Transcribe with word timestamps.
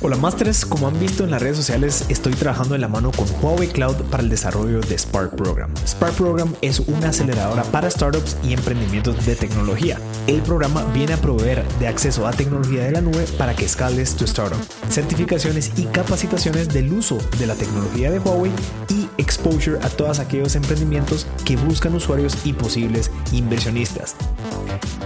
Hola 0.00 0.16
Masters, 0.16 0.66
como 0.66 0.86
han 0.86 1.00
visto 1.00 1.24
en 1.24 1.30
las 1.30 1.40
redes 1.40 1.56
sociales, 1.56 2.04
estoy 2.10 2.34
trabajando 2.34 2.74
en 2.74 2.82
la 2.82 2.88
mano 2.88 3.10
con 3.10 3.26
Huawei 3.40 3.68
Cloud 3.68 3.96
para 4.10 4.22
el 4.22 4.28
desarrollo 4.28 4.80
de 4.80 4.98
Spark 4.98 5.34
Program. 5.34 5.72
Spark 5.86 6.12
Program 6.14 6.54
es 6.60 6.80
una 6.80 7.08
aceleradora 7.08 7.62
para 7.64 7.90
startups 7.90 8.36
y 8.42 8.52
emprendimientos 8.52 9.24
de 9.24 9.34
tecnología. 9.34 9.98
El 10.26 10.42
programa 10.42 10.84
viene 10.92 11.14
a 11.14 11.16
proveer 11.16 11.66
de 11.78 11.88
acceso 11.88 12.26
a 12.26 12.32
tecnología 12.32 12.84
de 12.84 12.90
la 12.90 13.00
nube 13.00 13.24
para 13.38 13.56
que 13.56 13.64
escales 13.64 14.14
tu 14.14 14.24
startup, 14.24 14.60
certificaciones 14.90 15.72
y 15.78 15.84
capacitaciones 15.84 16.68
del 16.68 16.92
uso 16.92 17.16
de 17.38 17.46
la 17.46 17.54
tecnología 17.54 18.10
de 18.10 18.18
Huawei 18.18 18.52
y 18.90 19.08
exposure 19.16 19.78
a 19.82 19.88
todos 19.88 20.18
aquellos 20.18 20.54
emprendimientos 20.54 21.26
que 21.46 21.56
buscan 21.56 21.94
usuarios 21.94 22.36
y 22.44 22.52
posibles 22.52 23.10
inversionistas. 23.32 24.16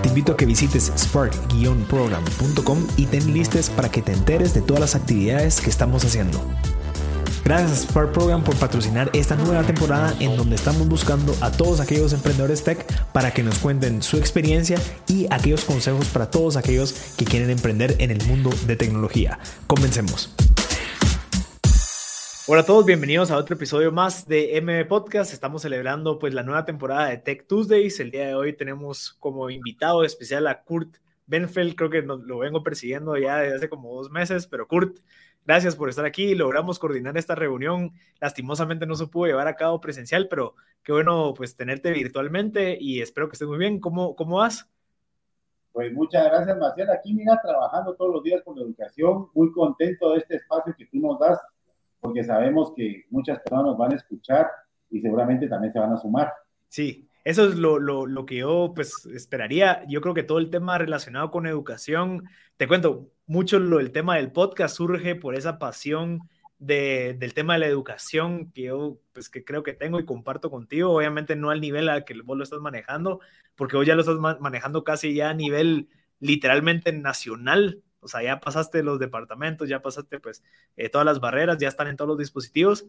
Te 0.02 0.08
invito 0.08 0.32
a 0.32 0.36
que 0.36 0.46
visites 0.46 0.92
spark-program.com 0.96 2.86
y 2.96 3.06
ten 3.06 3.32
listes 3.32 3.70
para 3.70 3.90
que 3.90 4.02
te 4.02 4.12
enteres 4.12 4.54
de 4.54 4.62
todas 4.62 4.80
las 4.80 4.94
actividades 4.94 5.60
que 5.60 5.70
estamos 5.70 6.04
haciendo. 6.04 6.40
Gracias 7.48 7.72
a 7.72 7.76
Spark 7.76 8.12
Program 8.12 8.44
por 8.44 8.54
patrocinar 8.56 9.10
esta 9.14 9.34
nueva 9.34 9.62
temporada 9.62 10.14
en 10.20 10.36
donde 10.36 10.54
estamos 10.54 10.86
buscando 10.86 11.34
a 11.40 11.50
todos 11.50 11.80
aquellos 11.80 12.12
emprendedores 12.12 12.62
tech 12.62 12.84
para 13.12 13.32
que 13.32 13.42
nos 13.42 13.58
cuenten 13.58 14.02
su 14.02 14.18
experiencia 14.18 14.78
y 15.06 15.26
aquellos 15.30 15.64
consejos 15.64 16.08
para 16.08 16.30
todos 16.30 16.56
aquellos 16.56 16.92
que 17.16 17.24
quieren 17.24 17.48
emprender 17.48 17.96
en 18.00 18.10
el 18.10 18.22
mundo 18.26 18.50
de 18.66 18.76
tecnología. 18.76 19.38
Comencemos. 19.66 20.34
Hola 22.50 22.62
a 22.62 22.64
todos, 22.64 22.86
bienvenidos 22.86 23.30
a 23.30 23.36
otro 23.36 23.56
episodio 23.56 23.92
más 23.92 24.26
de 24.26 24.58
MM 24.62 24.86
Podcast. 24.88 25.34
Estamos 25.34 25.60
celebrando 25.60 26.18
pues 26.18 26.32
la 26.32 26.42
nueva 26.42 26.64
temporada 26.64 27.10
de 27.10 27.18
Tech 27.18 27.46
Tuesdays. 27.46 28.00
El 28.00 28.10
día 28.10 28.26
de 28.26 28.34
hoy 28.34 28.54
tenemos 28.54 29.12
como 29.20 29.50
invitado 29.50 30.02
especial 30.02 30.46
a 30.46 30.62
Kurt 30.62 30.96
Benfeld, 31.26 31.76
creo 31.76 31.90
que 31.90 32.00
lo 32.00 32.38
vengo 32.38 32.62
persiguiendo 32.62 33.18
ya 33.18 33.36
desde 33.36 33.56
hace 33.56 33.68
como 33.68 33.94
dos 33.94 34.10
meses, 34.10 34.46
pero 34.46 34.66
Kurt, 34.66 34.96
gracias 35.44 35.76
por 35.76 35.90
estar 35.90 36.06
aquí. 36.06 36.34
Logramos 36.34 36.78
coordinar 36.78 37.18
esta 37.18 37.34
reunión. 37.34 37.92
Lastimosamente 38.18 38.86
no 38.86 38.94
se 38.94 39.08
pudo 39.08 39.26
llevar 39.26 39.46
a 39.46 39.56
cabo 39.56 39.78
presencial, 39.82 40.26
pero 40.26 40.54
qué 40.82 40.92
bueno 40.92 41.34
pues 41.36 41.54
tenerte 41.54 41.92
virtualmente 41.92 42.78
y 42.80 43.02
espero 43.02 43.28
que 43.28 43.34
estés 43.34 43.48
muy 43.48 43.58
bien. 43.58 43.78
¿Cómo, 43.78 44.16
cómo 44.16 44.38
vas? 44.38 44.66
Pues 45.72 45.92
muchas 45.92 46.24
gracias, 46.24 46.56
Marcela. 46.56 46.94
Aquí, 46.94 47.12
mira, 47.12 47.38
trabajando 47.42 47.94
todos 47.94 48.14
los 48.14 48.22
días 48.22 48.40
con 48.42 48.56
la 48.56 48.62
educación, 48.62 49.28
muy 49.34 49.52
contento 49.52 50.12
de 50.12 50.20
este 50.20 50.36
espacio 50.36 50.74
que 50.78 50.86
tú 50.86 50.96
nos 50.98 51.18
das, 51.18 51.38
porque 52.00 52.24
sabemos 52.24 52.72
que 52.76 53.06
muchas 53.10 53.38
personas 53.40 53.66
nos 53.66 53.78
van 53.78 53.92
a 53.92 53.96
escuchar 53.96 54.48
y 54.90 55.00
seguramente 55.00 55.48
también 55.48 55.72
se 55.72 55.78
van 55.78 55.92
a 55.92 55.96
sumar. 55.96 56.32
Sí, 56.68 57.08
eso 57.24 57.48
es 57.48 57.56
lo, 57.56 57.78
lo, 57.78 58.06
lo, 58.06 58.24
que 58.24 58.36
yo 58.36 58.72
pues 58.74 59.06
esperaría. 59.06 59.84
Yo 59.88 60.00
creo 60.00 60.14
que 60.14 60.22
todo 60.22 60.38
el 60.38 60.50
tema 60.50 60.78
relacionado 60.78 61.30
con 61.30 61.46
educación, 61.46 62.24
te 62.56 62.68
cuento, 62.68 63.10
mucho 63.26 63.58
lo, 63.58 63.80
el 63.80 63.92
tema 63.92 64.16
del 64.16 64.32
podcast 64.32 64.76
surge 64.76 65.14
por 65.14 65.34
esa 65.34 65.58
pasión 65.58 66.20
de, 66.58 67.14
del 67.18 67.34
tema 67.34 67.54
de 67.54 67.60
la 67.60 67.66
educación 67.66 68.50
que 68.52 68.62
yo 68.62 68.98
pues 69.12 69.28
que 69.28 69.44
creo 69.44 69.62
que 69.62 69.74
tengo 69.74 70.00
y 70.00 70.04
comparto 70.04 70.50
contigo, 70.50 70.92
obviamente 70.92 71.36
no 71.36 71.50
al 71.50 71.60
nivel 71.60 71.88
al 71.88 72.04
que 72.04 72.20
vos 72.22 72.36
lo 72.36 72.44
estás 72.44 72.60
manejando, 72.60 73.20
porque 73.54 73.76
vos 73.76 73.86
ya 73.86 73.94
lo 73.94 74.00
estás 74.00 74.18
manejando 74.18 74.84
casi 74.84 75.14
ya 75.14 75.30
a 75.30 75.34
nivel 75.34 75.88
literalmente 76.20 76.92
nacional, 76.92 77.82
o 78.08 78.10
sea, 78.10 78.22
ya 78.22 78.40
pasaste 78.40 78.82
los 78.82 78.98
departamentos, 78.98 79.68
ya 79.68 79.82
pasaste 79.82 80.18
pues 80.18 80.42
eh, 80.76 80.88
todas 80.88 81.04
las 81.04 81.20
barreras, 81.20 81.58
ya 81.58 81.68
están 81.68 81.88
en 81.88 81.96
todos 81.96 82.08
los 82.08 82.18
dispositivos, 82.18 82.86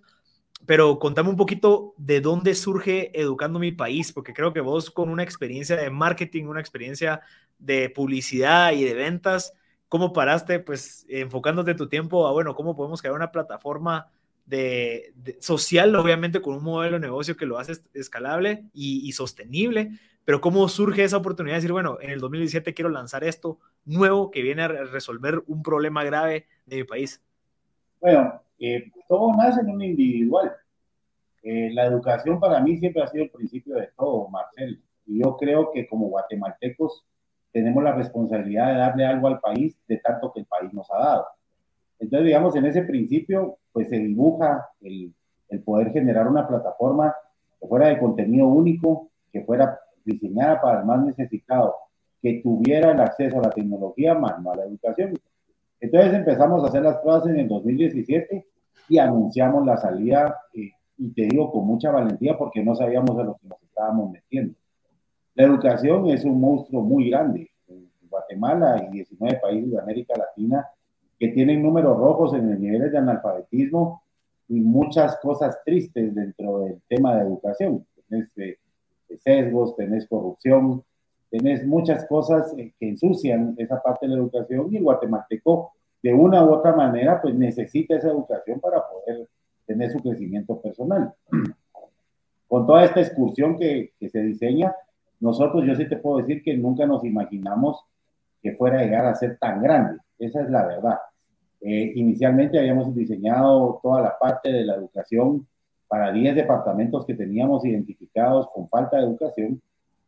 pero 0.66 0.98
contame 0.98 1.30
un 1.30 1.36
poquito 1.36 1.94
de 1.98 2.22
dónde 2.22 2.56
surge 2.56 3.12
Educando 3.20 3.60
mi 3.60 3.72
País, 3.74 4.12
porque 4.14 4.34
creo 4.34 4.54
que 4.54 4.62
vos 4.62 4.90
con 4.90 5.10
una 5.10 5.24
experiencia 5.24 5.76
de 5.76 5.90
marketing, 5.90 6.46
una 6.46 6.62
experiencia 6.62 7.22
de 7.58 7.90
publicidad 7.90 8.72
y 8.72 8.84
de 8.84 8.94
ventas, 8.94 9.54
¿cómo 9.90 10.14
paraste 10.14 10.60
pues 10.60 11.06
enfocándote 11.10 11.76
tu 11.76 11.90
tiempo 11.90 12.28
a, 12.28 12.32
bueno, 12.32 12.56
cómo 12.56 12.76
podemos 12.76 13.02
crear 13.02 13.16
una 13.16 13.32
plataforma 13.32 14.10
de, 14.46 15.14
social, 15.40 15.96
obviamente 15.96 16.42
con 16.42 16.56
un 16.56 16.64
modelo 16.64 16.96
de 16.96 17.02
negocio 17.02 17.38
que 17.38 17.46
lo 17.46 17.60
hace 17.60 17.74
escalable 17.94 18.66
y, 18.74 19.08
y, 19.08 19.12
sostenible, 19.12 19.92
pero 20.30 20.42
cómo 20.42 20.68
surge 20.68 21.04
esa 21.04 21.18
oportunidad 21.18 21.56
de 21.56 21.58
decir, 21.58 21.72
bueno, 21.72 21.98
en 22.02 22.12
el 22.12 22.20
2017 22.20 22.76
quiero 22.76 22.92
lanzar 22.92 23.24
esto 23.24 23.58
nuevo 23.84 24.30
que 24.30 24.44
viene 24.44 24.62
a 24.62 24.68
resolver 24.68 25.42
un 25.48 25.64
problema 25.64 26.04
grave 26.04 26.46
de 26.68 26.76
mi 26.76 26.84
país? 26.84 27.20
Bueno, 28.00 28.40
eh, 28.60 28.92
todo 29.08 29.36
nace 29.36 29.62
en 29.62 29.72
un 29.72 29.82
individual. 29.82 30.52
Eh, 31.42 31.72
la 31.74 31.88
educación 31.88 32.40
para 32.40 32.60
mí 32.60 32.78
siempre 32.78 33.02
ha 33.02 33.08
sido 33.08 33.24
el 33.24 33.32
principio 33.32 33.74
de 33.74 33.90
todo, 33.98 34.28
Marcel. 34.28 34.80
Y 35.08 35.20
yo 35.20 35.36
creo 35.36 35.72
que 35.72 35.88
como 35.88 36.10
guatemaltecos 36.10 37.04
tenemos 37.52 37.84
la 37.84 37.94
responsabilidad 37.94 38.68
de 38.68 38.78
darle 38.78 39.06
algo 39.08 39.30
al 39.30 39.40
país 39.40 39.80
de 39.88 39.98
tanto 39.98 40.32
que 40.32 40.42
el 40.42 40.46
país 40.46 40.72
nos 40.72 40.92
ha 40.92 41.00
dado. 41.00 41.26
Entonces, 41.98 42.28
digamos, 42.28 42.56
en 42.56 42.68
ese 42.68 42.84
principio, 42.84 43.58
pues 43.72 43.90
se 43.90 43.98
dibuja 43.98 44.70
el, 44.82 45.12
el 45.50 45.64
poder 45.64 45.92
generar 45.92 46.28
una 46.28 46.48
plataforma 46.48 47.16
que 47.60 47.66
fuera 47.66 47.88
de 47.88 47.98
contenido 47.98 48.46
único, 48.46 49.10
que 49.34 49.42
fuera 49.42 49.80
diseñada 50.12 50.62
para 50.62 50.80
el 50.80 50.86
más 50.86 51.04
necesitado, 51.06 51.76
que 52.22 52.42
tuviera 52.44 52.92
el 52.92 53.00
acceso 53.00 53.40
a 53.40 53.44
la 53.44 53.50
tecnología, 53.50 54.14
más 54.14 54.42
no 54.42 54.52
a 54.52 54.58
la 54.58 54.66
educación. 54.66 55.14
Entonces 55.80 56.14
empezamos 56.14 56.64
a 56.64 56.68
hacer 56.68 56.84
las 56.84 56.98
pruebas 56.98 57.28
en 57.28 57.40
el 57.40 57.48
2017 57.48 58.46
y 58.90 58.98
anunciamos 58.98 59.66
la 59.66 59.78
salida, 59.78 60.36
eh, 60.54 60.72
y 60.98 61.10
te 61.14 61.24
digo 61.24 61.52
con 61.52 61.66
mucha 61.66 61.92
valentía 61.92 62.38
porque 62.38 62.64
no 62.64 62.76
sabíamos 62.76 63.18
a 63.18 63.24
lo 63.24 63.36
que 63.36 63.48
nos 63.48 63.62
estábamos 63.64 64.12
metiendo. 64.12 64.56
La 65.36 65.46
educación 65.46 66.10
es 66.10 66.26
un 66.26 66.42
monstruo 66.42 66.82
muy 66.82 67.10
grande. 67.10 67.50
En 67.68 67.90
Guatemala 68.10 68.84
y 68.86 68.92
19 68.92 69.40
países 69.40 69.72
de 69.72 69.80
América 69.80 70.16
Latina 70.18 70.68
que 71.20 71.30
tienen 71.30 71.62
números 71.62 71.98
rojos 71.98 72.34
en 72.34 72.50
el 72.50 72.62
nivel 72.62 72.92
de 72.92 72.98
analfabetismo 72.98 74.04
y 74.48 74.62
muchas 74.62 75.18
cosas 75.18 75.60
tristes 75.66 76.16
dentro 76.16 76.60
del 76.60 76.82
tema 76.88 77.16
de 77.16 77.22
educación. 77.24 77.86
Eh, 78.12 78.58
sesgos, 79.18 79.76
tenés 79.76 80.08
corrupción, 80.08 80.84
tenés 81.30 81.66
muchas 81.66 82.06
cosas 82.06 82.54
eh, 82.58 82.74
que 82.80 82.90
ensucian 82.90 83.56
esa 83.58 83.82
parte 83.82 84.08
de 84.08 84.14
la 84.14 84.20
educación 84.20 84.68
y 84.72 84.78
el 84.78 84.84
guatemalteco 84.84 85.74
de 86.02 86.14
una 86.14 86.44
u 86.44 86.54
otra 86.54 86.76
manera 86.76 87.22
pues 87.22 87.36
necesita 87.36 87.96
esa 87.96 88.10
educación 88.10 88.60
para 88.60 88.82
poder 88.88 89.28
tener 89.66 89.92
su 89.92 90.00
crecimiento 90.00 90.60
personal. 90.60 91.14
Con 92.48 92.66
toda 92.66 92.86
esta 92.86 93.02
excursión 93.02 93.58
que, 93.58 93.94
que 94.00 94.10
se 94.10 94.22
diseña, 94.22 94.74
nosotros 95.20 95.64
yo 95.66 95.76
sí 95.76 95.88
te 95.88 95.98
puedo 95.98 96.18
decir 96.18 96.42
que 96.42 96.56
nunca 96.58 96.86
nos 96.86 97.04
imaginamos 97.04 97.86
que 98.42 98.56
fuera 98.56 98.80
a 98.80 98.84
llegar 98.84 99.06
a 99.06 99.16
ser 99.16 99.38
tan 99.38 99.62
grande. 99.62 100.00
Esa 100.18 100.42
es 100.42 100.50
la 100.50 100.66
verdad. 100.66 100.98
Eh, 101.62 101.92
inicialmente 101.96 102.58
habíamos 102.58 102.96
diseñado 102.96 103.80
toda 103.84 104.02
la 104.02 104.18
parte 104.18 104.52
de 104.52 104.64
la 104.64 104.76
educación 104.76 105.46
para 105.90 106.14
10 106.14 106.36
departamentos 106.36 107.04
que 107.06 107.16
teníamos 107.16 107.66
identificados 107.66 108.48
con 108.54 108.70
falta 108.70 108.98
de 108.98 109.04
educación 109.04 109.60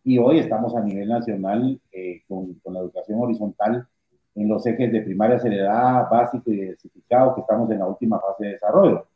y 0.04 0.20
hoy 0.20 0.38
estamos 0.38 0.76
a 0.76 0.82
nivel 0.82 1.10
nacional 1.10 1.82
eh, 1.92 2.22
con, 2.28 2.54
con, 2.64 2.76
la 2.76 2.82
educación 2.82 3.20
horizontal 3.20 3.88
en 4.36 4.48
los 4.48 4.66
ejes 4.66 4.92
de 4.92 5.02
primaria 5.02 5.36
acelerada, 5.38 6.08
básico 6.10 6.52
y 6.52 6.56
diversificado, 6.56 7.34
que 7.36 7.42
estamos 7.42 7.70
en 7.72 7.80
la 7.80 7.88
última 7.88 8.20
fase 8.20 8.46
de 8.46 8.52
desarrollo. 8.52 9.08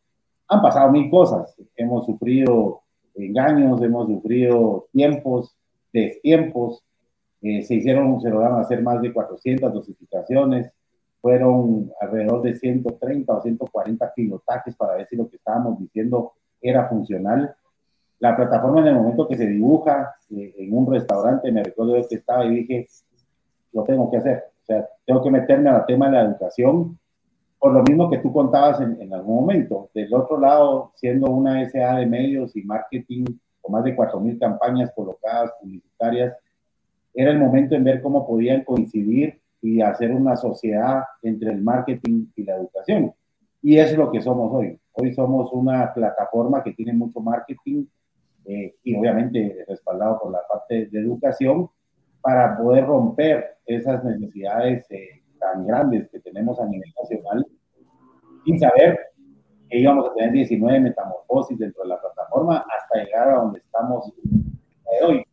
Han 0.48 0.62
pasado 0.62 0.92
mil 0.92 1.10
cosas, 1.10 1.56
hemos 1.76 2.06
sufrido 2.06 2.82
engaños, 3.14 3.82
hemos 3.82 4.08
sufrido 4.08 4.88
tiempos, 4.92 5.56
destiempos, 5.94 6.84
eh, 7.42 7.62
se 7.62 7.76
hicieron, 7.76 8.20
se 8.22 8.30
lograron 8.30 8.60
hacer 8.60 8.82
más 8.82 9.02
de 9.02 9.14
400 9.14 9.72
dosificaciones, 9.72 10.72
fueron 11.22 11.92
alrededor 12.02 12.42
de 12.42 12.56
130 12.56 13.34
o 13.34 13.42
140 13.42 14.14
pilotajes 14.14 14.76
para 14.76 14.96
ver 14.96 15.08
si 15.08 15.16
lo 15.16 15.30
que 15.30 15.38
estábamos 15.38 15.80
diciendo 15.80 16.34
era 16.70 16.88
funcional 16.88 17.56
la 18.20 18.36
plataforma 18.36 18.82
en 18.82 18.88
el 18.88 18.96
momento 18.96 19.28
que 19.28 19.36
se 19.36 19.46
dibuja 19.46 20.14
eh, 20.30 20.54
en 20.58 20.76
un 20.76 20.92
restaurante, 20.92 21.52
me 21.52 21.64
recuerdo 21.64 21.96
que 22.08 22.16
estaba 22.16 22.46
y 22.46 22.56
dije, 22.56 22.88
lo 23.74 23.84
tengo 23.84 24.10
que 24.10 24.18
hacer. 24.18 24.44
O 24.64 24.66
sea, 24.66 24.88
tengo 25.06 25.22
que 25.22 25.32
meterme 25.32 25.70
al 25.70 25.86
tema 25.86 26.08
de 26.08 26.14
la 26.14 26.22
educación, 26.24 26.98
por 27.60 27.74
lo 27.74 27.84
mismo 27.84 28.10
que 28.10 28.20
tú 28.20 28.32
contabas 28.32 28.80
en, 28.82 29.02
en 29.02 29.14
algún 29.14 29.36
momento. 29.36 29.90
Del 29.94 30.14
otro 30.14 30.40
lado, 30.40 30.92
siendo 30.96 31.30
una 31.30 31.70
SA 31.70 31.98
de 31.98 32.06
medios 32.06 32.56
y 32.56 32.64
marketing, 32.64 33.26
con 33.62 33.74
más 33.74 33.84
de 33.84 33.96
4.000 33.96 34.40
campañas 34.40 34.92
colocadas, 34.96 35.52
publicitarias, 35.62 36.36
era 37.14 37.32
el 37.32 37.40
momento 37.40 37.76
en 37.76 37.84
ver 37.84 38.02
cómo 38.02 38.26
podían 38.26 38.64
coincidir 38.64 39.40
y 39.62 39.82
hacer 39.82 40.12
una 40.12 40.36
sociedad 40.36 41.04
entre 41.22 41.52
el 41.52 41.62
marketing 41.62 42.28
y 42.36 42.44
la 42.44 42.56
educación. 42.56 43.14
Y 43.62 43.78
eso 43.78 43.94
es 43.94 43.98
lo 43.98 44.12
que 44.12 44.22
somos 44.22 44.54
hoy. 44.54 44.80
Hoy 44.96 45.14
somos 45.14 45.52
una 45.52 45.94
plataforma 45.94 46.64
que 46.64 46.74
tiene 46.74 46.94
mucho 46.94 47.20
marketing, 47.20 47.86
eh, 48.46 48.76
y 48.84 48.96
obviamente 48.96 49.66
respaldado 49.68 50.20
por 50.20 50.32
la 50.32 50.42
parte 50.48 50.86
de 50.86 51.00
educación 51.00 51.70
para 52.22 52.56
poder 52.58 52.86
romper 52.86 53.58
esas 53.66 54.04
necesidades 54.04 54.86
eh, 54.92 55.24
tan 55.40 55.66
grandes 55.66 56.10
que 56.10 56.20
tenemos 56.20 56.60
a 56.60 56.66
nivel 56.66 56.94
nacional 57.02 57.46
sin 58.46 58.60
saber 58.60 59.00
que 59.68 59.80
íbamos 59.80 60.10
a 60.10 60.14
tener 60.14 60.32
19 60.32 60.80
metamorfosis 60.80 61.58
dentro 61.58 61.84
de 61.84 61.90
la 61.90 62.00
plataforma 62.00 62.66
hasta 62.70 63.04
llegar 63.04 63.30
a 63.30 63.36
donde 63.38 63.60
estamos 63.60 64.14
hoy. 65.02 65.24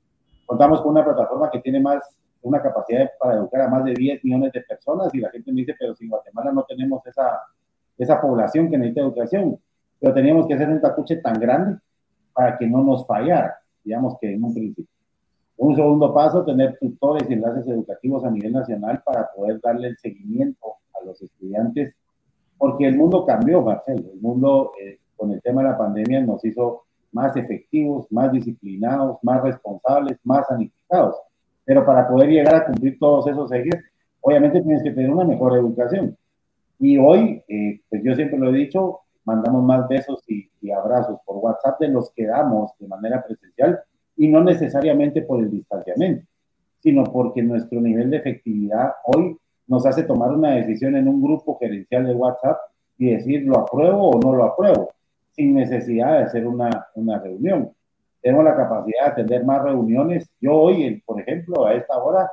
Contamos 0.47 0.81
con 0.81 0.93
una 0.93 1.05
plataforma 1.05 1.51
que 1.51 1.61
tiene 1.61 1.81
más 1.81 2.19
una 2.41 2.61
capacidad 2.61 3.11
para 3.21 3.35
educar 3.35 3.61
a 3.63 3.69
más 3.69 3.85
de 3.85 3.93
10 3.93 4.25
millones 4.25 4.53
de 4.53 4.63
personas 4.63 5.15
y 5.15 5.21
la 5.21 5.31
gente 5.31 5.53
me 5.53 5.61
dice, 5.61 5.75
pero 5.79 5.95
si 5.95 6.05
en 6.05 6.11
Guatemala 6.11 6.51
no 6.53 6.65
tenemos 6.65 7.07
esa, 7.07 7.41
esa 7.99 8.21
población 8.21 8.71
que 8.71 8.79
necesita 8.79 9.03
educación, 9.03 9.59
pero 10.01 10.15
teníamos 10.15 10.47
que 10.47 10.55
hacer 10.55 10.69
un 10.69 10.81
tacuche 10.81 11.17
tan 11.17 11.39
grande 11.39 11.79
para 12.33 12.57
que 12.57 12.67
no 12.67 12.83
nos 12.83 13.07
fallara, 13.07 13.57
digamos 13.85 14.17
que 14.21 14.33
en 14.33 14.43
un 14.43 14.55
principio. 14.55 14.87
Un 15.57 15.77
segundo 15.77 16.13
paso, 16.13 16.45
tener 16.45 16.77
tutores 16.81 17.29
y 17.29 17.35
enlaces 17.35 17.69
educativos 17.69 18.25
a 18.25 18.31
nivel 18.31 18.53
nacional 18.53 19.03
para 19.05 19.31
poder 19.33 19.61
darle 19.61 19.89
el 19.89 19.99
seguimiento 19.99 20.67
a 21.01 21.05
los 21.05 21.21
estudiantes, 21.23 21.95
porque 22.59 22.87
el 22.87 22.97
mundo 22.97 23.25
cambió, 23.25 23.61
Marcelo. 23.63 24.11
El 24.13 24.21
mundo 24.21 24.73
eh, 24.81 24.99
con 25.17 25.31
el 25.31 25.41
tema 25.43 25.63
de 25.63 25.69
la 25.69 25.79
pandemia 25.79 26.21
nos 26.21 26.45
hizo 26.45 26.85
más 27.13 27.37
efectivos, 27.37 28.07
más 28.11 28.33
disciplinados, 28.33 29.19
más 29.23 29.43
responsables, 29.43 30.19
más 30.25 30.47
sanitizados. 30.49 31.17
Pero 31.65 31.85
para 31.85 32.09
poder 32.09 32.31
llegar 32.31 32.55
a 32.55 32.67
cumplir 32.67 32.99
todos 32.99 33.27
esos 33.29 33.53
ejes, 33.53 33.77
obviamente 34.21 34.61
tienes 34.63 34.83
que 34.83 34.91
tener 34.91 35.11
una 35.11 35.25
mejor 35.25 35.57
educación. 35.57 36.17
Y 36.83 36.99
hoy, 36.99 37.41
eh, 37.47 37.81
pues 37.89 38.03
yo 38.03 38.13
siempre 38.17 38.37
lo 38.37 38.51
he 38.51 38.59
dicho, 38.59 39.03
mandamos 39.25 39.63
más 39.63 39.87
besos 39.87 40.25
y, 40.27 40.51
y, 40.61 40.73
abrazos 40.73 41.21
por 41.25 41.37
WhatsApp 41.37 41.79
de 41.79 41.87
los 41.87 42.11
que 42.11 42.27
damos 42.27 42.73
de 42.77 42.89
manera 42.89 43.23
presencial 43.25 43.79
y 44.17 44.27
no 44.27 44.43
necesariamente 44.43 45.23
por 45.23 45.39
el 45.39 45.49
distanciamiento, 45.49 46.27
sino 46.81 47.05
porque 47.05 47.41
nuestro 47.41 47.81
nivel 47.81 48.11
de 48.11 48.17
efectividad 48.17 48.95
hoy 49.05 49.39
nos 49.69 49.87
hace 49.87 50.03
tomar 50.03 50.33
una 50.33 50.57
decisión 50.57 50.97
en 50.97 51.07
un 51.07 51.23
grupo 51.23 51.57
gerencial 51.61 52.05
de 52.05 52.17
WhatsApp 52.17 52.59
y 52.99 53.13
decir 53.13 53.45
lo 53.45 53.61
apruebo 53.61 54.11
o 54.11 54.21
no 54.21 54.35
lo 54.35 54.43
apruebo, 54.43 54.89
sin 55.31 55.55
necesidad 55.55 56.19
de 56.19 56.25
hacer 56.25 56.49
una, 56.49 56.89
una 56.97 57.21
reunión. 57.21 57.71
Tenemos 58.21 58.45
la 58.45 58.57
capacidad 58.57 59.05
de 59.05 59.11
atender 59.13 59.45
más 59.45 59.63
reuniones. 59.63 60.29
Yo 60.41 60.55
hoy, 60.55 61.01
por 61.07 61.21
ejemplo, 61.21 61.65
a 61.65 61.75
esta 61.75 61.97
hora, 61.97 62.29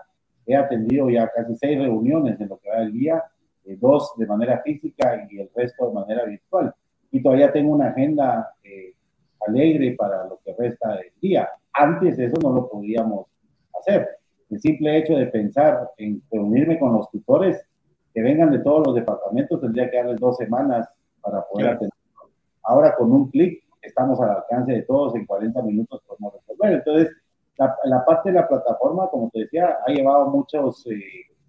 he 0.48 0.56
atendido 0.56 1.08
ya 1.08 1.30
casi 1.30 1.56
seis 1.56 1.78
reuniones 1.78 2.42
en 2.42 2.50
lo 2.50 2.58
que 2.58 2.70
va 2.72 2.80
del 2.80 2.94
día, 2.94 3.24
eh, 3.66 3.78
dos 3.80 4.14
de 4.18 4.26
manera 4.26 4.62
física 4.62 5.28
y 5.30 5.40
el 5.40 5.50
resto 5.56 5.88
de 5.88 5.94
manera 5.94 6.26
virtual. 6.26 6.74
Y 7.12 7.22
todavía 7.22 7.52
tengo 7.52 7.74
una 7.74 7.90
agenda 7.90 8.54
eh, 8.64 8.94
alegre 9.48 9.96
para 9.98 10.26
lo 10.26 10.40
que 10.44 10.54
resta 10.58 10.96
del 10.96 11.12
día. 11.22 11.50
Antes 11.74 12.18
eso 12.20 12.38
no 12.42 12.52
lo 12.52 12.70
podíamos 12.70 13.28
hacer. 13.80 14.08
El 14.50 14.60
simple 14.60 14.98
hecho 14.98 15.16
de 15.16 15.28
pensar 15.28 15.92
en 15.98 16.22
reunirme 16.32 16.80
con 16.80 16.94
los 16.94 17.10
tutores 17.10 17.64
que 18.14 18.22
vengan 18.22 18.52
de 18.52 18.60
todos 18.60 18.88
los 18.88 18.96
departamentos 18.96 19.62
tendría 19.62 19.90
que 19.90 19.98
darles 19.98 20.20
dos 20.20 20.38
semanas 20.38 20.90
para 21.22 21.46
poder 21.48 21.70
atender. 21.70 21.94
Ahora 22.64 22.96
con 22.96 23.12
un 23.12 23.30
clic 23.30 23.64
estamos 23.82 24.20
al 24.20 24.32
alcance 24.32 24.74
de 24.74 24.82
todos 24.84 25.16
en 25.16 25.26
40 25.26 25.62
minutos 25.64 26.02
podemos 26.06 26.34
resolver. 26.34 26.74
Entonces, 26.74 27.16
la, 27.58 28.06
parte 28.06 28.30
de 28.30 28.36
la 28.36 28.48
plataforma, 28.48 29.10
como 29.10 29.30
te 29.30 29.40
decía, 29.40 29.78
ha 29.86 29.92
llevado 29.92 30.30
muchos 30.30 30.86
eh, 30.88 31.02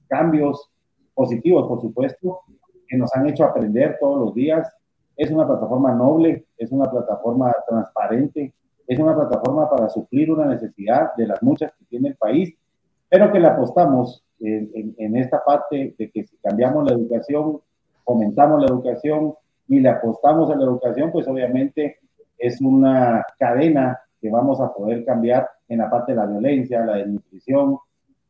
cambios 0.08 0.70
positivos, 1.20 1.68
por 1.68 1.82
supuesto, 1.82 2.40
que 2.88 2.96
nos 2.96 3.14
han 3.14 3.28
hecho 3.28 3.44
aprender 3.44 3.98
todos 4.00 4.18
los 4.18 4.34
días. 4.34 4.74
Es 5.14 5.30
una 5.30 5.46
plataforma 5.46 5.92
noble, 5.92 6.46
es 6.56 6.72
una 6.72 6.90
plataforma 6.90 7.54
transparente, 7.68 8.54
es 8.86 8.98
una 8.98 9.14
plataforma 9.14 9.68
para 9.68 9.90
suplir 9.90 10.32
una 10.32 10.46
necesidad 10.46 11.14
de 11.18 11.26
las 11.26 11.42
muchas 11.42 11.72
que 11.72 11.84
tiene 11.84 12.08
el 12.08 12.16
país, 12.16 12.54
pero 13.06 13.30
que 13.30 13.38
le 13.38 13.48
apostamos 13.48 14.24
en, 14.40 14.94
en, 14.96 15.14
esta 15.18 15.44
parte 15.44 15.94
de 15.98 16.10
que 16.10 16.24
si 16.24 16.38
cambiamos 16.38 16.90
la 16.90 16.96
educación, 16.96 17.60
fomentamos 18.02 18.62
la 18.62 18.68
educación 18.68 19.34
y 19.68 19.78
le 19.78 19.90
apostamos 19.90 20.50
a 20.50 20.56
la 20.56 20.64
educación, 20.64 21.12
pues 21.12 21.28
obviamente 21.28 21.98
es 22.38 22.62
una 22.62 23.26
cadena 23.38 24.00
que 24.22 24.30
vamos 24.30 24.58
a 24.58 24.72
poder 24.72 25.04
cambiar 25.04 25.50
en 25.68 25.80
la 25.80 25.90
parte 25.90 26.12
de 26.12 26.16
la 26.16 26.24
violencia, 26.24 26.82
la 26.82 26.96
desnutrición, 26.96 27.76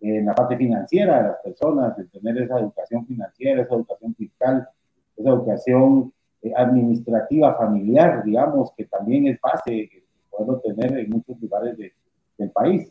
en 0.00 0.26
la 0.26 0.35
parte 0.35 0.56
financiera 0.56 1.19
de 1.19 1.29
las 1.29 1.37
personas, 1.44 1.97
de 1.97 2.05
tener 2.05 2.43
esa 2.43 2.58
educación 2.58 3.06
financiera, 3.06 3.62
esa 3.62 3.75
educación 3.75 4.14
fiscal, 4.14 4.69
esa 5.17 5.29
educación 5.29 6.12
eh, 6.43 6.52
administrativa 6.56 7.55
familiar, 7.55 8.25
digamos, 8.25 8.73
que 8.76 8.87
también 8.87 9.26
es 9.26 9.38
base 9.41 9.91
poderlo 10.31 10.61
tener 10.61 10.99
en 10.99 11.11
muchos 11.11 11.38
lugares 11.41 11.76
del 11.76 12.50
país. 12.50 12.91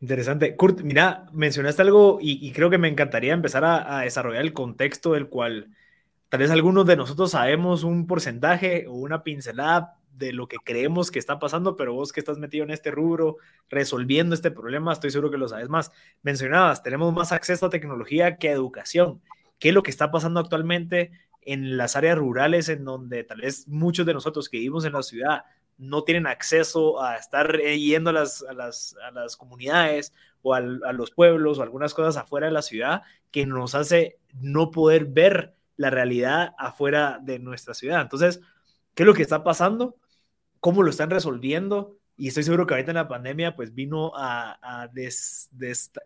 Interesante. 0.00 0.56
Kurt, 0.56 0.80
mira, 0.82 1.26
mencionaste 1.32 1.80
algo 1.82 2.18
y, 2.20 2.50
creo 2.52 2.70
que 2.70 2.78
me 2.78 2.88
encantaría 2.88 3.32
empezar 3.32 3.64
a, 3.64 4.00
desarrollar 4.00 4.42
el 4.42 4.52
contexto 4.52 5.12
del 5.12 5.28
cual 5.28 5.68
tal 6.28 6.40
vez 6.40 6.50
algunos 6.50 6.86
de 6.86 6.96
nosotros 6.96 7.30
sabemos 7.30 7.84
un 7.84 8.06
porcentaje 8.06 8.86
o 8.88 8.94
una 8.94 9.22
pincelada 9.22 9.96
de 10.12 10.32
lo 10.32 10.46
que 10.46 10.58
creemos 10.64 11.10
que 11.10 11.18
está 11.18 11.38
pasando, 11.38 11.76
pero 11.76 11.94
vos 11.94 12.12
que 12.12 12.20
estás 12.20 12.38
metido 12.38 12.64
en 12.64 12.70
este 12.70 12.90
rubro, 12.90 13.38
resolviendo 13.68 14.34
este 14.34 14.50
problema, 14.50 14.92
estoy 14.92 15.10
seguro 15.10 15.30
que 15.30 15.38
lo 15.38 15.48
sabes 15.48 15.68
más. 15.68 15.90
Mencionabas, 16.22 16.82
tenemos 16.82 17.12
más 17.12 17.32
acceso 17.32 17.66
a 17.66 17.70
tecnología 17.70 18.36
que 18.36 18.48
a 18.48 18.52
educación. 18.52 19.20
¿Qué 19.58 19.68
es 19.68 19.74
lo 19.74 19.82
que 19.82 19.90
está 19.90 20.10
pasando 20.10 20.40
actualmente 20.40 21.12
en 21.42 21.76
las 21.76 21.96
áreas 21.96 22.18
rurales 22.18 22.68
en 22.68 22.84
donde 22.84 23.24
tal 23.24 23.40
vez 23.40 23.66
muchos 23.68 24.06
de 24.06 24.14
nosotros 24.14 24.48
que 24.48 24.58
vivimos 24.58 24.84
en 24.84 24.92
la 24.92 25.02
ciudad 25.02 25.44
no 25.78 26.04
tienen 26.04 26.26
acceso 26.26 27.02
a 27.02 27.16
estar 27.16 27.56
eh, 27.56 27.78
yendo 27.78 28.10
a 28.10 28.12
las, 28.12 28.42
a 28.42 28.52
las, 28.52 28.94
a 29.04 29.10
las 29.10 29.36
comunidades 29.36 30.12
o 30.42 30.54
a 30.54 30.60
los 30.60 31.10
pueblos 31.10 31.58
o 31.58 31.62
algunas 31.62 31.94
cosas 31.94 32.16
afuera 32.16 32.46
de 32.46 32.52
la 32.52 32.62
ciudad 32.62 33.02
que 33.30 33.46
nos 33.46 33.74
hace 33.74 34.18
no 34.40 34.70
poder 34.70 35.06
ver 35.06 35.54
la 35.76 35.90
realidad 35.90 36.54
afuera 36.58 37.18
de 37.22 37.38
nuestra 37.38 37.74
ciudad. 37.74 38.00
Entonces, 38.02 38.40
¿qué 38.94 39.02
es 39.02 39.06
lo 39.06 39.14
que 39.14 39.22
está 39.22 39.42
pasando? 39.42 39.96
¿Cómo 40.62 40.84
lo 40.84 40.90
están 40.90 41.10
resolviendo? 41.10 41.98
Y 42.16 42.28
estoy 42.28 42.44
seguro 42.44 42.68
que 42.68 42.74
ahorita 42.74 42.92
en 42.92 42.96
la 42.98 43.08
pandemia 43.08 43.56
pues 43.56 43.74
vino 43.74 44.12
a, 44.14 44.58
a 44.62 44.86
des, 44.86 45.50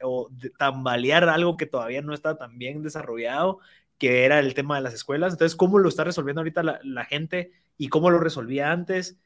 o 0.03 0.31
tambalear 0.59 1.29
algo 1.29 1.59
que 1.59 1.67
todavía 1.67 2.01
no 2.01 2.15
está 2.15 2.39
tan 2.39 2.57
bien 2.57 2.83
desarrollado 2.83 3.61
que 3.99 4.25
era 4.25 4.39
el 4.39 4.55
tema 4.55 4.77
de 4.77 4.83
las 4.83 4.95
escuelas. 4.95 5.35
Entonces, 5.35 5.57
¿cómo 5.57 5.79
lo 5.79 5.91
está 5.91 6.05
resolviendo 6.05 6.41
ahorita 6.41 6.63
la, 6.63 7.05
gente 7.05 7.53
y 7.77 7.89
cómo 7.89 8.11
lo 8.11 8.19
resolvía 8.19 8.73
antes? 8.73 9.19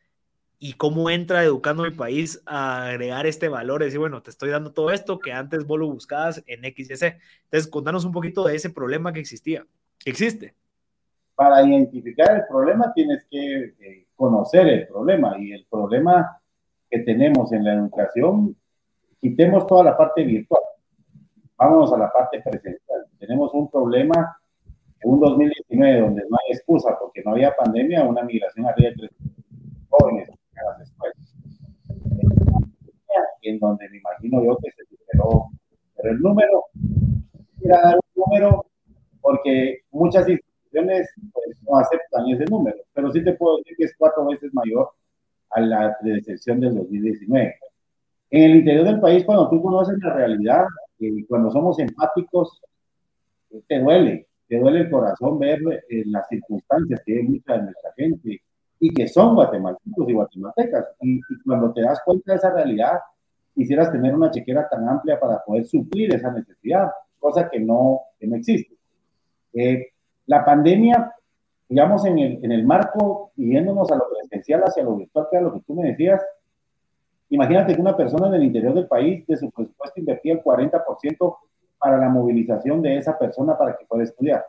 Y 0.59 0.73
cómo 0.73 1.11
entra 1.11 1.44
educando 1.44 1.85
mi 1.85 1.93
país 1.93 2.43
a 2.44 2.88
agregar 2.88 3.26
este 3.26 3.49
valor, 3.49 3.85
decir, 3.85 4.00
bueno, 4.00 4.23
te 4.23 4.31
estoy 4.31 4.50
dando 4.50 4.73
todo 4.73 4.91
esto 4.91 5.21
que 5.21 5.33
antes 5.33 5.65
vos 5.65 5.79
lo 5.79 5.87
buscabas 5.87 6.43
en 6.49 6.65
X 6.65 6.91
y 6.91 6.97
C. 6.97 7.19
Entonces, 7.44 7.71
contanos 7.71 8.05
un 8.05 8.12
poquito 8.12 8.44
de 8.44 8.56
ese 8.56 8.71
problema 8.71 9.12
que 9.12 9.21
existía, 9.21 9.65
existe. 10.05 10.56
Para 11.40 11.62
identificar 11.62 12.37
el 12.37 12.46
problema 12.46 12.92
tienes 12.92 13.25
que 13.31 13.72
eh, 13.81 14.06
conocer 14.14 14.69
el 14.69 14.87
problema 14.87 15.38
y 15.38 15.52
el 15.52 15.64
problema 15.70 16.38
que 16.90 16.98
tenemos 16.98 17.50
en 17.54 17.64
la 17.64 17.72
educación, 17.72 18.54
quitemos 19.19 19.66
toda 19.66 19.84
la 19.84 19.96
parte 19.96 20.22
virtual, 20.22 20.61
vámonos 21.56 21.94
a 21.94 21.97
la 21.97 22.12
parte 22.12 22.42
presencial. 22.42 23.06
Tenemos 23.18 23.54
un 23.54 23.70
problema 23.70 24.37
en 25.00 25.11
un 25.11 25.18
2019 25.18 26.00
donde 26.00 26.23
no 26.28 26.37
hay 26.37 26.56
excusa 26.56 26.99
porque 27.00 27.23
no 27.25 27.30
había 27.30 27.56
pandemia, 27.56 28.04
una 28.04 28.23
migración 28.23 28.66
arriba 28.66 28.90
de 28.90 28.97
tres 28.97 29.11
jóvenes 29.88 30.28
a 30.28 30.73
las 30.73 30.80
escuelas. 30.82 31.35
En 33.40 33.59
donde 33.59 33.88
me 33.88 33.97
imagino 33.97 34.44
yo 34.44 34.59
que 34.59 34.73
se 34.73 34.85
superó, 34.85 35.47
pero 35.97 36.11
el 36.12 36.20
número, 36.20 36.64
era 37.62 37.80
dar 37.80 37.94
un 37.94 38.25
número 38.26 38.66
porque 39.23 39.85
muchas 39.90 40.28
instituciones 40.28 40.50
pues, 40.73 41.09
no 41.69 41.79
aceptan 41.79 42.29
ese 42.29 42.45
número, 42.47 42.79
pero 42.93 43.11
sí 43.12 43.23
te 43.23 43.33
puedo 43.35 43.59
decir 43.59 43.77
que 43.77 43.85
es 43.85 43.95
cuatro 43.97 44.27
veces 44.27 44.53
mayor 44.55 44.91
a 45.50 45.61
la 45.61 45.97
decepción 46.03 46.61
del 46.61 46.77
2019. 46.77 47.55
En 48.31 48.43
el 48.43 48.57
interior 48.59 48.85
del 48.85 49.00
país, 49.00 49.25
cuando 49.25 49.49
tú 49.50 49.61
conoces 49.61 49.99
la 50.00 50.15
realidad 50.15 50.65
y 50.99 51.25
cuando 51.25 51.50
somos 51.50 51.79
empáticos, 51.79 52.61
te 53.67 53.81
duele, 53.81 54.29
te 54.49 54.59
duele 54.59 54.81
el 54.81 54.91
corazón 54.91 55.39
ver 55.39 55.61
eh, 55.89 56.05
las 56.07 56.29
circunstancias 56.29 57.00
que 57.05 57.19
hay 57.19 57.23
mucha 57.25 57.55
de 57.55 57.62
nuestra 57.62 57.93
gente 57.97 58.41
y 58.79 58.95
que 58.95 59.09
son 59.09 59.35
guatemaltecos 59.35 60.09
y 60.09 60.12
guatemaltecas. 60.12 60.87
Y, 61.03 61.21
cuando 61.45 61.73
te 61.73 61.83
das 61.83 62.00
cuenta 62.05 62.33
de 62.33 62.39
esa 62.39 62.53
realidad, 62.53 62.99
quisieras 63.55 63.93
tener 63.93 64.15
una 64.15 64.31
chequera 64.31 64.69
tan 64.69 64.89
amplia 64.89 65.19
para 65.19 65.43
poder 65.45 65.67
suplir 65.67 66.15
esa 66.15 66.31
necesidad, 66.31 66.91
cosa 67.19 67.49
que 67.50 67.61
no, 67.61 68.00
que 68.19 68.27
no 68.27 68.37
existe. 68.37 68.75
Eh, 69.53 69.89
la 70.30 70.44
pandemia, 70.44 71.12
digamos, 71.68 72.06
en 72.06 72.16
el, 72.20 72.44
en 72.44 72.52
el 72.52 72.64
marco, 72.64 73.32
yéndonos 73.34 73.90
a 73.90 73.96
lo 73.96 74.04
presencial 74.08 74.62
hacia 74.62 74.84
lo 74.84 74.94
virtual, 74.94 75.26
que 75.28 75.37
era 75.37 75.44
lo 75.44 75.52
que 75.52 75.60
tú 75.62 75.75
me 75.75 75.88
decías, 75.88 76.25
imagínate 77.30 77.75
que 77.75 77.80
una 77.80 77.96
persona 77.96 78.28
en 78.28 78.34
el 78.34 78.44
interior 78.44 78.72
del 78.72 78.87
país 78.87 79.26
de 79.26 79.37
su 79.37 79.50
presupuesto 79.50 79.99
invertía 79.99 80.34
el 80.34 80.44
40% 80.44 81.37
para 81.78 81.99
la 81.99 82.08
movilización 82.08 82.80
de 82.80 82.99
esa 82.99 83.18
persona 83.18 83.58
para 83.58 83.76
que 83.76 83.84
pueda 83.87 84.04
estudiar. 84.04 84.46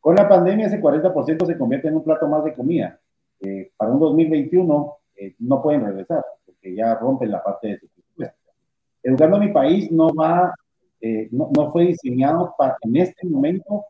Con 0.00 0.16
la 0.16 0.28
pandemia 0.28 0.66
ese 0.66 0.82
40% 0.82 1.46
se 1.46 1.56
convierte 1.56 1.88
en 1.88 1.96
un 1.96 2.04
plato 2.04 2.28
más 2.28 2.44
de 2.44 2.52
comida. 2.52 3.00
Eh, 3.40 3.72
para 3.78 3.92
un 3.92 4.00
2021 4.00 4.96
eh, 5.16 5.34
no 5.38 5.62
pueden 5.62 5.82
regresar 5.82 6.22
porque 6.44 6.74
ya 6.74 6.94
rompen 6.96 7.30
la 7.30 7.42
parte 7.42 7.68
de 7.68 7.78
su 7.78 7.88
presupuesto. 7.88 8.52
Educando 9.02 9.38
a 9.38 9.40
mi 9.40 9.48
país 9.50 9.90
no 9.90 10.12
va, 10.12 10.54
eh, 11.00 11.26
no, 11.32 11.48
no, 11.56 11.70
fue 11.70 11.86
diseñado 11.86 12.54
para, 12.58 12.76
en 12.82 12.96
este 12.96 13.26
momento 13.26 13.86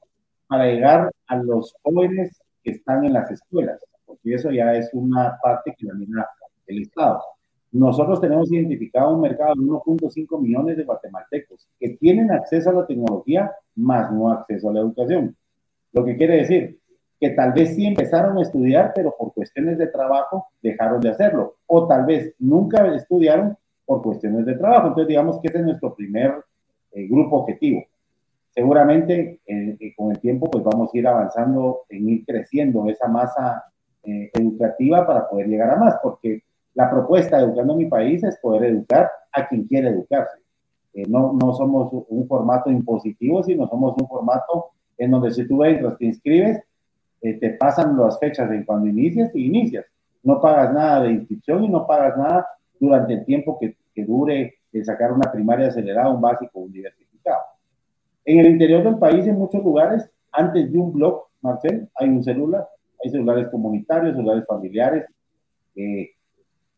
para 0.51 0.67
llegar 0.67 1.13
a 1.29 1.37
los 1.37 1.77
jóvenes 1.81 2.43
que 2.65 2.73
están 2.73 3.05
en 3.05 3.13
las 3.13 3.31
escuelas, 3.31 3.81
porque 4.05 4.35
eso 4.35 4.51
ya 4.51 4.75
es 4.75 4.91
una 4.93 5.39
parte 5.41 5.73
que 5.79 5.87
la 5.87 6.29
el 6.67 6.83
Estado. 6.83 7.23
nosotros 7.71 8.21
tenemos 8.21 8.51
identificado 8.51 9.15
un 9.15 9.21
mercado 9.21 9.55
de 9.55 9.61
1.5 9.61 10.41
millones 10.41 10.77
de 10.77 10.83
guatemaltecos 10.83 11.69
que 11.79 11.91
tienen 11.91 12.33
acceso 12.33 12.71
a 12.71 12.73
la 12.73 12.87
tecnología, 12.87 13.53
más 13.77 14.13
no 14.13 14.33
acceso 14.33 14.71
a 14.71 14.73
la 14.73 14.81
educación. 14.81 15.37
Lo 15.93 16.05
que 16.05 16.17
quiere 16.17 16.39
decir 16.39 16.81
que 17.21 17.31
tal 17.31 17.53
vez 17.53 17.77
sí 17.77 17.87
empezaron 17.87 18.37
a 18.39 18.43
estudiar, 18.43 18.91
pero 18.93 19.15
por 19.17 19.33
cuestiones 19.33 19.79
de 19.79 19.87
trabajo 19.87 20.47
dejaron 20.61 21.01
de 21.01 21.11
hacerlo. 21.11 21.59
O 21.67 21.87
tal 21.87 22.07
vez 22.07 22.35
nunca 22.41 22.93
estudiaron 22.93 23.57
por 23.87 24.03
cuestiones 24.03 24.47
de 24.47 24.57
trabajo. 24.57 24.89
Entonces, 24.89 25.09
digamos 25.09 25.39
que 25.41 25.47
ese 25.47 25.59
es 25.59 25.65
nuestro 25.65 25.95
primer 25.95 26.43
eh, 26.91 27.07
grupo 27.07 27.37
objetivo. 27.37 27.85
Seguramente 28.51 29.41
eh, 29.47 29.77
eh, 29.79 29.95
con 29.97 30.11
el 30.11 30.19
tiempo 30.19 30.51
pues 30.51 30.65
vamos 30.65 30.91
a 30.93 30.99
ir 30.99 31.07
avanzando 31.07 31.83
en 31.89 32.09
ir 32.09 32.25
creciendo 32.25 32.89
esa 32.89 33.09
masa 33.09 33.65
educativa 34.03 35.07
para 35.07 35.29
poder 35.29 35.47
llegar 35.47 35.71
a 35.71 35.77
más, 35.77 35.99
porque 36.03 36.43
la 36.73 36.89
propuesta 36.89 37.37
de 37.37 37.45
Educando 37.45 37.77
mi 37.77 37.85
País 37.85 38.25
es 38.25 38.39
poder 38.39 38.65
educar 38.65 39.11
a 39.31 39.47
quien 39.47 39.65
quiere 39.65 39.91
educarse. 39.91 40.39
no, 41.07 41.35
no 41.35 41.53
somos 41.53 41.91
un 42.09 42.27
formato 42.27 42.71
impositivo, 42.71 43.43
sino 43.43 43.69
somos 43.69 43.95
un 44.01 44.09
formato 44.09 44.71
en 44.97 45.11
donde 45.11 45.31
si 45.33 45.47
tú 45.47 45.63
entras, 45.65 45.99
te 45.99 46.07
inscribes, 46.07 46.63
te 47.21 47.51
pasan 47.61 47.95
las 47.99 48.19
fechas 48.19 48.49
de 48.49 48.65
cuando 48.65 48.89
inicias 48.89 49.37
y 49.37 49.45
inicias. 49.45 49.85
No 50.23 50.41
pagas 50.41 50.73
nada 50.73 51.03
de 51.03 51.13
inscripción 51.13 51.65
y 51.65 51.69
no 51.69 51.87
pagas 51.87 52.17
nada 52.17 52.49
durante 52.81 53.13
el 53.13 53.25
tiempo 53.27 53.59
que, 53.61 53.77
que 53.95 54.07
dure 54.07 54.55
el 54.73 54.85
sacar 54.85 55.13
una 55.13 55.31
primaria 55.31 55.69
acelerada, 55.69 56.09
un 56.09 56.23
básico, 56.23 56.61
un 56.61 56.73
diversificado. 56.73 57.43
En 58.31 58.39
el 58.39 58.47
interior 58.47 58.85
del 58.85 58.97
país, 58.97 59.27
en 59.27 59.37
muchos 59.37 59.61
lugares, 59.61 60.09
antes 60.31 60.71
de 60.71 60.79
un 60.79 60.93
blog, 60.93 61.25
Marcel, 61.41 61.89
hay 61.97 62.09
un 62.09 62.23
celular, 62.23 62.65
hay 63.03 63.11
celulares 63.11 63.49
comunitarios, 63.49 64.15
celulares 64.15 64.45
familiares, 64.47 65.05
eh, 65.75 66.11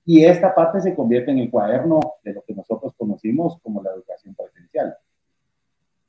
y 0.07 0.25
esta 0.25 0.55
parte 0.55 0.81
se 0.81 0.95
convierte 0.95 1.31
en 1.31 1.41
el 1.41 1.51
cuaderno 1.51 2.01
de 2.25 2.33
lo 2.33 2.41
que 2.41 2.55
nosotros 2.55 2.95
conocimos 2.97 3.59
como 3.63 3.83
la 3.83 3.91
educación 3.91 4.35
presencial. 4.35 4.97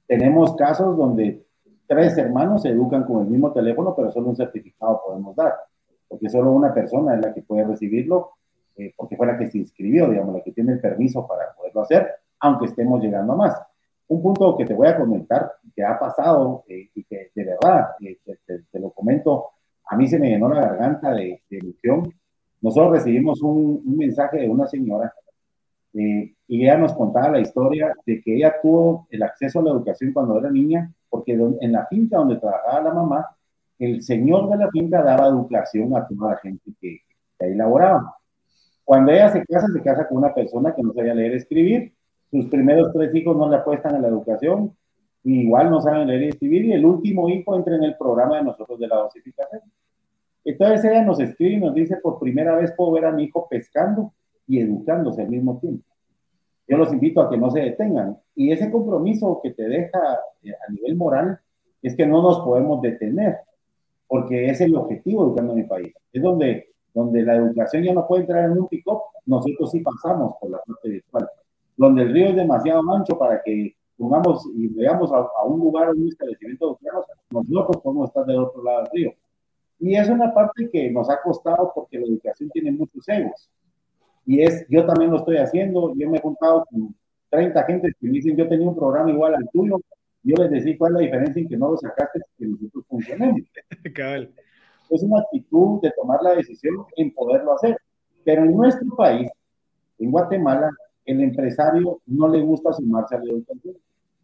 Tenemos 0.07 0.55
casos 0.55 0.95
donde 0.95 1.45
tres 1.87 2.17
hermanos 2.17 2.61
se 2.61 2.69
educan 2.69 3.03
con 3.03 3.23
el 3.23 3.27
mismo 3.27 3.51
teléfono, 3.51 3.93
pero 3.93 4.11
solo 4.11 4.29
un 4.29 4.37
certificado 4.37 5.01
podemos 5.05 5.35
dar, 5.35 5.55
porque 6.07 6.29
solo 6.29 6.53
una 6.53 6.73
persona 6.73 7.15
es 7.15 7.19
la 7.19 7.33
que 7.33 7.41
puede 7.41 7.65
recibirlo 7.65 8.29
eh, 8.77 8.93
porque 8.95 9.17
fue 9.17 9.27
la 9.27 9.37
que 9.37 9.47
se 9.47 9.57
inscribió, 9.57 10.07
digamos, 10.07 10.35
la 10.35 10.41
que 10.41 10.53
tiene 10.53 10.71
el 10.71 10.79
permiso 10.79 11.27
para 11.27 11.53
poderlo 11.53 11.81
hacer, 11.81 12.09
aunque 12.39 12.67
estemos 12.67 13.03
llegando 13.03 13.33
a 13.33 13.35
más. 13.35 13.72
Un 14.07 14.21
punto 14.21 14.57
que 14.57 14.65
te 14.65 14.73
voy 14.73 14.87
a 14.87 14.97
comentar, 14.97 15.53
que 15.75 15.83
ha 15.83 15.97
pasado 15.97 16.63
eh, 16.67 16.89
y 16.93 17.03
que 17.03 17.31
de 17.33 17.45
verdad, 17.45 17.91
eh, 18.01 18.19
te, 18.71 18.79
lo 18.79 18.91
comento, 18.91 19.47
a 19.85 19.95
mí 19.95 20.07
se 20.07 20.19
me 20.19 20.29
llenó 20.29 20.49
la 20.49 20.61
garganta 20.61 21.11
de, 21.13 21.41
de 21.49 21.57
ilusión. 21.57 22.13
Nosotros 22.61 22.93
recibimos 22.93 23.41
un, 23.41 23.81
mensaje 23.97 24.39
de 24.39 24.49
una 24.49 24.67
señora 24.67 25.13
y 25.93 26.35
ella 26.47 26.77
nos 26.77 26.93
contaba 26.93 27.29
la 27.29 27.39
historia 27.39 27.93
de 28.05 28.21
que 28.21 28.35
ella 28.35 28.55
tuvo 28.61 29.07
el 29.11 29.21
acceso 29.21 29.59
a 29.59 29.63
la 29.63 29.71
educación 29.71 30.11
cuando 30.11 30.39
era 30.39 30.49
niña, 30.49 30.91
porque 31.09 31.33
en 31.33 31.71
la 31.71 31.85
finca 31.85 32.17
donde 32.17 32.37
trabajaba 32.37 32.81
la 32.81 32.93
mamá, 32.93 33.27
el 33.79 34.01
señor 34.01 34.49
de 34.49 34.57
la 34.57 34.69
finca 34.69 35.01
daba 35.03 35.27
educación 35.27 35.95
a 35.95 36.07
toda 36.07 36.31
la 36.31 36.37
gente 36.37 36.71
que, 36.79 37.01
ahí 37.39 37.55
laboraba. 37.55 38.15
Cuando 38.83 39.11
ella 39.11 39.29
se 39.29 39.45
casa, 39.45 39.67
se 39.67 39.81
casa 39.81 40.07
con 40.07 40.17
una 40.17 40.33
persona 40.33 40.73
que 40.73 40.81
no 40.81 40.93
sabía 40.93 41.13
leer 41.13 41.33
escribir. 41.33 41.93
Sus 42.33 42.47
primeros 42.47 42.91
tres 42.91 43.13
hijos 43.13 43.37
no 43.37 43.47
le 43.47 43.57
apuestan 43.57 43.93
a 43.93 43.99
la 43.99 44.07
educación, 44.07 44.75
igual 45.23 45.69
no 45.69 45.79
saben 45.79 46.07
leer 46.07 46.23
y 46.23 46.27
escribir, 46.29 46.65
y 46.65 46.73
el 46.73 46.83
último 46.83 47.29
hijo 47.29 47.55
entra 47.55 47.75
en 47.75 47.83
el 47.83 47.95
programa 47.95 48.37
de 48.37 48.45
nosotros 48.45 48.79
de 48.79 48.87
la 48.87 48.95
dosificación. 48.95 49.61
Entonces 50.43 50.83
ella 50.83 51.03
nos 51.03 51.19
escribe 51.19 51.51
y 51.51 51.59
nos 51.59 51.75
dice, 51.75 51.97
por 51.97 52.17
primera 52.17 52.55
vez 52.55 52.73
puedo 52.75 52.93
ver 52.93 53.05
a 53.05 53.11
mi 53.11 53.25
hijo 53.25 53.47
pescando 53.47 54.13
y 54.47 54.59
educándose 54.61 55.21
al 55.21 55.29
mismo 55.29 55.59
tiempo. 55.59 55.85
Yo 56.67 56.77
los 56.77 56.91
invito 56.91 57.21
a 57.21 57.29
que 57.29 57.37
no 57.37 57.51
se 57.51 57.59
detengan. 57.59 58.17
Y 58.35 58.51
ese 58.51 58.71
compromiso 58.71 59.39
que 59.43 59.51
te 59.51 59.69
deja 59.69 59.99
eh, 60.41 60.53
a 60.67 60.71
nivel 60.71 60.95
moral 60.95 61.39
es 61.83 61.95
que 61.95 62.07
no 62.07 62.23
nos 62.23 62.39
podemos 62.39 62.81
detener, 62.81 63.37
porque 64.07 64.47
es 64.49 64.59
el 64.59 64.75
objetivo 64.75 65.27
educando 65.27 65.53
a 65.53 65.55
mi 65.55 65.65
país. 65.65 65.93
Es 66.11 66.19
donde 66.19 66.73
donde 66.93 67.23
la 67.23 67.35
educación 67.35 67.83
ya 67.83 67.93
no 67.93 68.07
puede 68.07 68.21
entrar 68.21 68.45
en 68.45 68.59
un 68.59 68.67
pick-up, 68.67 69.01
nosotros 69.25 69.71
sí 69.71 69.79
pasamos 69.79 70.35
por 70.39 70.51
la 70.51 70.59
parte 70.59 70.89
virtual. 70.89 71.27
Donde 71.75 72.03
el 72.03 72.13
río 72.13 72.29
es 72.29 72.35
demasiado 72.35 72.81
ancho 72.93 73.17
para 73.17 73.41
que 73.41 73.75
pongamos 73.97 74.47
y 74.55 74.67
veamos 74.67 75.11
a, 75.11 75.43
un 75.45 75.59
lugar, 75.59 75.91
un 75.91 76.07
establecimiento 76.07 76.77
educativo, 76.81 77.05
nosotros 77.49 77.81
podemos 77.81 78.09
estar 78.09 78.25
del 78.25 78.39
otro 78.39 78.63
lado 78.63 78.83
del 78.83 78.91
río. 78.93 79.13
Y 79.79 79.95
es 79.95 80.09
una 80.09 80.33
parte 80.33 80.69
que 80.71 80.91
nos 80.91 81.09
ha 81.09 81.21
costado 81.21 81.71
porque 81.73 81.99
la 81.99 82.05
educación 82.05 82.49
tiene 82.49 82.71
muchos 82.71 83.07
egos. 83.07 83.49
Y 84.25 84.41
es, 84.41 84.65
yo 84.69 84.85
también 84.85 85.11
lo 85.11 85.17
estoy 85.17 85.37
haciendo, 85.37 85.93
yo 85.95 86.09
me 86.09 86.17
he 86.17 86.21
juntado 86.21 86.65
con 86.69 86.95
30 87.29 87.63
gente 87.63 87.87
que 87.99 88.07
me 88.07 88.13
dicen, 88.13 88.37
yo 88.37 88.47
tenía 88.47 88.67
un 88.67 88.75
programa 88.75 89.11
igual 89.11 89.35
al 89.35 89.49
tuyo, 89.51 89.79
yo 90.23 90.35
les 90.37 90.51
decía 90.51 90.75
cuál 90.77 90.93
es 90.93 90.95
la 90.95 91.05
diferencia 91.05 91.41
en 91.41 91.49
que 91.49 91.57
no 91.57 91.71
lo 91.71 91.77
sacaste 91.77 92.19
y 92.19 92.43
que 92.43 92.47
nosotros 92.49 92.85
funcionemos. 92.87 93.41
es 94.89 95.03
una 95.03 95.19
actitud 95.19 95.81
de 95.81 95.91
tomar 95.91 96.21
la 96.21 96.35
decisión 96.35 96.85
en 96.95 97.13
poderlo 97.13 97.55
hacer. 97.55 97.77
Pero 98.23 98.43
en 98.43 98.55
nuestro 98.55 98.95
país, 98.95 99.29
en 99.99 100.11
Guatemala, 100.11 100.69
el 101.05 101.21
empresario 101.21 102.01
no 102.05 102.27
le 102.27 102.41
gusta 102.41 102.73
sumarse 102.73 103.15
a 103.15 103.19
la 103.19 103.31
educación. 103.31 103.75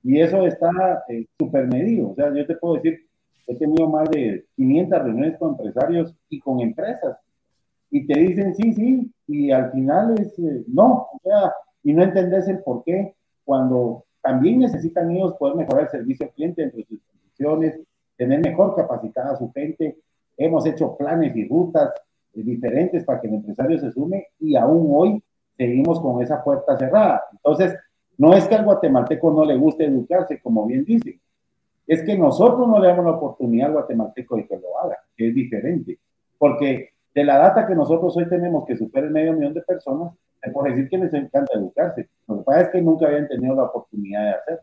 Y 0.03 0.19
eso 0.19 0.45
está 0.45 1.03
eh, 1.09 1.25
súper 1.37 1.67
medido. 1.67 2.11
O 2.11 2.15
sea, 2.15 2.33
yo 2.33 2.45
te 2.45 2.55
puedo 2.55 2.75
decir, 2.75 3.05
he 3.47 3.55
tenido 3.55 3.89
más 3.89 4.09
de 4.09 4.45
500 4.55 5.03
reuniones 5.03 5.37
con 5.37 5.51
empresarios 5.51 6.15
y 6.29 6.39
con 6.39 6.61
empresas. 6.61 7.17
Y 7.91 8.05
te 8.05 8.19
dicen 8.19 8.55
sí, 8.55 8.73
sí, 8.73 9.11
y 9.27 9.51
al 9.51 9.71
final 9.71 10.15
es 10.19 10.37
eh, 10.39 10.63
no. 10.67 11.07
O 11.13 11.19
sea, 11.23 11.53
y 11.83 11.93
no 11.93 12.03
entendés 12.03 12.47
el 12.47 12.59
por 12.59 12.83
qué 12.83 13.15
cuando 13.43 14.05
también 14.21 14.59
necesitan 14.59 15.11
ellos 15.11 15.33
poder 15.35 15.55
mejorar 15.55 15.85
el 15.85 15.89
servicio 15.89 16.25
al 16.25 16.33
cliente 16.33 16.63
entre 16.63 16.85
sus 16.85 16.99
condiciones, 17.01 17.79
tener 18.15 18.41
mejor 18.41 18.75
capacitada 18.75 19.31
a 19.31 19.37
su 19.37 19.51
gente, 19.51 19.97
Hemos 20.39 20.65
hecho 20.65 20.95
planes 20.95 21.35
y 21.35 21.45
rutas 21.49 21.93
diferentes 22.33 23.03
para 23.03 23.19
que 23.19 23.27
el 23.27 23.33
empresario 23.33 23.77
se 23.77 23.91
sume 23.91 24.27
y 24.39 24.55
aún 24.55 24.87
hoy 24.89 25.21
seguimos 25.59 25.99
con 25.99 26.23
esa 26.23 26.41
puerta 26.41 26.77
cerrada. 26.77 27.25
Entonces, 27.33 27.75
no 28.17 28.33
es 28.33 28.47
que 28.47 28.55
al 28.55 28.63
guatemalteco 28.63 29.29
no 29.31 29.43
le 29.43 29.57
guste 29.57 29.85
educarse, 29.85 30.41
como 30.41 30.65
bien 30.65 30.85
dice, 30.85 31.19
es 31.85 32.01
que 32.03 32.17
nosotros 32.17 32.65
no 32.65 32.79
le 32.79 32.87
damos 32.87 33.03
la 33.03 33.11
oportunidad 33.11 33.67
al 33.67 33.73
guatemalteco 33.73 34.37
de 34.37 34.47
que 34.47 34.55
lo 34.55 34.79
haga, 34.79 34.97
que 35.17 35.27
es 35.27 35.35
diferente. 35.35 35.99
Porque 36.37 36.91
de 37.13 37.23
la 37.25 37.37
data 37.37 37.67
que 37.67 37.75
nosotros 37.75 38.15
hoy 38.15 38.29
tenemos, 38.29 38.65
que 38.65 38.77
supera 38.77 39.07
el 39.07 39.11
medio 39.11 39.33
millón 39.33 39.53
de 39.53 39.61
personas, 39.61 40.13
se 40.41 40.49
puede 40.51 40.71
decir 40.71 40.89
que 40.89 40.97
les 40.97 41.13
encanta 41.13 41.57
educarse. 41.57 42.07
Lo 42.27 42.37
que 42.37 42.43
pasa 42.43 42.61
es 42.61 42.69
que 42.69 42.81
nunca 42.81 43.07
habían 43.07 43.27
tenido 43.27 43.53
la 43.55 43.63
oportunidad 43.63 44.23
de 44.23 44.29
hacer. 44.29 44.59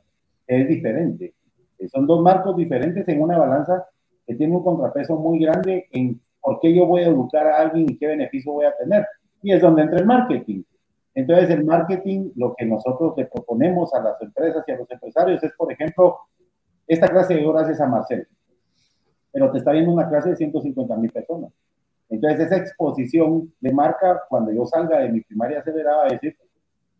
Es 0.46 0.66
diferente. 0.66 1.34
Son 1.92 2.06
dos 2.06 2.22
marcos 2.22 2.56
diferentes 2.56 3.06
en 3.08 3.20
una 3.20 3.36
balanza 3.36 3.86
que 4.26 4.34
tiene 4.34 4.56
un 4.56 4.64
contrapeso 4.64 5.16
muy 5.16 5.40
grande 5.40 5.88
en 5.92 6.18
por 6.40 6.58
qué 6.60 6.74
yo 6.74 6.86
voy 6.86 7.02
a 7.02 7.08
educar 7.08 7.46
a 7.46 7.58
alguien 7.58 7.86
y 7.90 7.98
qué 7.98 8.06
beneficio 8.06 8.52
voy 8.52 8.64
a 8.64 8.74
tener. 8.74 9.06
Y 9.42 9.52
es 9.52 9.60
donde 9.60 9.82
entra 9.82 9.98
el 9.98 10.06
marketing. 10.06 10.62
Entonces, 11.16 11.50
el 11.50 11.64
marketing, 11.64 12.30
lo 12.37 12.54
que 12.54 12.66
nosotros 12.66 13.14
le 13.16 13.25
proponemos 13.25 13.92
a 13.94 14.00
las 14.00 14.20
empresas 14.20 14.62
y 14.68 14.73
a 14.73 14.76
los 14.76 14.90
empresarios 14.90 15.42
es, 15.42 15.52
por 15.54 15.73
ejemplo, 15.73 16.18
esta 16.87 17.08
clase 17.08 17.35
de 17.35 17.42
gracias 17.42 17.80
a 17.80 17.87
Marcel, 17.87 18.28
pero 19.32 19.50
te 19.50 19.58
está 19.58 19.73
viendo 19.73 19.90
una 19.92 20.08
clase 20.08 20.28
de 20.28 20.37
150 20.37 20.96
mil 20.96 21.11
personas. 21.11 21.50
Entonces, 22.11 22.46
esa 22.46 22.56
exposición 22.58 23.52
de 23.61 23.73
marca, 23.73 24.23
cuando 24.28 24.52
yo 24.52 24.66
salga 24.66 25.00
de 25.00 25.08
mi 25.08 25.23
primaria 25.23 25.61
acelerada, 25.61 26.04
a 26.04 26.11
decir, 26.11 26.37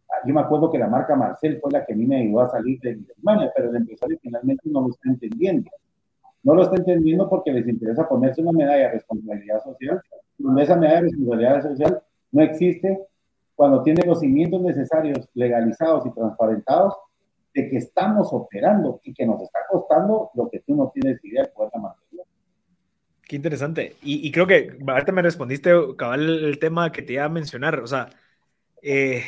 ah, 0.09 0.27
yo 0.27 0.35
me 0.35 0.41
acuerdo 0.41 0.73
que 0.73 0.79
la 0.79 0.89
marca 0.89 1.15
Marcel 1.15 1.61
fue 1.61 1.71
la 1.71 1.85
que 1.85 1.93
a 1.93 1.97
mí 1.97 2.07
me 2.07 2.17
ayudó 2.17 2.41
a 2.41 2.49
salir 2.49 2.81
de 2.81 2.97
mi 2.97 3.03
primaria, 3.03 3.53
pero 3.55 3.69
el 3.71 3.77
empresario 3.77 4.19
finalmente 4.21 4.63
no 4.65 4.81
lo 4.81 4.89
está 4.89 5.11
entendiendo 5.11 5.71
no 6.47 6.55
lo 6.55 6.63
está 6.63 6.77
entendiendo 6.77 7.29
porque 7.29 7.51
les 7.51 7.67
interesa 7.67 8.09
ponerse 8.09 8.41
una 8.41 8.53
medalla 8.53 8.85
de 8.85 8.93
responsabilidad 8.93 9.65
social, 9.65 10.01
donde 10.39 10.63
esa 10.63 10.77
medalla 10.77 11.01
de 11.01 11.09
responsabilidad 11.09 11.63
social 11.63 12.03
no 12.31 12.43
existe 12.43 13.01
cuando 13.57 13.83
tiene 13.83 14.05
los 14.07 14.21
cimientos 14.21 14.61
necesarios, 14.61 15.29
legalizados 15.35 16.07
y 16.07 16.13
transparentados, 16.13 16.95
de 17.55 17.71
que 17.71 17.79
estamos 17.79 18.29
operando 18.33 19.01
y 19.03 19.15
que 19.15 19.27
nos 19.27 19.43
está 19.43 19.61
costando 19.71 20.31
lo 20.35 20.49
que 20.51 20.61
tú 20.61 20.77
no 20.77 20.91
tienes 20.93 21.25
idea 21.25 21.45
de 21.45 21.49
poder 21.49 21.73
mantener. 21.81 22.27
Qué 23.23 23.35
interesante. 23.35 23.97
Y, 24.03 24.31
creo 24.31 24.47
que 24.47 24.79
ahorita 24.87 25.11
me 25.11 25.23
respondiste, 25.23 25.73
cabal, 25.97 26.45
el 26.45 26.59
tema 26.59 26.93
que 26.93 27.03
te 27.03 27.15
iba 27.15 27.25
a 27.25 27.29
mencionar. 27.29 27.81
O 27.81 27.87
sea, 27.87 28.11
eh, 28.83 29.23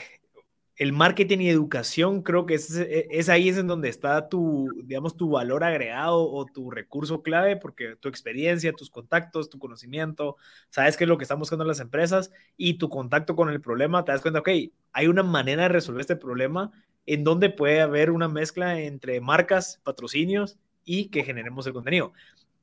el 0.78 0.92
marketing 0.92 1.38
y 1.40 1.50
educación 1.50 2.22
creo 2.22 2.46
que 2.46 2.54
es, 2.54 2.76
e, 2.76 3.08
es, 3.10 3.28
ahí 3.28 3.48
es 3.48 3.58
en 3.58 3.66
donde 3.66 3.88
está 3.88 4.28
tu, 4.28 4.70
digamos, 4.84 5.16
tu 5.16 5.28
valor 5.28 5.64
agregado 5.64 6.30
o 6.30 6.46
tu 6.46 6.70
recurso 6.70 7.22
clave, 7.22 7.56
porque 7.56 7.96
tu 7.96 8.08
experiencia, 8.08 8.72
tus 8.72 8.88
contactos, 8.88 9.50
tu 9.50 9.58
conocimiento, 9.58 10.36
sabes 10.70 10.96
qué 10.96 11.04
es 11.04 11.08
lo 11.08 11.18
que 11.18 11.24
están 11.24 11.40
buscando 11.40 11.64
las 11.64 11.80
empresas 11.80 12.30
y 12.56 12.74
tu 12.74 12.88
contacto 12.88 13.34
con 13.34 13.50
el 13.50 13.60
problema, 13.60 14.04
te 14.04 14.12
das 14.12 14.22
cuenta, 14.22 14.38
ok, 14.38 14.48
hay 14.92 15.06
una 15.08 15.24
manera 15.24 15.64
de 15.64 15.68
resolver 15.70 16.00
este 16.00 16.16
problema 16.16 16.70
en 17.06 17.24
donde 17.24 17.50
puede 17.50 17.80
haber 17.80 18.12
una 18.12 18.28
mezcla 18.28 18.80
entre 18.80 19.20
marcas, 19.20 19.80
patrocinios 19.82 20.58
y 20.84 21.08
que 21.08 21.24
generemos 21.24 21.66
el 21.66 21.72
contenido. 21.72 22.12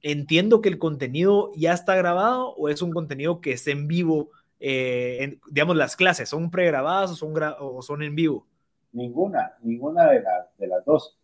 Entiendo 0.01 0.61
que 0.61 0.69
el 0.69 0.77
contenido 0.77 1.51
ya 1.55 1.73
está 1.73 1.95
grabado 1.95 2.53
o 2.55 2.69
es 2.69 2.81
un 2.81 2.91
contenido 2.91 3.41
que 3.41 3.53
es 3.53 3.67
en 3.67 3.87
vivo 3.87 4.29
eh, 4.59 5.37
digamos, 5.49 5.75
las 5.75 5.95
clases? 5.95 6.29
¿Son 6.29 6.49
pregrabadas 6.49 7.11
o 7.11 7.15
son, 7.15 7.33
o 7.59 7.81
son 7.81 8.03
en 8.03 8.15
vivo? 8.15 8.45
Ninguna, 8.91 9.53
ninguna 9.61 10.09
de, 10.11 10.23
de 10.57 10.67
las 10.67 10.83
dos. 10.85 11.17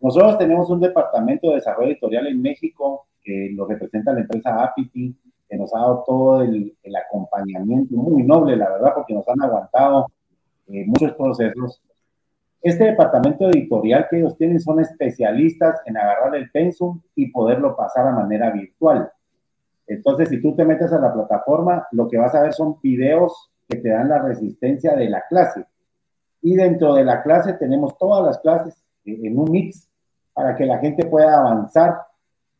Nosotros 0.00 0.38
tenemos 0.38 0.70
un 0.70 0.80
departamento 0.80 1.48
de 1.48 1.56
desarrollo 1.56 1.90
editorial 1.90 2.26
en 2.28 2.40
México 2.40 3.06
que 3.22 3.50
lo 3.52 3.66
representa 3.66 4.12
la 4.12 4.20
empresa 4.20 4.62
Apity, 4.62 5.14
que 5.48 5.56
nos 5.56 5.74
ha 5.74 5.78
dado 5.78 6.04
todo 6.06 6.42
el, 6.42 6.76
acompañamiento 7.06 7.94
muy 7.96 8.22
noble, 8.22 8.56
la 8.56 8.70
verdad, 8.70 8.92
porque 8.94 9.14
nos 9.14 9.26
han 9.28 9.42
aguantado 9.42 10.06
eh, 10.68 10.84
muchos 10.86 11.12
procesos. 11.12 11.82
Este 12.60 12.84
departamento 12.84 13.48
editorial 13.48 14.06
que 14.10 14.18
ellos 14.18 14.36
tienen 14.36 14.60
son 14.60 14.80
especialistas 14.80 15.80
en 15.86 15.96
agarrar 15.96 16.34
el 16.34 16.50
pensum 16.50 17.00
y 17.14 17.30
poderlo 17.30 17.76
pasar 17.76 18.06
a 18.06 18.12
manera 18.12 18.50
virtual. 18.50 19.10
Entonces, 19.88 20.28
si 20.28 20.40
tú 20.40 20.54
te 20.54 20.64
metes 20.64 20.92
a 20.92 21.00
la 21.00 21.12
plataforma, 21.12 21.88
lo 21.92 22.06
que 22.06 22.18
vas 22.18 22.34
a 22.34 22.42
ver 22.42 22.52
son 22.52 22.78
videos 22.82 23.50
que 23.66 23.76
te 23.76 23.88
dan 23.88 24.08
la 24.08 24.20
resistencia 24.20 24.94
de 24.94 25.08
la 25.08 25.24
clase. 25.28 25.64
Y 26.42 26.54
dentro 26.54 26.94
de 26.94 27.04
la 27.04 27.22
clase 27.22 27.54
tenemos 27.54 27.96
todas 27.98 28.24
las 28.24 28.38
clases 28.38 28.84
eh, 29.04 29.18
en 29.24 29.38
un 29.38 29.50
mix 29.50 29.88
para 30.32 30.54
que 30.54 30.66
la 30.66 30.78
gente 30.78 31.06
pueda 31.06 31.38
avanzar 31.38 31.98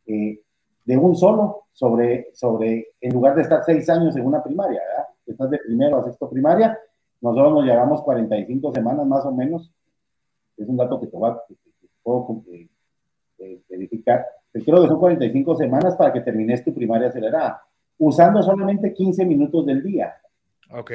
eh, 0.05 0.41
de 0.85 0.97
un 0.97 1.15
solo 1.15 1.67
sobre, 1.71 2.29
sobre, 2.33 2.89
en 2.99 3.13
lugar 3.13 3.35
de 3.35 3.43
estar 3.43 3.63
seis 3.63 3.89
años 3.89 4.15
en 4.17 4.25
una 4.25 4.43
primaria, 4.43 4.81
¿verdad? 4.81 5.05
Estás 5.25 5.49
de 5.51 5.59
primero 5.59 5.99
a 5.99 6.03
sexto 6.03 6.29
primaria, 6.29 6.77
nosotros 7.21 7.53
nos 7.53 7.65
llevamos 7.65 8.01
45 8.01 8.73
semanas 8.73 9.05
más 9.05 9.25
o 9.25 9.31
menos. 9.31 9.71
Es 10.57 10.67
un 10.67 10.77
dato 10.77 10.99
que 10.99 11.07
te, 11.07 11.17
voy 11.17 11.29
a, 11.29 11.39
puedo 12.01 12.43
eh, 13.37 13.61
verificar. 13.69 14.25
Creo 14.51 14.81
que 14.81 14.87
son 14.87 14.99
45 14.99 15.55
semanas 15.55 15.95
para 15.95 16.11
que 16.11 16.21
termines 16.21 16.63
tu 16.63 16.73
primaria 16.73 17.09
acelerada, 17.09 17.61
usando 17.97 18.41
solamente 18.41 18.93
15 18.93 19.25
minutos 19.25 19.65
del 19.65 19.83
día. 19.83 20.15
Ok. 20.71 20.91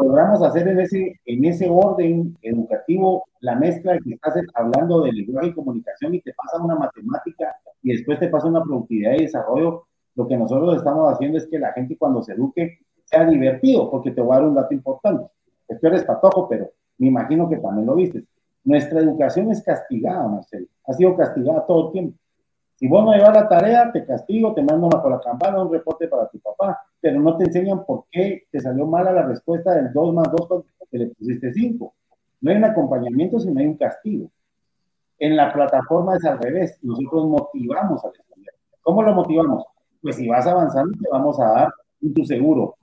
Logramos 0.00 0.42
hacer 0.42 0.68
en 0.68 0.80
ese, 0.80 1.20
en 1.24 1.44
ese 1.44 1.68
orden 1.70 2.36
educativo 2.42 3.24
la 3.40 3.54
mezcla 3.54 3.98
que 3.98 4.14
estás 4.14 4.34
hablando 4.54 5.00
de 5.02 5.12
lenguaje 5.12 5.48
y 5.48 5.54
comunicación 5.54 6.14
y 6.14 6.20
te 6.20 6.34
pasa 6.34 6.62
una 6.62 6.74
matemática 6.74 7.54
y 7.82 7.92
después 7.92 8.18
te 8.18 8.28
pasa 8.28 8.46
una 8.46 8.62
productividad 8.62 9.14
y 9.14 9.22
desarrollo. 9.22 9.86
Lo 10.14 10.26
que 10.26 10.36
nosotros 10.36 10.76
estamos 10.76 11.12
haciendo 11.12 11.38
es 11.38 11.46
que 11.46 11.58
la 11.58 11.72
gente 11.72 11.96
cuando 11.96 12.22
se 12.22 12.32
eduque 12.32 12.78
sea 13.04 13.24
divertido, 13.24 13.90
porque 13.90 14.10
te 14.10 14.20
voy 14.20 14.32
a 14.32 14.40
dar 14.40 14.48
un 14.48 14.54
dato 14.54 14.74
importante. 14.74 15.30
Esto 15.68 15.86
eres 15.86 16.04
patojo, 16.04 16.48
pero 16.48 16.70
me 16.98 17.08
imagino 17.08 17.48
que 17.48 17.56
también 17.56 17.86
lo 17.86 17.94
viste. 17.94 18.24
Nuestra 18.64 19.00
educación 19.00 19.50
es 19.50 19.62
castigada, 19.62 20.26
Marcelo. 20.26 20.66
Ha 20.86 20.92
sido 20.92 21.16
castigada 21.16 21.64
todo 21.66 21.86
el 21.86 21.92
tiempo. 21.92 22.18
Si 22.76 22.86
vos 22.88 23.04
no 23.04 23.12
llevas 23.12 23.34
la 23.34 23.48
tarea, 23.48 23.90
te 23.90 24.04
castigo, 24.04 24.52
te 24.52 24.62
mando 24.62 24.90
por 24.90 25.10
la 25.10 25.20
campana, 25.20 25.62
un 25.62 25.72
reporte 25.72 26.08
para 26.08 26.28
tu 26.28 26.38
papá, 26.40 26.78
pero 27.00 27.18
no 27.20 27.34
te 27.38 27.44
enseñan 27.44 27.86
por 27.86 28.04
qué 28.10 28.44
te 28.50 28.60
salió 28.60 28.86
mala 28.86 29.12
la 29.12 29.22
respuesta 29.22 29.74
del 29.74 29.92
2 29.94 30.14
más 30.14 30.30
2 30.30 30.46
porque 30.46 30.98
le 30.98 31.06
pusiste 31.06 31.52
5. 31.52 31.94
No 32.42 32.50
hay 32.50 32.56
un 32.58 32.64
acompañamiento, 32.64 33.40
sino 33.40 33.58
hay 33.60 33.66
un 33.66 33.78
castigo. 33.78 34.30
En 35.18 35.36
la 35.36 35.52
plataforma 35.54 36.16
es 36.16 36.24
al 36.26 36.38
revés. 36.38 36.78
Nosotros 36.82 37.26
motivamos 37.26 38.04
al 38.04 38.10
estudiante. 38.10 38.60
¿Cómo 38.82 39.02
lo 39.02 39.14
motivamos? 39.14 39.64
Pues 40.02 40.16
si 40.16 40.28
vas 40.28 40.46
avanzando, 40.46 40.92
te 41.02 41.08
vamos 41.10 41.40
a 41.40 41.46
dar 41.46 41.72
tu 42.14 42.24
seguro. 42.26 42.76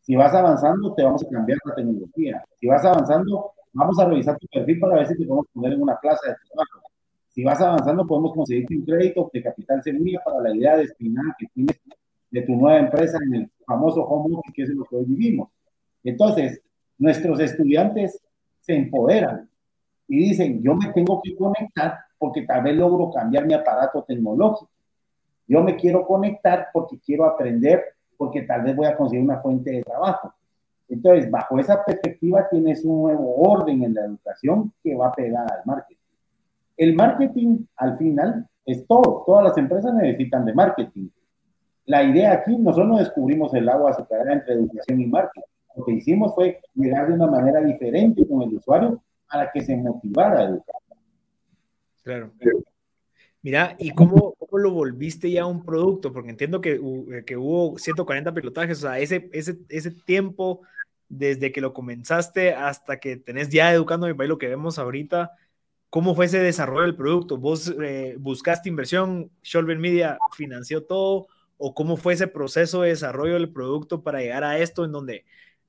Si 0.00 0.16
vas 0.16 0.34
avanzando, 0.34 0.94
te 0.94 1.04
vamos 1.04 1.22
a 1.22 1.28
cambiar 1.28 1.58
la 1.66 1.74
tecnología. 1.74 2.42
Si 2.58 2.66
vas 2.66 2.82
avanzando, 2.84 3.52
vamos 3.74 3.98
a 3.98 4.06
revisar 4.06 4.38
tu 4.38 4.46
perfil 4.46 4.80
para 4.80 4.94
ver 4.96 5.06
si 5.06 5.18
te 5.18 5.26
podemos 5.26 5.46
poner 5.52 5.74
en 5.74 5.82
una 5.82 5.98
plaza 5.98 6.30
de 6.30 6.34
trabajo 6.48 6.83
si 7.34 7.42
vas 7.42 7.60
avanzando, 7.60 8.06
podemos 8.06 8.32
conseguirte 8.32 8.76
un 8.76 8.84
crédito 8.84 9.28
de 9.32 9.42
capital 9.42 9.82
semilla 9.82 10.22
para 10.24 10.40
la 10.40 10.54
idea 10.54 10.76
destinada 10.76 11.34
que 11.36 11.46
tienes 11.52 11.80
de 12.30 12.42
tu 12.42 12.54
nueva 12.54 12.78
empresa 12.78 13.18
en 13.26 13.34
el 13.34 13.50
famoso 13.66 14.04
home 14.04 14.36
office, 14.36 14.52
que 14.54 14.62
es 14.62 14.68
lo 14.68 14.84
que 14.84 14.94
hoy 14.94 15.04
vivimos. 15.04 15.48
Entonces, 16.04 16.62
nuestros 16.96 17.40
estudiantes 17.40 18.22
se 18.60 18.76
empoderan 18.76 19.50
y 20.06 20.28
dicen, 20.28 20.62
yo 20.62 20.76
me 20.76 20.92
tengo 20.92 21.20
que 21.24 21.34
conectar 21.34 21.98
porque 22.18 22.42
tal 22.42 22.62
vez 22.62 22.76
logro 22.76 23.10
cambiar 23.10 23.46
mi 23.46 23.54
aparato 23.54 24.04
tecnológico. 24.04 24.70
Yo 25.48 25.60
me 25.60 25.74
quiero 25.74 26.06
conectar 26.06 26.68
porque 26.72 27.00
quiero 27.00 27.24
aprender, 27.24 27.82
porque 28.16 28.42
tal 28.42 28.62
vez 28.62 28.76
voy 28.76 28.86
a 28.86 28.96
conseguir 28.96 29.24
una 29.24 29.40
fuente 29.40 29.72
de 29.72 29.82
trabajo. 29.82 30.32
Entonces, 30.88 31.28
bajo 31.28 31.58
esa 31.58 31.84
perspectiva, 31.84 32.48
tienes 32.48 32.84
un 32.84 33.02
nuevo 33.02 33.34
orden 33.42 33.82
en 33.82 33.92
la 33.92 34.04
educación 34.04 34.72
que 34.84 34.94
va 34.94 35.10
pegada 35.10 35.48
al 35.52 35.62
marketing. 35.64 35.93
El 36.76 36.94
marketing 36.94 37.64
al 37.76 37.96
final 37.96 38.48
es 38.64 38.86
todo. 38.86 39.24
Todas 39.26 39.44
las 39.44 39.58
empresas 39.58 39.94
necesitan 39.94 40.44
de 40.44 40.54
marketing. 40.54 41.08
La 41.86 42.02
idea 42.02 42.32
aquí, 42.32 42.56
nosotros 42.56 42.88
no 42.88 42.98
descubrimos 42.98 43.52
el 43.54 43.68
agua 43.68 43.90
azucarada 43.90 44.32
entre 44.32 44.54
educación 44.54 45.00
y 45.00 45.06
marketing. 45.06 45.46
Lo 45.76 45.84
que 45.84 45.92
hicimos 45.92 46.34
fue 46.34 46.60
llegar 46.74 47.08
de 47.08 47.14
una 47.14 47.26
manera 47.26 47.60
diferente 47.60 48.26
con 48.26 48.42
el 48.42 48.54
usuario 48.54 49.02
para 49.30 49.50
que 49.50 49.62
se 49.62 49.76
motivara 49.76 50.40
a 50.40 50.44
educar. 50.44 50.76
Claro. 52.02 52.30
Mira, 53.42 53.76
¿y 53.78 53.90
cómo, 53.90 54.34
cómo, 54.38 54.58
lo 54.58 54.70
volviste 54.72 55.30
ya 55.30 55.44
un 55.44 55.64
producto? 55.64 56.12
Porque 56.12 56.30
entiendo 56.30 56.60
que, 56.60 56.80
que 57.26 57.36
hubo 57.36 57.78
140 57.78 58.32
pilotajes, 58.32 58.78
o 58.78 58.80
sea, 58.88 58.98
ese, 58.98 59.28
ese, 59.32 59.58
ese 59.68 59.90
tiempo 59.90 60.62
desde 61.08 61.52
que 61.52 61.60
lo 61.60 61.74
comenzaste 61.74 62.54
hasta 62.54 62.98
que 62.98 63.16
tenés 63.16 63.50
ya 63.50 63.72
educando 63.72 64.06
mi 64.06 64.14
país, 64.14 64.30
lo 64.30 64.38
que 64.38 64.48
vemos 64.48 64.78
ahorita, 64.78 65.32
¿Cómo 65.94 66.16
fue 66.16 66.24
ese 66.24 66.40
desarrollo 66.40 66.82
del 66.82 66.96
producto? 66.96 67.36
¿Vos 67.36 67.72
eh, 67.80 68.16
buscaste 68.18 68.68
inversión? 68.68 69.30
¿Sholven 69.44 69.80
Media 69.80 70.18
financió 70.36 70.82
todo? 70.82 71.28
¿O 71.56 71.72
cómo 71.72 71.96
fue 71.96 72.14
ese 72.14 72.26
proceso 72.26 72.82
de 72.82 72.88
desarrollo 72.88 73.34
del 73.34 73.52
producto 73.52 74.02
para 74.02 74.18
llegar 74.18 74.42
a 74.42 74.58
esto 74.58 74.84
en 74.84 74.90
donde, 74.90 75.24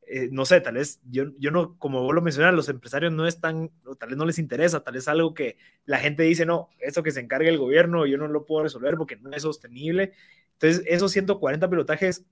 eh, 0.08 0.30
no 0.32 0.46
sé, 0.46 0.62
tal 0.62 0.74
vez 0.74 1.00
yo, 1.12 1.26
yo 1.38 1.52
no, 1.52 1.78
como 1.78 2.02
vos 2.02 2.16
lo 2.16 2.24
mencionas, 2.24 2.56
los 2.56 2.70
empresarios 2.70 3.14
no 3.14 3.28
están, 3.28 3.70
tal 4.00 4.10
vez 4.10 4.18
no 4.18 4.26
les 4.26 4.40
interesa, 4.40 4.84
tal 4.84 4.96
vez 4.96 5.08
algo 5.08 5.36
que 5.36 5.58
la 5.86 6.00
gente 6.00 6.24
dice, 6.24 6.44
no, 6.44 6.70
esto 6.80 7.04
que 7.04 7.12
se 7.12 7.20
encargue 7.20 7.50
el 7.50 7.60
gobierno, 7.60 8.08
yo 8.08 8.18
no 8.18 8.28
lo 8.28 8.48
puedo 8.48 8.64
resolver 8.64 8.96
porque 8.98 9.18
no 9.18 9.30
es 9.30 9.44
sostenible. 9.44 10.14
Entonces, 10.54 10.84
esos 10.88 11.12
140 11.12 11.70
pilotajes, 11.70 12.26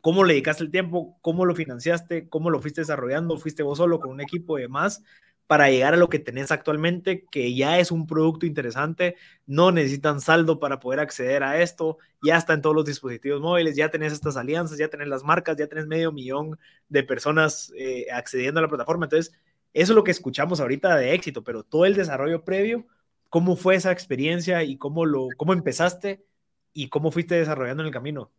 ¿cómo 0.00 0.24
le 0.24 0.34
dedicaste 0.34 0.64
el 0.64 0.72
tiempo? 0.72 1.16
¿Cómo 1.20 1.44
lo 1.44 1.54
financiaste? 1.54 2.28
¿Cómo 2.28 2.50
lo 2.50 2.60
fuiste 2.60 2.80
desarrollando? 2.80 3.38
¿Fuiste 3.38 3.62
vos 3.62 3.78
solo 3.78 4.00
con 4.00 4.10
un 4.10 4.20
equipo 4.20 4.58
y 4.58 4.62
demás? 4.62 5.04
Para 5.48 5.70
llegar 5.70 5.94
a 5.94 5.96
lo 5.96 6.10
que 6.10 6.18
tenés 6.18 6.52
actualmente, 6.52 7.24
que 7.24 7.54
ya 7.54 7.78
es 7.78 7.90
un 7.90 8.06
producto 8.06 8.44
interesante, 8.44 9.16
no 9.46 9.72
necesitan 9.72 10.20
saldo 10.20 10.60
para 10.60 10.78
poder 10.78 11.00
acceder 11.00 11.42
a 11.42 11.62
esto, 11.62 11.96
ya 12.22 12.36
está 12.36 12.52
en 12.52 12.60
todos 12.60 12.76
los 12.76 12.84
dispositivos 12.84 13.40
móviles, 13.40 13.74
ya 13.74 13.90
tenés 13.90 14.12
estas 14.12 14.36
alianzas, 14.36 14.76
ya 14.76 14.88
tenés 14.88 15.08
las 15.08 15.24
marcas, 15.24 15.56
ya 15.56 15.66
tenés 15.66 15.86
medio 15.86 16.12
millón 16.12 16.58
de 16.90 17.02
personas 17.02 17.72
eh, 17.78 18.08
accediendo 18.12 18.60
a 18.60 18.62
la 18.62 18.68
plataforma. 18.68 19.06
Entonces, 19.06 19.34
eso 19.72 19.92
es 19.92 19.96
lo 19.96 20.04
que 20.04 20.10
escuchamos 20.10 20.60
ahorita 20.60 20.94
de 20.96 21.14
éxito, 21.14 21.42
pero 21.42 21.62
todo 21.62 21.86
el 21.86 21.94
desarrollo 21.94 22.44
previo, 22.44 22.86
¿cómo 23.30 23.56
fue 23.56 23.74
esa 23.74 23.90
experiencia 23.90 24.62
y 24.64 24.76
cómo, 24.76 25.06
lo, 25.06 25.28
cómo 25.38 25.54
empezaste 25.54 26.26
y 26.74 26.90
cómo 26.90 27.10
fuiste 27.10 27.36
desarrollando 27.36 27.82
en 27.82 27.86
el 27.86 27.92
camino? 27.94 28.30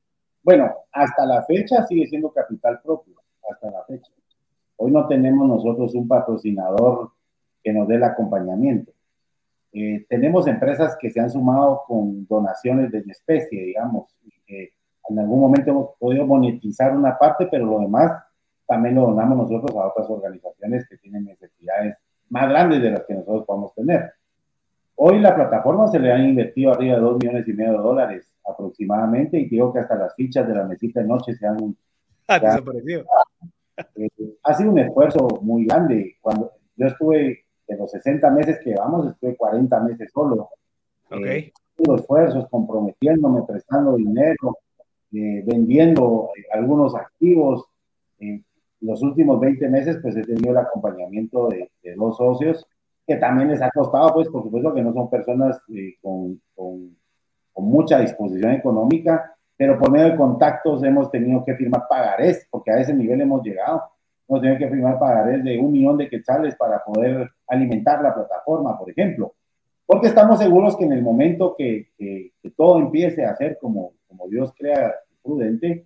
Bueno, 0.44 0.72
hasta 0.92 1.26
la 1.26 1.44
fecha 1.48 1.88
sigue 1.88 2.06
siendo 2.06 2.32
capital 2.32 2.80
propio, 2.84 3.16
hasta 3.52 3.72
la 3.72 3.84
fecha. 3.86 4.12
Hoy 4.82 4.92
no 4.92 5.08
tenemos 5.08 5.48
nosotros 5.48 5.94
un 5.94 6.08
patrocinador 6.08 7.12
que 7.64 7.74
nos 7.74 7.88
dé 7.88 7.96
el 7.96 8.04
acompañamiento. 8.04 8.92
Eh, 9.74 10.06
tenemos 10.10 10.48
empresas 10.48 10.98
que 11.00 11.12
se 11.12 11.20
han 11.20 11.30
sumado 11.30 11.84
con 11.86 12.26
donaciones 12.26 12.92
de 12.92 13.00
especie, 13.00 13.66
digamos, 13.66 14.08
en 15.10 15.20
algún 15.20 15.40
momento 15.40 15.72
hemos 15.72 15.90
podido 15.98 16.26
monetizar 16.26 16.96
una 16.96 17.18
parte, 17.18 17.48
pero 17.50 17.66
lo 17.66 17.80
demás 17.80 18.24
también 18.68 18.96
lo 18.96 19.02
donamos 19.02 19.50
nosotros 19.50 19.76
a 19.76 19.88
otras 19.88 20.10
organizaciones 20.10 20.88
que 20.88 20.98
tienen 20.98 21.26
necesidades 21.26 21.98
más 22.30 22.48
grandes 22.48 22.82
de 22.82 22.92
las 22.92 23.04
que 23.06 23.16
nosotros 23.16 23.46
podemos 23.46 23.74
tener. 23.74 24.14
Hoy 24.96 25.20
la 25.20 25.34
plataforma 25.34 25.88
se 25.88 25.98
le 25.98 26.12
han 26.12 26.26
invertido 26.26 26.74
arriba 26.74 26.96
de 26.96 27.02
2 27.02 27.18
millones 27.18 27.48
y 27.48 27.54
medio 27.54 27.72
de 27.72 27.78
dólares 27.80 28.32
aproximadamente 28.48 29.40
y 29.40 29.50
digo 29.50 29.74
que 29.74 29.80
hasta 29.80 29.96
las 29.96 30.16
fichas 30.16 30.48
de 30.48 30.54
la 30.54 30.66
mesita 30.66 31.02
de 31.02 31.08
noche 31.08 31.34
se 31.34 31.48
han... 31.48 31.76
Ah, 32.28 32.38
desaparecido. 32.40 33.06
Eh, 33.96 34.10
ha 34.44 34.54
sido 34.54 34.72
un 34.72 34.80
esfuerzo 34.80 35.28
muy 35.42 35.66
grande. 35.66 36.18
Cuando 36.22 36.52
yo 36.76 36.88
estuve 36.88 37.46
de 37.68 37.78
los 37.78 37.92
60 37.92 38.30
meses 38.32 38.60
que 38.64 38.74
vamos, 38.74 39.08
estuve 39.08 39.36
40 39.36 39.80
meses 39.82 40.10
solo. 40.14 40.50
Ok. 41.12 41.26
Eh, 41.26 41.54
esfuerzos, 41.96 42.48
comprometiéndome, 42.50 43.44
prestando 43.48 43.96
dinero, 43.96 44.58
eh, 45.14 45.44
vendiendo 45.46 46.30
eh, 46.36 46.44
algunos 46.52 46.96
activos. 46.96 47.66
los 48.82 49.02
últimos 49.02 49.40
20 49.40 49.68
meses, 49.70 49.98
pues 50.02 50.16
he 50.16 50.24
tenido 50.24 50.52
el 50.52 50.58
acompañamiento 50.58 51.50
de, 51.50 51.70
de, 51.84 51.96
dos 51.96 52.16
socios 52.16 52.66
que 53.06 53.18
también 53.18 53.50
les 53.50 53.62
ha 53.62 53.70
costado, 53.72 54.14
pues 54.14 54.30
por 54.30 54.44
supuesto 54.44 54.74
que 54.74 54.82
no 54.82 54.94
son 54.94 55.10
personas 55.10 55.62
con, 56.02 56.40
con, 56.56 56.96
con 57.52 57.66
mucha 57.66 58.00
disposición 58.00 58.52
económica, 58.54 59.36
pero 59.60 59.78
por 59.78 59.92
medio 59.92 60.12
de 60.12 60.16
contactos 60.16 60.82
hemos 60.86 61.12
tenido 61.12 61.44
que 61.44 61.54
firmar 61.54 61.86
pagarés, 61.90 62.48
porque 62.50 62.72
a 62.72 62.80
ese 62.80 62.94
nivel 62.94 63.20
hemos 63.20 63.44
llegado. 63.44 63.84
Hemos 64.26 64.42
tenido 64.42 64.58
que 64.58 64.70
firmar 64.70 64.98
pagarés 64.98 65.44
de 65.44 65.60
un 65.60 65.74
millón 65.74 65.98
de 65.98 66.08
quetzales 66.08 66.56
para 66.56 66.82
poder 66.82 67.30
alimentar 67.46 68.02
la 68.02 68.16
plataforma, 68.16 68.80
por 68.80 68.90
ejemplo. 68.90 69.34
Porque 69.86 70.08
estamos 70.08 70.40
seguros 70.40 70.78
que 70.78 70.86
en 70.86 70.94
el 70.94 71.02
momento 71.02 71.56
que, 71.58 71.90
que, 71.98 72.32
todo 72.56 72.80
empiece 72.80 73.26
a 73.26 73.36
ser 73.36 73.58
como, 73.60 73.92
como 74.08 74.30
Dios 74.30 74.54
crea 74.58 74.96
prudente, 75.22 75.86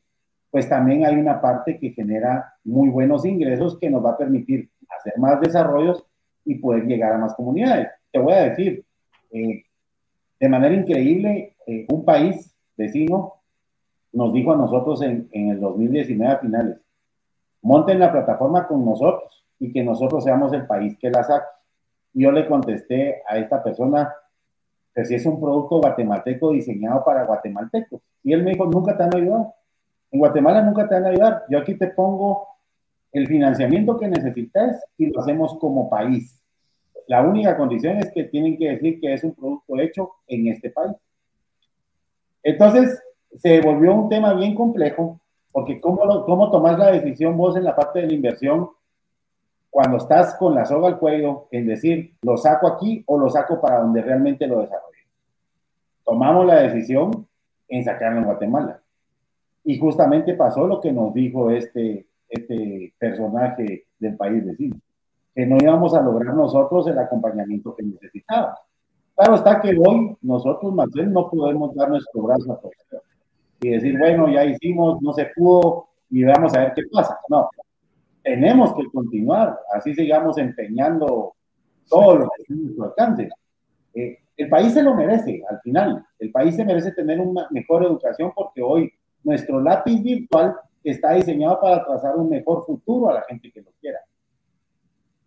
pues 0.51 0.69
también 0.69 1.03
hay 1.07 1.15
una 1.15 1.41
parte 1.41 1.79
que 1.79 1.89
genera 1.93 2.53
muy 2.63 2.89
buenos 2.89 3.25
ingresos 3.25 3.79
que 3.79 3.89
nos 3.89 4.05
va 4.05 4.11
a 4.11 4.17
permitir 4.17 4.69
hacer 4.87 5.17
más 5.17 5.41
desarrollos 5.41 6.05
y 6.45 6.59
poder 6.59 6.83
llegar 6.83 7.13
a 7.13 7.17
más 7.17 7.33
comunidades. 7.33 7.87
Te 8.11 8.19
voy 8.19 8.33
a 8.33 8.49
decir, 8.49 8.85
eh, 9.31 9.63
de 10.39 10.49
manera 10.49 10.75
increíble, 10.75 11.55
eh, 11.65 11.87
un 11.89 12.05
país 12.05 12.55
vecino 12.77 13.39
nos 14.13 14.31
dijo 14.33 14.53
a 14.53 14.57
nosotros 14.57 15.01
en, 15.01 15.27
en 15.31 15.49
el 15.49 15.59
2019 15.59 16.33
a 16.33 16.37
finales, 16.37 16.77
monten 17.61 17.99
la 17.99 18.11
plataforma 18.11 18.67
con 18.67 18.85
nosotros 18.85 19.43
y 19.59 19.71
que 19.71 19.83
nosotros 19.83 20.23
seamos 20.23 20.53
el 20.53 20.65
país 20.65 20.97
que 20.97 21.09
la 21.09 21.23
saque. 21.23 21.47
Yo 22.13 22.31
le 22.31 22.47
contesté 22.47 23.21
a 23.27 23.37
esta 23.37 23.63
persona 23.63 24.13
que 24.93 25.05
si 25.05 25.15
es 25.15 25.25
un 25.25 25.39
producto 25.39 25.79
guatemalteco 25.79 26.51
diseñado 26.51 27.03
para 27.03 27.25
guatemaltecos. 27.25 28.01
Y 28.23 28.33
él 28.33 28.43
me 28.43 28.51
dijo, 28.51 28.65
nunca 28.65 28.95
te 28.95 29.03
han 29.03 29.15
ayudado. 29.15 29.55
En 30.11 30.19
Guatemala 30.19 30.61
nunca 30.61 30.87
te 30.87 30.93
van 30.93 31.05
a 31.05 31.09
ayudar. 31.09 31.43
Yo 31.49 31.59
aquí 31.59 31.75
te 31.75 31.87
pongo 31.87 32.47
el 33.11 33.27
financiamiento 33.27 33.97
que 33.97 34.07
necesitas 34.07 34.83
y 34.97 35.07
lo 35.07 35.21
hacemos 35.21 35.57
como 35.57 35.89
país. 35.89 36.39
La 37.07 37.21
única 37.21 37.57
condición 37.57 37.97
es 37.97 38.11
que 38.11 38.25
tienen 38.25 38.57
que 38.57 38.69
decir 38.69 38.99
que 38.99 39.13
es 39.13 39.23
un 39.23 39.33
producto 39.33 39.79
hecho 39.79 40.11
en 40.27 40.47
este 40.47 40.69
país. 40.69 40.95
Entonces, 42.43 43.01
se 43.35 43.61
volvió 43.61 43.93
un 43.93 44.09
tema 44.09 44.33
bien 44.33 44.55
complejo, 44.55 45.19
porque 45.51 45.79
¿cómo, 45.79 46.05
lo, 46.05 46.25
cómo 46.25 46.51
la 46.77 46.91
decisión 46.91 47.37
vos 47.37 47.55
en 47.55 47.63
la 47.63 47.75
parte 47.75 47.99
de 47.99 48.07
la 48.07 48.13
inversión 48.13 48.69
cuando 49.69 49.97
estás 49.97 50.35
con 50.35 50.53
la 50.53 50.65
soga 50.65 50.87
al 50.87 50.99
cuello 50.99 51.47
en 51.51 51.67
decir, 51.67 52.13
lo 52.21 52.37
saco 52.37 52.67
aquí 52.67 53.03
o 53.07 53.17
lo 53.17 53.29
saco 53.29 53.59
para 53.59 53.79
donde 53.79 54.01
realmente 54.01 54.47
lo 54.47 54.61
desarrollo? 54.61 54.89
Tomamos 56.05 56.45
la 56.45 56.61
decisión 56.61 57.27
en 57.67 57.83
sacarlo 57.83 58.19
en 58.19 58.25
Guatemala. 58.25 58.81
Y 59.63 59.79
justamente 59.79 60.33
pasó 60.35 60.67
lo 60.67 60.79
que 60.81 60.91
nos 60.91 61.13
dijo 61.13 61.49
este, 61.49 62.05
este 62.29 62.93
personaje 62.99 63.85
del 63.97 64.15
país 64.15 64.45
vecino 64.45 64.75
que 65.33 65.45
no 65.47 65.57
íbamos 65.59 65.95
a 65.95 66.01
lograr 66.01 66.35
nosotros 66.35 66.87
el 66.87 66.99
acompañamiento 66.99 67.75
que 67.75 67.83
necesitábamos. 67.83 68.59
Claro 69.15 69.35
está 69.35 69.61
que 69.61 69.75
hoy 69.77 70.15
nosotros, 70.21 70.73
Marcel, 70.73 71.11
no 71.11 71.29
podemos 71.29 71.73
dar 71.73 71.89
nuestro 71.89 72.21
brazo 72.21 72.53
a 72.53 72.59
torcer 72.59 73.01
y 73.63 73.69
decir, 73.69 73.97
bueno, 73.97 74.29
ya 74.29 74.45
hicimos, 74.45 75.01
no 75.01 75.13
se 75.13 75.31
pudo 75.35 75.87
y 76.09 76.23
vamos 76.23 76.53
a 76.53 76.59
ver 76.59 76.73
qué 76.75 76.83
pasa. 76.91 77.17
No, 77.29 77.49
tenemos 78.21 78.73
que 78.75 78.85
continuar, 78.91 79.57
así 79.73 79.93
sigamos 79.93 80.37
empeñando 80.37 81.33
todo 81.87 82.15
lo 82.17 82.29
que 82.29 82.41
esté 82.41 82.53
nuestro 82.53 82.85
alcance. 82.85 83.29
Eh, 83.93 84.19
el 84.35 84.49
país 84.49 84.73
se 84.73 84.83
lo 84.83 84.95
merece, 84.95 85.43
al 85.49 85.59
final. 85.61 86.05
El 86.19 86.31
país 86.31 86.55
se 86.55 86.65
merece 86.65 86.91
tener 86.91 87.19
una 87.19 87.47
mejor 87.51 87.83
educación 87.83 88.31
porque 88.35 88.61
hoy 88.61 88.91
nuestro 89.23 89.61
lápiz 89.61 90.01
virtual 90.01 90.55
está 90.83 91.13
diseñado 91.13 91.59
para 91.61 91.85
trazar 91.85 92.15
un 92.17 92.29
mejor 92.29 92.65
futuro 92.65 93.09
a 93.09 93.13
la 93.15 93.21
gente 93.23 93.51
que 93.51 93.61
lo 93.61 93.71
quiera 93.79 93.99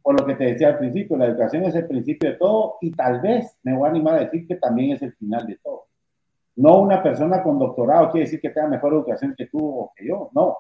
por 0.06 0.20
lo 0.20 0.24
que 0.24 0.36
te 0.36 0.44
decía 0.44 0.68
al 0.68 0.78
principio, 0.78 1.16
la 1.16 1.26
educación 1.26 1.64
es 1.64 1.74
el 1.74 1.88
principio 1.88 2.30
de 2.30 2.36
todo 2.36 2.76
y 2.80 2.92
tal 2.92 3.20
vez 3.20 3.58
me 3.64 3.76
voy 3.76 3.88
a 3.88 3.90
animar 3.90 4.14
a 4.14 4.20
decir 4.20 4.46
que 4.46 4.54
también 4.54 4.92
es 4.92 5.02
el 5.02 5.12
final 5.14 5.44
de 5.48 5.56
todo. 5.56 5.85
No 6.56 6.80
una 6.80 7.02
persona 7.02 7.42
con 7.42 7.58
doctorado 7.58 8.10
quiere 8.10 8.26
decir 8.26 8.40
que 8.40 8.50
tenga 8.50 8.68
mejor 8.68 8.94
educación 8.94 9.34
que 9.36 9.46
tú 9.46 9.58
o 9.58 9.92
que 9.94 10.06
yo, 10.06 10.30
no, 10.34 10.56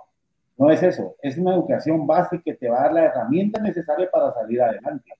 no 0.58 0.70
es 0.70 0.82
eso, 0.82 1.16
es 1.22 1.36
una 1.38 1.54
educación 1.54 2.06
básica 2.06 2.42
que 2.44 2.54
te 2.54 2.68
va 2.68 2.78
a 2.78 2.82
dar 2.82 2.92
la 2.92 3.04
herramienta 3.04 3.60
necesaria 3.60 4.10
para 4.10 4.32
salir 4.32 4.62
adelante. 4.62 5.10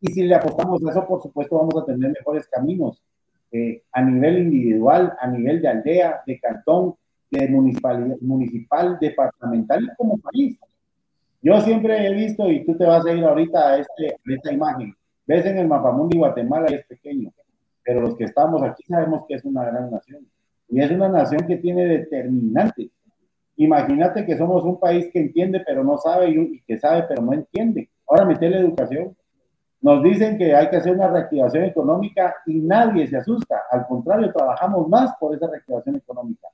Y 0.00 0.12
si 0.12 0.22
le 0.24 0.34
apostamos 0.34 0.84
a 0.84 0.90
eso, 0.90 1.06
por 1.06 1.22
supuesto, 1.22 1.56
vamos 1.56 1.82
a 1.82 1.86
tener 1.86 2.10
mejores 2.10 2.48
caminos 2.48 3.02
eh, 3.52 3.82
a 3.92 4.02
nivel 4.02 4.38
individual, 4.38 5.16
a 5.20 5.26
nivel 5.28 5.62
de 5.62 5.68
aldea, 5.68 6.22
de 6.26 6.40
cantón, 6.40 6.94
de 7.30 7.48
municipal, 7.48 8.16
municipal, 8.20 8.98
departamental 9.00 9.84
y 9.84 9.94
como 9.96 10.18
país. 10.18 10.58
Yo 11.40 11.60
siempre 11.60 12.06
he 12.06 12.14
visto, 12.14 12.50
y 12.50 12.64
tú 12.64 12.76
te 12.76 12.84
vas 12.84 13.04
a 13.04 13.12
ir 13.12 13.24
ahorita 13.24 13.70
a, 13.70 13.78
este, 13.78 14.16
esta 14.26 14.52
imagen, 14.52 14.94
ves 15.26 15.46
en 15.46 15.58
el 15.58 15.68
mapamundi 15.68 16.18
Guatemala 16.18 16.70
y 16.70 16.74
es 16.74 16.86
pequeño, 16.86 17.30
pero 17.84 18.00
los 18.00 18.14
que 18.16 18.24
estamos 18.24 18.62
aquí 18.62 18.82
sabemos 18.84 19.24
que 19.26 19.34
es 19.34 19.44
una 19.44 19.64
gran 19.64 19.90
nación. 19.90 20.26
Y 20.68 20.80
es 20.80 20.90
una 20.90 21.08
nación 21.08 21.46
que 21.46 21.56
tiene 21.56 21.84
determinantes. 21.86 22.90
Imagínate 23.56 24.24
que 24.24 24.36
somos 24.36 24.64
un 24.64 24.80
país 24.80 25.08
que 25.12 25.20
entiende 25.20 25.62
pero 25.66 25.84
no 25.84 25.98
sabe 25.98 26.30
y 26.30 26.62
que 26.62 26.78
sabe 26.78 27.04
pero 27.08 27.22
no 27.22 27.32
entiende. 27.32 27.90
Ahora 28.08 28.24
mete 28.24 28.48
la 28.48 28.58
educación. 28.58 29.16
Nos 29.80 30.02
dicen 30.02 30.38
que 30.38 30.54
hay 30.54 30.70
que 30.70 30.76
hacer 30.76 30.92
una 30.92 31.08
reactivación 31.08 31.64
económica 31.64 32.36
y 32.46 32.60
nadie 32.60 33.06
se 33.08 33.16
asusta. 33.16 33.62
Al 33.70 33.86
contrario, 33.86 34.32
trabajamos 34.32 34.88
más 34.88 35.12
por 35.18 35.34
esa 35.34 35.48
reactivación 35.48 35.96
económica 35.96 36.48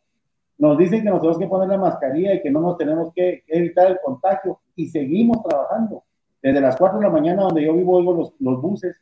nos 0.59 0.77
dicen 0.77 1.03
que 1.03 1.11
nos 1.11 1.21
tenemos 1.21 1.39
que 1.39 1.47
poner 1.47 1.69
la 1.69 1.79
mascarilla 1.79 2.35
y 2.35 2.43
que 2.43 2.51
no 2.51 2.61
nos 2.61 2.77
tenemos 2.77 3.13
que 3.15 3.45
evitar 3.47 3.93
el 3.93 3.99
contagio 4.05 4.61
y 4.75 4.89
seguimos 4.89 5.43
trabajando. 5.45 6.03
Desde 6.43 6.61
las 6.61 6.77
4 6.77 6.99
de 6.99 7.05
la 7.05 7.11
mañana 7.11 7.43
donde 7.43 7.65
yo 7.65 7.75
vivo 7.75 7.97
oigo 7.97 8.13
los, 8.13 8.33
los 8.41 8.61
buses 8.61 8.97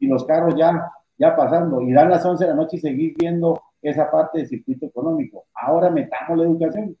y 0.00 0.06
los 0.06 0.24
carros 0.24 0.54
ya, 0.56 0.90
ya 1.18 1.36
pasando 1.36 1.80
y 1.80 1.92
dan 1.92 2.10
las 2.10 2.24
11 2.24 2.44
de 2.44 2.50
la 2.50 2.56
noche 2.56 2.76
y 2.76 2.80
seguir 2.80 3.14
viendo 3.18 3.60
esa 3.82 4.10
parte 4.10 4.38
del 4.38 4.48
circuito 4.48 4.86
económico. 4.86 5.44
Ahora 5.54 5.90
metamos 5.90 6.38
la 6.38 6.44
educación. 6.44 6.96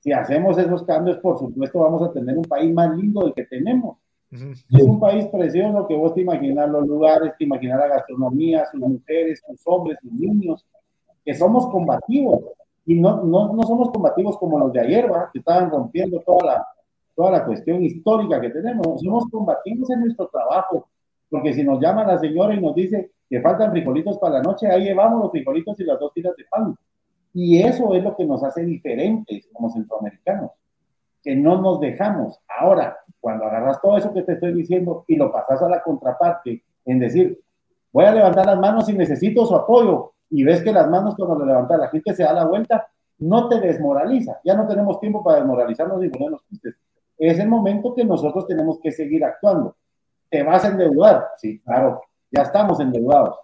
Si 0.00 0.12
hacemos 0.12 0.58
esos 0.58 0.84
cambios, 0.84 1.18
por 1.18 1.38
supuesto, 1.38 1.80
vamos 1.80 2.02
a 2.02 2.12
tener 2.12 2.36
un 2.36 2.44
país 2.44 2.72
más 2.72 2.96
lindo 2.96 3.24
del 3.24 3.34
que 3.34 3.44
tenemos. 3.44 3.98
Es 4.30 4.82
un 4.82 5.00
país 5.00 5.26
precioso 5.26 5.86
que 5.88 5.96
vos 5.96 6.14
te 6.14 6.20
imaginas 6.20 6.68
los 6.68 6.86
lugares, 6.86 7.32
te 7.38 7.44
imaginas 7.44 7.78
la 7.78 7.88
gastronomía, 7.88 8.66
sus 8.66 8.80
mujeres, 8.80 9.42
sus 9.44 9.60
hombres, 9.64 9.98
sus 10.02 10.12
niños, 10.12 10.66
que 11.24 11.34
somos 11.34 11.66
combativos 11.68 12.40
y 12.84 13.00
no, 13.00 13.24
no, 13.24 13.54
no 13.54 13.62
somos 13.62 13.90
combativos 13.90 14.36
como 14.38 14.58
los 14.58 14.72
de 14.72 14.80
ayer, 14.80 15.10
¿va? 15.10 15.30
que 15.32 15.38
estaban 15.38 15.70
rompiendo 15.70 16.20
toda 16.20 16.44
la, 16.44 16.66
toda 17.16 17.30
la 17.32 17.44
cuestión 17.44 17.82
histórica 17.82 18.40
que 18.40 18.50
tenemos. 18.50 19.00
Somos 19.00 19.24
combativos 19.30 19.90
en 19.90 20.00
nuestro 20.00 20.28
trabajo, 20.28 20.88
porque 21.30 21.54
si 21.54 21.64
nos 21.64 21.80
llama 21.80 22.04
la 22.04 22.18
señora 22.18 22.54
y 22.54 22.60
nos 22.60 22.74
dice 22.74 23.10
que 23.28 23.40
faltan 23.40 23.70
frijolitos 23.70 24.18
para 24.18 24.34
la 24.34 24.42
noche, 24.42 24.66
ahí 24.66 24.84
llevamos 24.84 25.22
los 25.22 25.30
frijolitos 25.30 25.78
y 25.80 25.84
las 25.84 25.98
dos 25.98 26.12
tiras 26.12 26.34
de 26.36 26.44
pan. 26.50 26.74
Y 27.34 27.62
eso 27.62 27.94
es 27.94 28.02
lo 28.02 28.16
que 28.16 28.24
nos 28.24 28.42
hace 28.42 28.64
diferentes 28.64 29.48
como 29.52 29.70
centroamericanos, 29.70 30.52
que 31.22 31.36
no 31.36 31.60
nos 31.60 31.80
dejamos. 31.80 32.40
Ahora, 32.58 32.98
cuando 33.20 33.44
agarras 33.44 33.80
todo 33.80 33.96
eso 33.98 34.12
que 34.12 34.22
te 34.22 34.32
estoy 34.32 34.54
diciendo 34.54 35.04
y 35.06 35.16
lo 35.16 35.30
pasas 35.30 35.60
a 35.62 35.68
la 35.68 35.82
contraparte 35.82 36.62
en 36.84 36.98
decir, 36.98 37.38
voy 37.92 38.06
a 38.06 38.12
levantar 38.12 38.46
las 38.46 38.58
manos 38.58 38.88
y 38.88 38.94
necesito 38.94 39.44
su 39.44 39.54
apoyo, 39.54 40.12
y 40.30 40.44
ves 40.44 40.62
que 40.62 40.72
las 40.72 40.88
manos 40.88 41.14
cuando 41.16 41.38
le 41.38 41.46
levantas 41.46 41.78
la 41.78 41.88
gente 41.88 42.14
se 42.14 42.22
da 42.22 42.32
la 42.32 42.46
vuelta, 42.46 42.88
no 43.18 43.48
te 43.48 43.60
desmoraliza. 43.60 44.40
Ya 44.44 44.54
no 44.54 44.66
tenemos 44.66 45.00
tiempo 45.00 45.22
para 45.22 45.38
desmoralizarnos 45.38 46.04
y 46.04 46.08
ponernos 46.08 46.44
tristes. 46.44 46.76
Es 47.16 47.38
el 47.38 47.48
momento 47.48 47.94
que 47.94 48.04
nosotros 48.04 48.46
tenemos 48.46 48.78
que 48.80 48.92
seguir 48.92 49.24
actuando. 49.24 49.74
¿Te 50.30 50.42
vas 50.42 50.64
a 50.64 50.68
endeudar? 50.68 51.28
Sí, 51.36 51.58
claro, 51.60 52.02
ya 52.30 52.42
estamos 52.42 52.80
endeudados. 52.80 53.36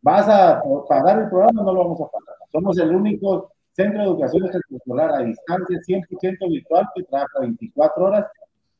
¿Vas 0.00 0.28
a 0.28 0.62
pagar 0.88 1.22
el 1.22 1.28
programa? 1.28 1.62
No 1.62 1.72
lo 1.72 1.84
vamos 1.84 2.00
a 2.00 2.06
pagar. 2.06 2.36
Somos 2.52 2.78
el 2.78 2.94
único 2.94 3.52
centro 3.72 4.00
de 4.00 4.06
educación 4.06 4.50
escolar 4.70 5.12
a 5.14 5.24
distancia, 5.24 5.78
100% 5.78 6.48
virtual, 6.48 6.88
que 6.94 7.02
trabaja 7.04 7.40
24 7.40 8.04
horas, 8.04 8.26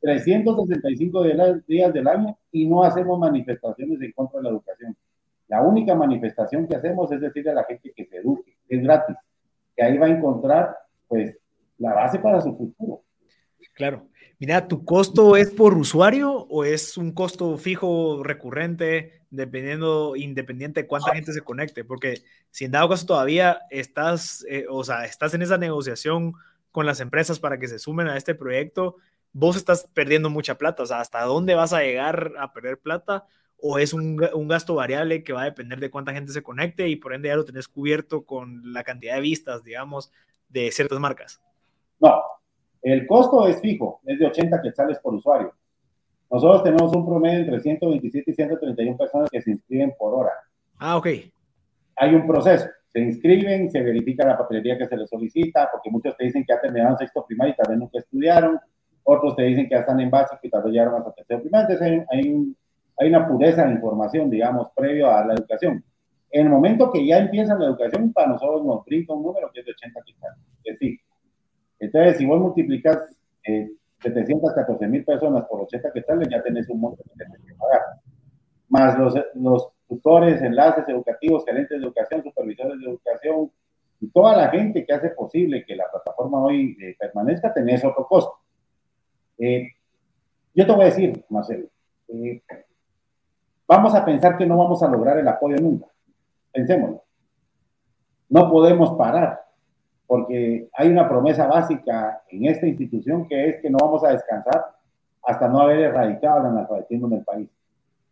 365 0.01 1.25
días 1.67 1.93
del 1.93 2.09
año 2.09 2.37
y 2.53 2.67
no 2.67 2.85
hacemos 2.85 3.19
manifestaciones 3.19 4.01
en 4.03 4.13
contra 4.13 4.39
de 4.39 4.45
la 4.45 4.51
educación. 4.51 4.97
La 5.49 5.63
única 5.63 5.95
manifestación 5.95 6.67
que 6.69 6.77
hacemos 6.77 7.11
es 7.11 7.21
decirle 7.21 7.51
a 7.53 7.55
la 7.55 7.65
gente 7.65 7.93
que 7.95 8.05
se 8.05 8.19
eduque, 8.19 8.57
es 8.69 8.83
gratis, 8.83 9.17
que 9.75 9.83
ahí 9.83 9.97
va 9.99 10.07
a 10.07 10.11
encontrar 10.11 10.77
pues 11.09 11.37
la 11.79 11.95
base 11.95 12.19
para 12.19 12.41
su 12.41 12.55
futuro. 12.55 13.03
Claro. 13.75 14.07
Mira, 14.47 14.69
¿tu 14.69 14.85
costo 14.85 15.37
es 15.37 15.51
por 15.51 15.73
usuario 15.73 16.31
o 16.51 16.67
es 16.67 16.99
un 16.99 17.13
costo 17.13 17.57
fijo 17.57 18.23
recurrente, 18.23 19.23
dependiendo, 19.31 20.17
independiente 20.17 20.83
de 20.83 20.87
cuánta 20.87 21.15
gente 21.15 21.33
se 21.33 21.41
conecte? 21.41 21.83
Porque 21.83 22.23
si 22.51 22.67
en 22.67 22.73
dado 22.73 22.91
caso 22.91 23.07
todavía 23.07 23.63
estás, 23.71 24.45
eh, 24.47 24.67
o 24.69 24.85
sea, 24.85 25.07
estás 25.07 25.33
en 25.33 25.41
esa 25.41 25.57
negociación 25.57 26.35
con 26.73 26.85
las 26.85 27.01
empresas 27.01 27.41
para 27.41 27.59
que 27.59 27.69
se 27.69 27.79
sumen 27.79 28.07
a 28.07 28.19
este 28.19 28.35
proyecto, 28.35 28.97
vos 29.33 29.57
estás 29.57 29.89
perdiendo 29.95 30.29
mucha 30.29 30.59
plata. 30.59 30.83
O 30.83 30.87
sea, 30.87 31.01
¿hasta 31.01 31.23
dónde 31.23 31.55
vas 31.55 31.73
a 31.73 31.81
llegar 31.81 32.35
a 32.39 32.53
perder 32.53 32.79
plata? 32.79 33.25
o 33.67 33.79
es 33.79 33.95
un, 33.95 34.17
gasto 34.19 34.75
variable 34.75 35.25
que 35.25 35.33
va 35.33 35.41
a 35.41 35.47
depender 35.47 35.81
de 35.81 35.91
cuánta 35.91 36.13
gente 36.13 36.33
se 36.33 36.43
conecte 36.43 36.87
y 36.89 36.97
por 36.97 37.15
ende 37.15 37.29
ya 37.29 37.37
lo 37.37 37.47
tenés 37.47 37.67
cubierto 37.67 38.27
con 38.27 38.75
la 38.75 38.85
cantidad 38.85 39.15
de 39.15 39.23
vistas, 39.23 39.65
digamos, 39.65 40.13
de 40.51 40.71
ciertas 40.71 41.01
marcas? 41.01 41.41
No, 41.99 42.21
el 42.93 43.07
costo 43.07 43.47
es 43.47 43.61
fijo, 43.61 44.01
es 44.05 44.19
de 44.19 44.27
80 44.27 44.63
quetzales 44.63 44.99
por 44.99 45.15
usuario. 45.15 45.53
Nosotros 46.31 46.63
tenemos 46.63 46.95
un 46.95 47.07
promedio 47.07 47.41
entre 47.41 47.61
127 47.61 48.31
y 48.31 48.35
131 48.35 48.97
personas 48.97 49.31
que 49.31 49.41
se 49.41 49.51
inscriben 49.51 49.95
por 49.99 50.15
hora. 50.15 50.33
Ah, 50.79 50.97
ok. 50.97 51.07
Hay 51.97 52.15
un 52.15 52.27
proceso. 52.27 52.67
Se 52.89 53.01
inscriben, 53.01 53.71
se 53.71 53.83
verifica 53.83 54.27
la 54.27 54.37
papelería 54.37 54.79
que 54.79 54.87
se 54.87 54.97
les 54.97 55.09
solicita, 55.09 55.69
porque 55.73 55.91
muchos 55.91 56.17
te 56.17 56.25
dicen 56.25 56.45
que 56.45 56.53
ya 56.53 56.61
terminaron 56.61 56.97
sexto 56.97 57.25
primario 57.27 57.55
y 57.55 57.57
tal 57.57 57.71
vez 57.71 57.79
nunca 57.79 57.99
estudiaron. 57.99 58.59
Otros 59.03 59.37
te 59.37 59.43
dicen 59.43 59.69
que 59.69 59.75
ya 59.75 59.81
están 59.81 60.01
en 60.01 60.11
básico 60.11 60.41
y 60.43 60.51
tal 60.51 60.63
vez 60.63 60.73
llegaron 60.73 60.95
hasta 60.97 61.13
tercero 61.13 61.41
primario. 61.41 61.69
Entonces 61.71 62.07
hay, 62.11 62.19
hay 62.19 62.33
un 62.33 62.57
hay 62.97 63.09
una 63.09 63.27
pureza 63.27 63.65
de 63.65 63.73
información, 63.73 64.31
digamos, 64.31 64.69
previo 64.75 65.11
a 65.11 65.25
la 65.25 65.35
educación. 65.35 65.85
En 66.31 66.47
el 66.47 66.53
momento 66.53 66.91
que 66.93 67.07
ya 67.07 67.19
empieza 67.19 67.55
la 67.55 67.67
educación, 67.67 68.13
para 68.13 68.29
nosotros 68.29 68.65
nos 68.65 68.85
brinca 68.85 69.13
un 69.13 69.23
número 69.23 69.51
que 69.53 69.61
es 69.61 69.67
de 69.67 69.73
80 69.73 70.01
quetzales. 70.05 70.39
Es 70.65 70.79
decir, 70.79 71.01
Entonces, 71.79 72.19
si 72.19 72.27
vos 72.27 72.41
multiplicas 72.41 73.17
eh, 73.47 73.71
714 74.01 74.87
mil 74.87 75.05
personas 75.05 75.45
por 75.47 75.63
80 75.63 75.93
quetzales, 75.93 76.29
ya 76.29 76.43
tenés 76.43 76.69
un 76.69 76.81
monto 76.81 77.03
que 77.03 77.25
tenés 77.25 77.41
que 77.41 77.55
pagar. 77.55 77.83
Más 78.69 78.99
los, 78.99 79.15
los 79.35 79.69
tutores, 79.89 80.43
enlaces 80.43 80.89
educativos, 80.89 81.45
gerentes 81.45 81.79
de 81.79 81.85
educación, 81.85 82.23
supervisores 82.23 82.79
de 82.81 82.87
educación, 82.87 83.51
y 84.01 84.09
toda 84.09 84.37
la 84.37 84.51
gente 84.51 84.85
que 84.85 84.93
hace 84.93 85.11
posible 85.11 85.65
que 85.65 85.77
la 85.77 85.91
plataforma 85.91 86.43
hoy 86.43 86.77
eh, 86.81 86.97
permanezca, 86.99 87.53
tenés 87.53 87.85
otro 87.85 88.07
costo. 88.07 88.39
Eh, 89.39 89.69
yo 90.55 90.67
te 90.67 90.73
voy 90.73 90.83
a 90.83 90.87
decir, 90.87 91.25
Marcelo, 91.29 91.69
eh, 92.09 92.43
vamos 93.67 93.95
a 93.95 94.05
pensar 94.05 94.37
que 94.37 94.47
no 94.47 94.57
vamos 94.59 94.83
a 94.83 94.89
lograr 94.89 95.19
el 95.19 95.29
apoyo 95.29 95.57
nunca. 95.57 95.87
Pensémoslo. 96.53 97.03
No 98.29 98.51
podemos 98.51 98.93
parar, 98.97 99.44
porque 100.07 100.69
hay 100.73 100.89
una 100.89 101.09
promesa 101.09 101.47
básica 101.47 102.23
en 102.31 102.47
esta 102.47 102.67
institución 102.67 103.27
que 103.27 103.49
es 103.49 103.61
que 103.61 103.71
no 103.71 103.79
vamos 103.81 104.05
a 104.05 104.13
descansar 104.13 104.65
hasta 105.23 105.49
no 105.49 105.61
haber 105.61 105.81
erradicado 105.81 106.41
el 106.41 106.47
analfabetismo 106.47 107.07
en 107.09 107.13
el 107.15 107.25
país. 107.25 107.49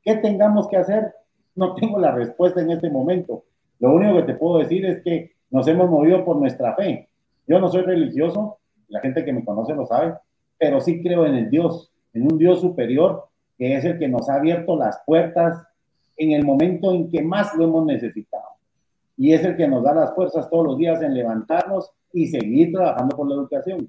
¿Qué 0.02 0.16
tengamos 0.16 0.68
que 0.68 0.76
hacer? 0.76 1.14
No 1.54 1.74
tengo 1.74 1.98
la 1.98 2.12
respuesta 2.12 2.60
en 2.60 2.70
este 2.70 2.90
momento. 2.90 3.44
Lo 3.78 3.92
único 3.92 4.16
que 4.16 4.32
te 4.32 4.34
puedo 4.34 4.58
decir 4.58 4.86
es 4.86 5.02
que 5.02 5.32
nos 5.50 5.68
hemos 5.68 5.90
movido 5.90 6.24
por 6.24 6.36
nuestra 6.36 6.74
fe. 6.74 7.08
Yo 7.46 7.58
no 7.58 7.68
soy 7.68 7.82
religioso, 7.82 8.58
la 8.88 9.00
gente 9.00 9.24
que 9.24 9.32
me 9.32 9.44
conoce 9.44 9.74
lo 9.74 9.86
sabe, 9.86 10.14
pero 10.58 10.80
sí 10.80 11.02
creo 11.02 11.26
en 11.26 11.34
el 11.34 11.50
Dios, 11.50 11.92
en 12.14 12.22
un 12.22 12.38
Dios 12.38 12.60
superior 12.60 13.28
que 13.58 13.76
es 13.76 13.84
el 13.84 13.98
que 13.98 14.08
nos 14.08 14.28
ha 14.28 14.36
abierto 14.36 14.76
las 14.76 15.00
puertas 15.04 15.62
en 16.16 16.32
el 16.32 16.44
momento 16.44 16.92
en 16.92 17.10
que 17.10 17.22
más 17.22 17.54
lo 17.54 17.64
hemos 17.64 17.84
necesitado. 17.84 18.51
Y 19.22 19.32
es 19.32 19.44
el 19.44 19.56
que 19.56 19.68
nos 19.68 19.84
da 19.84 19.94
las 19.94 20.16
fuerzas 20.16 20.50
todos 20.50 20.66
los 20.66 20.76
días 20.76 21.00
en 21.00 21.14
levantarnos 21.14 21.92
y 22.12 22.26
seguir 22.26 22.72
trabajando 22.72 23.16
por 23.16 23.28
la 23.28 23.36
educación. 23.36 23.88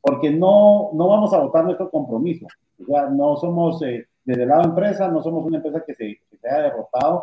Porque 0.00 0.30
no, 0.30 0.92
no 0.94 1.08
vamos 1.08 1.34
a 1.34 1.40
votar 1.40 1.62
nuestro 1.62 1.90
compromiso. 1.90 2.46
O 2.88 3.10
no 3.10 3.36
somos, 3.36 3.82
eh, 3.82 4.06
desde 4.24 4.44
el 4.44 4.48
lado 4.48 4.64
empresa, 4.64 5.08
no 5.08 5.22
somos 5.22 5.44
una 5.44 5.58
empresa 5.58 5.84
que 5.86 5.92
se, 5.92 6.18
que 6.30 6.38
se 6.38 6.48
haya 6.48 6.70
derrotado. 6.70 7.22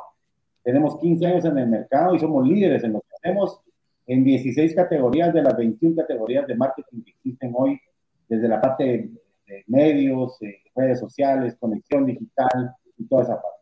Tenemos 0.61 0.99
15 0.99 1.25
años 1.25 1.45
en 1.45 1.57
el 1.57 1.67
mercado 1.67 2.13
y 2.13 2.19
somos 2.19 2.47
líderes 2.47 2.83
en 2.83 2.93
lo 2.93 3.01
que 3.01 3.15
hacemos 3.15 3.59
en 4.05 4.23
16 4.23 4.75
categorías 4.75 5.33
de 5.33 5.41
las 5.41 5.57
21 5.57 5.95
categorías 5.95 6.45
de 6.45 6.55
marketing 6.55 7.01
que 7.01 7.09
existen 7.09 7.51
hoy, 7.55 7.81
desde 8.27 8.47
la 8.47 8.61
parte 8.61 8.83
de, 8.83 9.63
medios, 9.65 10.37
redes 10.75 10.99
sociales, 10.99 11.57
conexión 11.59 12.05
digital 12.05 12.75
y 12.95 13.07
toda 13.07 13.23
esa 13.23 13.41
parte. 13.41 13.58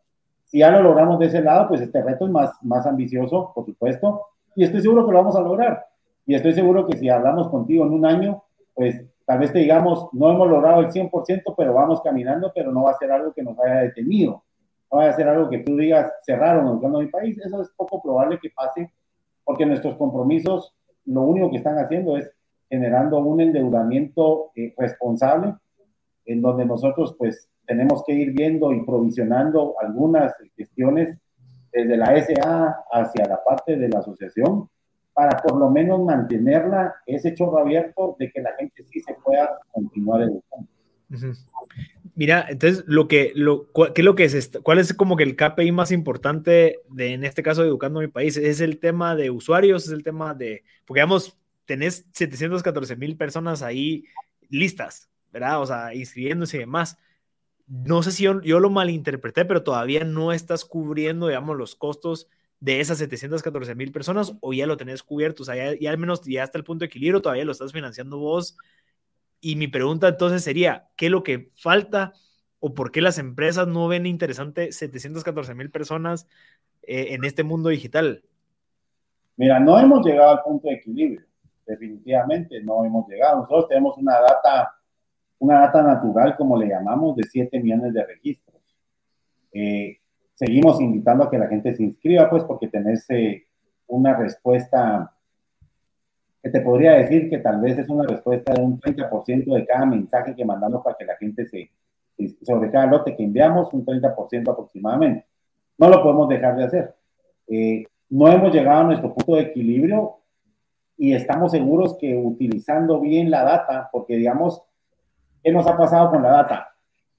Si 0.48 0.58
ya 0.58 0.70
lo 0.70 0.82
logramos 0.82 1.18
de 1.18 1.26
ese 1.26 1.42
lado, 1.42 1.68
pues 1.68 1.80
este 1.80 2.02
reto 2.02 2.24
es 2.24 2.30
más, 2.30 2.52
más 2.62 2.86
ambicioso, 2.86 3.52
por 3.54 3.64
supuesto, 3.64 4.22
y 4.56 4.64
estoy 4.64 4.80
seguro 4.80 5.06
que 5.06 5.12
lo 5.12 5.18
vamos 5.18 5.36
a 5.36 5.40
lograr. 5.40 5.86
Y 6.26 6.34
estoy 6.34 6.52
seguro 6.52 6.86
que 6.86 6.96
si 6.96 7.08
hablamos 7.08 7.48
contigo 7.48 7.84
en 7.84 7.92
un 7.92 8.04
año, 8.04 8.42
pues 8.74 9.02
tal 9.24 9.38
vez 9.38 9.52
te 9.52 9.60
digamos, 9.60 10.08
no 10.12 10.30
hemos 10.30 10.48
logrado 10.48 10.80
el 10.80 10.88
100%, 10.88 11.54
pero 11.56 11.74
vamos 11.74 12.00
caminando, 12.00 12.50
pero 12.54 12.72
no 12.72 12.84
va 12.84 12.92
a 12.92 12.98
ser 12.98 13.12
algo 13.12 13.32
que 13.32 13.42
nos 13.42 13.58
haya 13.60 13.82
detenido. 13.82 14.42
No 14.90 14.98
va 14.98 15.08
a 15.08 15.12
ser 15.12 15.28
algo 15.28 15.50
que 15.50 15.58
tú 15.58 15.76
digas, 15.76 16.10
cerraron 16.24 16.66
educando 16.66 17.00
mi 17.00 17.06
país. 17.08 17.38
Eso 17.38 17.60
es 17.60 17.68
poco 17.76 18.02
probable 18.02 18.38
que 18.40 18.50
pase 18.50 18.90
porque 19.44 19.66
nuestros 19.66 19.96
compromisos 19.96 20.74
lo 21.04 21.22
único 21.22 21.50
que 21.50 21.58
están 21.58 21.78
haciendo 21.78 22.16
es 22.16 22.30
generando 22.68 23.18
un 23.18 23.40
endeudamiento 23.40 24.50
eh, 24.54 24.74
responsable, 24.76 25.54
en 26.26 26.42
donde 26.42 26.66
nosotros 26.66 27.14
pues 27.18 27.48
tenemos 27.68 28.02
que 28.04 28.14
ir 28.14 28.32
viendo 28.32 28.72
y 28.72 28.84
provisionando 28.84 29.74
algunas 29.80 30.34
cuestiones 30.56 31.16
desde 31.70 31.96
la 31.98 32.16
SA 32.16 32.84
hacia 32.90 33.26
la 33.26 33.44
parte 33.44 33.76
de 33.76 33.88
la 33.90 33.98
asociación, 33.98 34.68
para 35.12 35.36
por 35.42 35.58
lo 35.58 35.70
menos 35.70 36.02
mantenerla, 36.02 36.94
ese 37.06 37.34
chorro 37.34 37.58
abierto 37.58 38.16
de 38.18 38.30
que 38.30 38.40
la 38.40 38.54
gente 38.58 38.82
sí 38.84 39.00
se 39.00 39.14
pueda 39.22 39.58
continuar 39.70 40.22
educando. 40.22 40.66
Mira, 42.14 42.46
entonces, 42.48 42.84
lo 42.86 43.06
que, 43.06 43.32
lo, 43.34 43.70
¿qué 43.72 44.00
es 44.00 44.04
lo 44.04 44.14
que 44.14 44.24
es? 44.24 44.50
¿Cuál 44.62 44.78
es 44.78 44.94
como 44.94 45.16
que 45.16 45.24
el 45.24 45.36
KPI 45.36 45.70
más 45.72 45.92
importante 45.92 46.80
de, 46.90 47.12
en 47.12 47.24
este 47.24 47.42
caso, 47.42 47.64
Educando 47.64 48.00
mi 48.00 48.08
País? 48.08 48.36
¿Es 48.36 48.60
el 48.60 48.78
tema 48.78 49.14
de 49.14 49.30
usuarios? 49.30 49.86
¿Es 49.86 49.92
el 49.92 50.02
tema 50.02 50.34
de, 50.34 50.64
porque 50.86 51.00
digamos, 51.00 51.38
tenés 51.64 52.06
714 52.12 52.96
mil 52.96 53.16
personas 53.16 53.62
ahí 53.62 54.04
listas, 54.48 55.08
¿verdad? 55.32 55.60
O 55.60 55.66
sea, 55.66 55.94
inscribiéndose 55.94 56.56
y 56.56 56.60
demás. 56.60 56.98
No 57.68 58.02
sé 58.02 58.12
si 58.12 58.24
yo, 58.24 58.34
lo 58.34 58.70
malinterpreté, 58.70 59.44
pero 59.44 59.62
todavía 59.62 60.04
no 60.04 60.32
estás 60.32 60.64
cubriendo, 60.64 61.28
digamos, 61.28 61.56
los 61.56 61.74
costos 61.74 62.28
de 62.60 62.80
esas 62.80 62.98
714 62.98 63.74
mil 63.74 63.92
personas 63.92 64.34
o 64.40 64.52
ya 64.52 64.66
lo 64.66 64.76
tenés 64.76 65.02
cubierto, 65.02 65.42
o 65.42 65.46
sea, 65.46 65.54
ya, 65.54 65.78
ya 65.78 65.90
al 65.90 65.98
menos 65.98 66.22
ya 66.24 66.42
hasta 66.42 66.58
el 66.58 66.64
punto 66.64 66.80
de 66.80 66.86
equilibrio, 66.86 67.22
todavía 67.22 67.44
lo 67.44 67.52
estás 67.52 67.72
financiando 67.72 68.18
vos 68.18 68.56
y 69.40 69.56
mi 69.56 69.68
pregunta 69.68 70.08
entonces 70.08 70.42
sería, 70.42 70.88
¿qué 70.96 71.06
es 71.06 71.12
lo 71.12 71.22
que 71.22 71.50
falta 71.54 72.12
o 72.60 72.74
por 72.74 72.90
qué 72.90 73.00
las 73.00 73.18
empresas 73.18 73.68
no 73.68 73.86
ven 73.88 74.06
interesante 74.06 74.72
714 74.72 75.54
mil 75.54 75.70
personas 75.70 76.26
eh, 76.82 77.08
en 77.10 77.24
este 77.24 77.44
mundo 77.44 77.68
digital? 77.68 78.24
Mira, 79.36 79.60
no 79.60 79.78
hemos 79.78 80.04
llegado 80.04 80.30
al 80.30 80.42
punto 80.42 80.68
de 80.68 80.74
equilibrio, 80.74 81.24
definitivamente 81.64 82.60
no 82.62 82.84
hemos 82.84 83.08
llegado. 83.08 83.42
Nosotros 83.42 83.68
tenemos 83.68 83.96
una 83.96 84.14
data, 84.20 84.74
una 85.38 85.60
data 85.60 85.82
natural, 85.82 86.36
como 86.36 86.56
le 86.56 86.68
llamamos, 86.68 87.16
de 87.16 87.24
7 87.24 87.60
millones 87.60 87.92
de 87.94 88.04
registros. 88.04 88.56
Eh, 89.52 89.98
seguimos 90.34 90.80
invitando 90.80 91.24
a 91.24 91.30
que 91.30 91.38
la 91.38 91.48
gente 91.48 91.74
se 91.74 91.82
inscriba, 91.82 92.28
pues, 92.28 92.44
porque 92.44 92.68
tenés 92.68 93.08
eh, 93.10 93.46
una 93.86 94.16
respuesta 94.16 95.12
que 96.42 96.50
te 96.50 96.60
podría 96.60 96.92
decir 96.92 97.28
que 97.28 97.38
tal 97.38 97.60
vez 97.60 97.78
es 97.78 97.88
una 97.88 98.06
respuesta 98.06 98.52
de 98.52 98.62
un 98.62 98.80
30% 98.80 99.54
de 99.54 99.66
cada 99.66 99.86
mensaje 99.86 100.34
que 100.34 100.44
mandamos 100.44 100.82
para 100.82 100.96
que 100.96 101.04
la 101.04 101.16
gente 101.16 101.46
se, 101.46 101.70
sobre 102.42 102.70
cada 102.70 102.86
lote 102.86 103.16
que 103.16 103.24
enviamos, 103.24 103.72
un 103.72 103.84
30% 103.84 104.50
aproximadamente. 104.50 105.26
No 105.76 105.88
lo 105.88 106.02
podemos 106.02 106.28
dejar 106.28 106.56
de 106.56 106.64
hacer. 106.64 106.94
Eh, 107.48 107.84
no 108.10 108.28
hemos 108.28 108.52
llegado 108.52 108.80
a 108.80 108.84
nuestro 108.84 109.14
punto 109.14 109.34
de 109.34 109.42
equilibrio 109.42 110.16
y 110.96 111.12
estamos 111.14 111.52
seguros 111.52 111.96
que 111.98 112.16
utilizando 112.16 113.00
bien 113.00 113.30
la 113.30 113.44
data, 113.44 113.88
porque 113.92 114.16
digamos, 114.16 114.62
¿qué 115.48 115.52
nos 115.52 115.66
ha 115.66 115.76
pasado 115.76 116.10
con 116.10 116.22
la 116.22 116.30
data? 116.30 116.68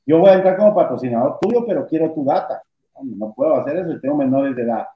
Yo 0.06 0.20
voy 0.20 0.30
a 0.30 0.34
entrar 0.34 0.58
como 0.58 0.76
patrocinador 0.76 1.38
tuyo, 1.40 1.66
pero 1.66 1.88
quiero 1.88 2.12
tu 2.12 2.24
data. 2.24 2.62
No 3.02 3.34
puedo 3.34 3.56
hacer 3.56 3.78
eso, 3.78 4.00
tengo 4.00 4.16
menores 4.16 4.56
de 4.56 4.64
edad. 4.64 4.88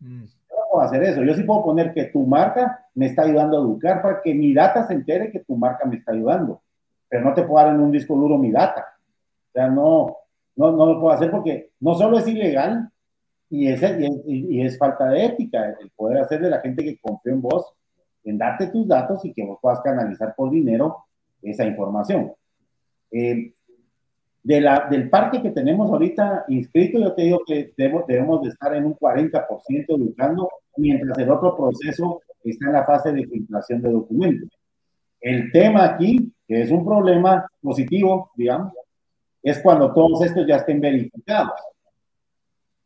Mm 0.00 0.24
puedo 0.70 0.84
hacer 0.84 1.02
eso. 1.02 1.22
Yo 1.22 1.34
sí 1.34 1.42
puedo 1.42 1.64
poner 1.64 1.92
que 1.92 2.04
tu 2.04 2.26
marca 2.26 2.86
me 2.94 3.06
está 3.06 3.22
ayudando 3.22 3.58
a 3.58 3.60
educar 3.60 4.02
para 4.02 4.20
que 4.22 4.34
mi 4.34 4.52
data 4.52 4.86
se 4.86 4.94
entere 4.94 5.30
que 5.30 5.40
tu 5.40 5.56
marca 5.56 5.86
me 5.86 5.96
está 5.96 6.12
ayudando. 6.12 6.62
Pero 7.08 7.24
no 7.24 7.34
te 7.34 7.42
puedo 7.42 7.64
dar 7.64 7.74
en 7.74 7.80
un 7.80 7.90
disco 7.90 8.14
duro 8.14 8.36
mi 8.38 8.50
data. 8.50 8.86
O 9.48 9.52
sea, 9.52 9.68
no, 9.68 10.16
no, 10.56 10.72
no 10.72 10.86
lo 10.86 11.00
puedo 11.00 11.14
hacer 11.14 11.30
porque 11.30 11.70
no 11.80 11.94
solo 11.94 12.18
es 12.18 12.28
ilegal 12.28 12.90
y 13.50 13.68
es, 13.68 13.82
y 14.26 14.60
es, 14.60 14.76
falta 14.76 15.06
de 15.06 15.24
ética 15.24 15.76
el 15.80 15.90
poder 15.90 16.18
hacer 16.18 16.40
de 16.40 16.50
la 16.50 16.60
gente 16.60 16.84
que 16.84 16.98
confía 16.98 17.32
en 17.32 17.40
vos, 17.40 17.72
en 18.24 18.36
darte 18.36 18.66
tus 18.66 18.86
datos 18.86 19.24
y 19.24 19.32
que 19.32 19.44
vos 19.44 19.58
puedas 19.60 19.80
canalizar 19.80 20.34
por 20.36 20.50
dinero 20.50 21.04
esa 21.40 21.64
información. 21.64 22.32
Eh, 23.10 23.52
de 24.42 24.60
la, 24.60 24.86
del 24.90 25.10
parque 25.10 25.42
que 25.42 25.50
tenemos 25.50 25.90
ahorita 25.90 26.44
inscrito, 26.48 26.98
yo 26.98 27.12
te 27.12 27.22
digo 27.22 27.42
que 27.46 27.72
debemos, 27.76 28.06
debemos 28.06 28.42
de 28.42 28.48
estar 28.48 28.74
en 28.74 28.86
un 28.86 28.94
40% 28.96 29.84
educando, 29.88 30.48
mientras 30.76 31.18
el 31.18 31.30
otro 31.30 31.56
proceso 31.56 32.22
está 32.42 32.66
en 32.66 32.72
la 32.72 32.84
fase 32.84 33.12
de 33.12 33.26
filtración 33.26 33.82
de 33.82 33.90
documentos. 33.90 34.48
El 35.20 35.50
tema 35.52 35.84
aquí, 35.84 36.32
que 36.46 36.62
es 36.62 36.70
un 36.70 36.84
problema 36.84 37.46
positivo, 37.60 38.30
digamos, 38.36 38.72
es 39.42 39.58
cuando 39.60 39.92
todos 39.92 40.22
estos 40.22 40.46
ya 40.46 40.56
estén 40.56 40.80
verificados, 40.80 41.60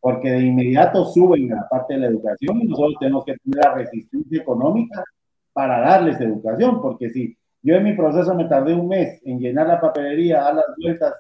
porque 0.01 0.31
de 0.31 0.41
inmediato 0.41 1.05
suben 1.05 1.53
a 1.53 1.57
la 1.57 1.69
parte 1.69 1.95
de 1.95 2.01
la 2.01 2.07
educación 2.07 2.61
y 2.61 2.65
nosotros 2.65 2.97
tenemos 2.99 3.25
que 3.25 3.37
tener 3.37 3.65
la 3.65 3.75
resistencia 3.75 4.41
económica 4.41 5.05
para 5.53 5.81
darles 5.81 6.21
educación, 6.21 6.81
porque 6.81 7.11
si 7.11 7.37
yo 7.63 7.77
en 7.77 7.85
mi 7.85 7.95
proceso 7.95 8.35
me 8.35 8.47
tardé 8.47 8.75
un 8.75 8.89
mes 8.89 9.21
en 9.25 9.39
llenar 9.39 9.69
la 9.69 9.81
papelería, 9.81 10.47
a 10.47 10.53
las 10.53 10.65
vueltas 10.77 11.15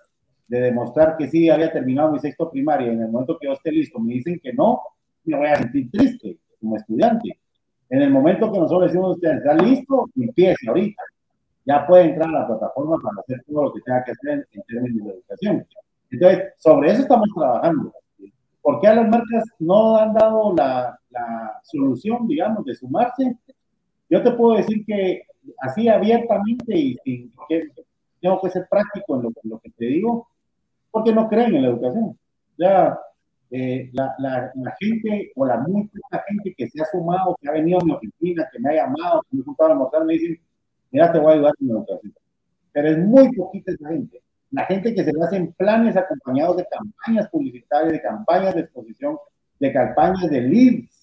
de 0.48 0.60
demostrar 0.60 1.16
que 1.16 1.28
sí 1.28 1.48
había 1.48 1.72
terminado 1.72 2.12
mi 2.12 2.18
sexto 2.18 2.50
primaria 2.50 2.92
en 2.92 3.00
el 3.00 3.08
momento 3.08 3.38
que 3.38 3.46
yo 3.46 3.52
esté 3.52 3.70
listo 3.70 3.98
me 4.00 4.14
dicen 4.14 4.40
que 4.42 4.52
no, 4.52 4.82
me 5.24 5.36
voy 5.36 5.46
a 5.46 5.56
sentir 5.56 5.90
triste 5.90 6.38
como 6.60 6.76
estudiante. 6.76 7.38
En 7.88 8.02
el 8.02 8.10
momento 8.10 8.50
que 8.50 8.58
nosotros 8.58 8.90
decimos, 8.90 9.16
usted 9.16 9.36
está 9.36 9.54
listo, 9.54 10.08
empiece 10.16 10.68
ahorita. 10.68 11.02
Ya 11.64 11.86
puede 11.86 12.04
entrar 12.04 12.28
a 12.28 12.40
la 12.40 12.46
plataforma 12.46 12.96
para 13.02 13.20
hacer 13.20 13.44
todo 13.46 13.64
lo 13.64 13.72
que 13.72 13.80
tenga 13.82 14.04
que 14.04 14.12
hacer 14.12 14.48
en, 14.50 14.62
términos 14.62 15.06
de 15.06 15.12
educación. 15.12 15.66
Entonces, 16.10 16.54
sobre 16.56 16.90
eso 16.90 17.02
estamos 17.02 17.28
trabajando. 17.34 17.92
¿Por 18.60 18.80
qué 18.80 18.88
a 18.88 18.94
las 18.94 19.08
marcas 19.08 19.44
no 19.58 19.96
han 19.96 20.14
dado 20.14 20.54
la, 20.54 20.98
la 21.10 21.60
solución, 21.62 22.26
digamos, 22.26 22.64
de 22.64 22.74
sumarse? 22.74 23.36
Yo 24.08 24.22
te 24.22 24.32
puedo 24.32 24.56
decir 24.56 24.84
que 24.86 25.22
así 25.58 25.88
abiertamente 25.88 26.76
y 26.76 26.96
sin 27.04 27.32
que 27.48 27.68
tengo 28.20 28.40
que 28.40 28.50
ser 28.50 28.66
práctico 28.68 29.16
en 29.16 29.22
lo, 29.22 29.28
en 29.28 29.50
lo 29.50 29.58
que 29.58 29.70
te 29.70 29.86
digo, 29.86 30.28
porque 30.90 31.12
no 31.12 31.28
creen 31.28 31.56
en 31.56 31.62
la 31.62 31.68
educación. 31.68 32.18
Ya 32.56 32.98
eh, 33.50 33.90
la, 33.92 34.14
la, 34.18 34.50
la, 34.54 34.76
gente 34.80 35.32
o 35.34 35.44
la 35.44 35.58
muy 35.58 35.90
gente 36.28 36.54
que 36.56 36.68
se 36.68 36.80
ha 36.80 36.86
sumado, 36.86 37.36
que 37.40 37.48
ha 37.48 37.52
venido 37.52 37.80
a 37.80 37.84
mi 37.84 37.92
oficina, 37.92 38.48
que 38.50 38.58
me 38.58 38.70
ha 38.70 38.84
llamado, 38.84 39.22
que 39.22 39.36
me 39.36 39.42
ha 39.42 39.44
juntado 39.44 39.70
a 39.70 39.72
almorzar, 39.72 40.04
me 40.04 40.14
dicen, 40.14 40.40
mira, 40.90 41.12
te 41.12 41.18
voy 41.18 41.32
a 41.32 41.34
ayudar 41.34 41.54
con 41.56 41.68
la 41.68 41.74
educación. 41.74 42.14
Pero 42.72 42.88
es 42.88 42.98
muy 42.98 43.30
poquita 43.34 43.72
esa 43.72 43.88
gente. 43.88 44.22
La 44.52 44.64
gente 44.66 44.94
que 44.94 45.04
se 45.04 45.12
le 45.12 45.22
hacen 45.22 45.52
planes 45.52 45.96
acompañados 45.96 46.58
de 46.58 46.66
campañas 46.66 47.28
publicitarias, 47.30 47.92
de 47.92 48.02
campañas 48.02 48.54
de 48.54 48.60
exposición, 48.62 49.18
de 49.58 49.72
campañas 49.72 50.30
de 50.30 50.40
leads, 50.40 51.01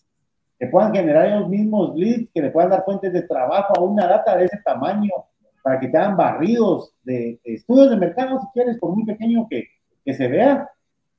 que 0.60 0.68
puedan 0.68 0.94
generar 0.94 1.28
ellos 1.28 1.48
mismos 1.48 1.96
leads, 1.96 2.30
que 2.34 2.42
le 2.42 2.52
puedan 2.52 2.72
dar 2.72 2.84
fuentes 2.84 3.14
de 3.14 3.22
trabajo 3.22 3.74
a 3.78 3.82
una 3.82 4.06
data 4.06 4.36
de 4.36 4.46
ese 4.46 4.60
tamaño, 4.64 5.10
para 5.64 5.80
que 5.80 5.88
te 5.88 5.98
hagan 5.98 6.18
barridos 6.18 6.94
de, 7.04 7.40
estudios 7.44 7.90
de 7.90 7.98
mercado, 7.98 8.40
si 8.42 8.48
quieres, 8.54 8.78
por 8.78 8.94
muy 8.94 9.06
pequeño 9.06 9.48
que, 9.50 9.68
que 10.04 10.14
se 10.14 10.28
vea, 10.28 10.70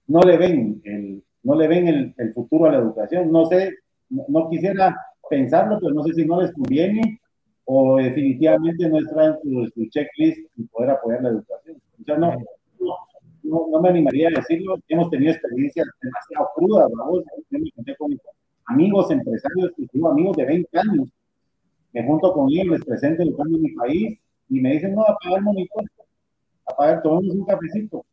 no 0.07 0.20
le 0.20 0.37
ven 0.37 0.81
el, 0.85 1.24
no 1.42 1.55
le 1.55 1.68
ven 1.68 1.88
el, 1.88 2.14
el 2.18 2.33
futuro 2.33 2.66
a 2.66 2.72
la 2.72 2.79
educación. 2.79 3.31
No 3.33 3.46
sé, 3.46 3.72
no, 4.09 4.48
quisiera 4.50 4.94
pensarlo, 5.29 5.79
pero 5.81 5.94
no 5.94 6.03
sé 6.05 6.14
si 6.14 6.26
no 6.26 6.40
les 6.40 6.53
conviene 6.53 7.20
o 7.64 7.96
definitivamente 7.96 8.88
no 8.88 8.98
está 8.98 9.22
dentro 9.22 9.62
de 9.62 9.70
su 9.70 9.88
checklist 9.88 10.50
y 10.57 10.64
poder 10.64 10.90
apoyar 10.90 11.22
la 11.22 11.29
educación. 11.31 11.81
O 12.00 12.05
sea, 12.05 12.16
no, 12.16 12.35
no, 12.81 13.66
no, 13.70 13.81
me 13.81 13.88
animaría 13.88 14.29
a 14.29 14.40
decirlo. 14.40 14.76
Hemos 14.88 15.09
tenido 15.11 15.33
experiencias 15.33 15.87
demasiado 16.03 16.50
crudas, 16.57 16.90
¿no? 16.90 17.20
Yo 17.50 17.59
me 17.59 17.70
conté 17.70 17.96
con 17.96 18.11
amigos 18.70 19.11
empresarios, 19.11 19.72
tengo 19.92 20.11
amigos 20.11 20.37
de 20.37 20.44
20 20.44 20.78
años, 20.78 21.09
me 21.92 22.06
junto 22.06 22.33
con 22.33 22.48
ellos, 22.50 22.66
les 22.66 22.85
presento 22.85 23.22
el 23.22 23.37
cambio 23.37 23.56
en 23.56 23.62
mi 23.62 23.72
país 23.72 24.18
y 24.48 24.61
me 24.61 24.72
dicen, 24.72 24.94
no, 24.94 25.02
apagar 25.02 25.38
el 25.38 25.44
monitor, 25.44 25.85
apagar, 26.66 27.02
tomemos 27.02 27.35
un 27.35 27.44
cafecito 27.44 28.04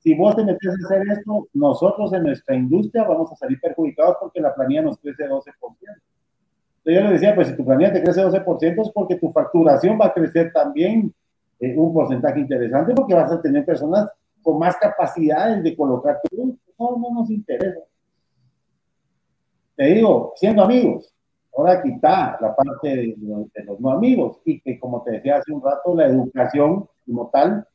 si 0.00 0.14
vos 0.14 0.34
te 0.34 0.44
metes 0.44 0.68
a 0.68 0.86
hacer 0.86 1.06
esto, 1.10 1.48
nosotros 1.52 2.12
en 2.14 2.22
nuestra 2.22 2.54
industria 2.54 3.04
vamos 3.04 3.30
a 3.32 3.36
salir 3.36 3.60
perjudicados 3.60 4.16
porque 4.18 4.40
la 4.40 4.54
planilla 4.54 4.82
nos 4.82 4.98
crece 4.98 5.28
12%. 5.28 5.44
Entonces 5.44 6.02
yo 6.84 7.00
le 7.02 7.12
decía, 7.12 7.34
pues 7.34 7.48
si 7.48 7.56
tu 7.56 7.64
planilla 7.64 7.92
te 7.92 8.02
crece 8.02 8.24
12% 8.24 8.82
es 8.82 8.90
porque 8.94 9.16
tu 9.16 9.30
facturación 9.30 9.98
va 10.00 10.06
a 10.06 10.14
crecer 10.14 10.50
también 10.52 11.12
eh, 11.60 11.76
un 11.76 11.92
porcentaje 11.92 12.40
interesante 12.40 12.94
porque 12.94 13.12
vas 13.12 13.30
a 13.30 13.42
tener 13.42 13.64
personas 13.66 14.10
con 14.42 14.58
más 14.58 14.74
capacidades 14.76 15.62
de 15.62 15.76
colocar 15.76 16.18
tu 16.30 16.58
No, 16.78 16.96
no 16.96 17.20
nos 17.20 17.30
interesa. 17.30 17.80
Te 19.80 19.86
digo, 19.86 20.34
siendo 20.36 20.64
amigos, 20.64 21.10
ahora 21.56 21.82
quita 21.82 22.36
la 22.38 22.54
parte 22.54 22.86
de, 22.86 23.16
los 23.64 23.80
no 23.80 23.92
amigos 23.92 24.38
y 24.44 24.60
que 24.60 24.78
como 24.78 25.02
te 25.02 25.12
decía 25.12 25.38
hace 25.38 25.52
un 25.52 25.62
rato, 25.62 25.94
la 25.94 26.06
educación 26.06 26.86
como 27.06 27.30
tal 27.30 27.66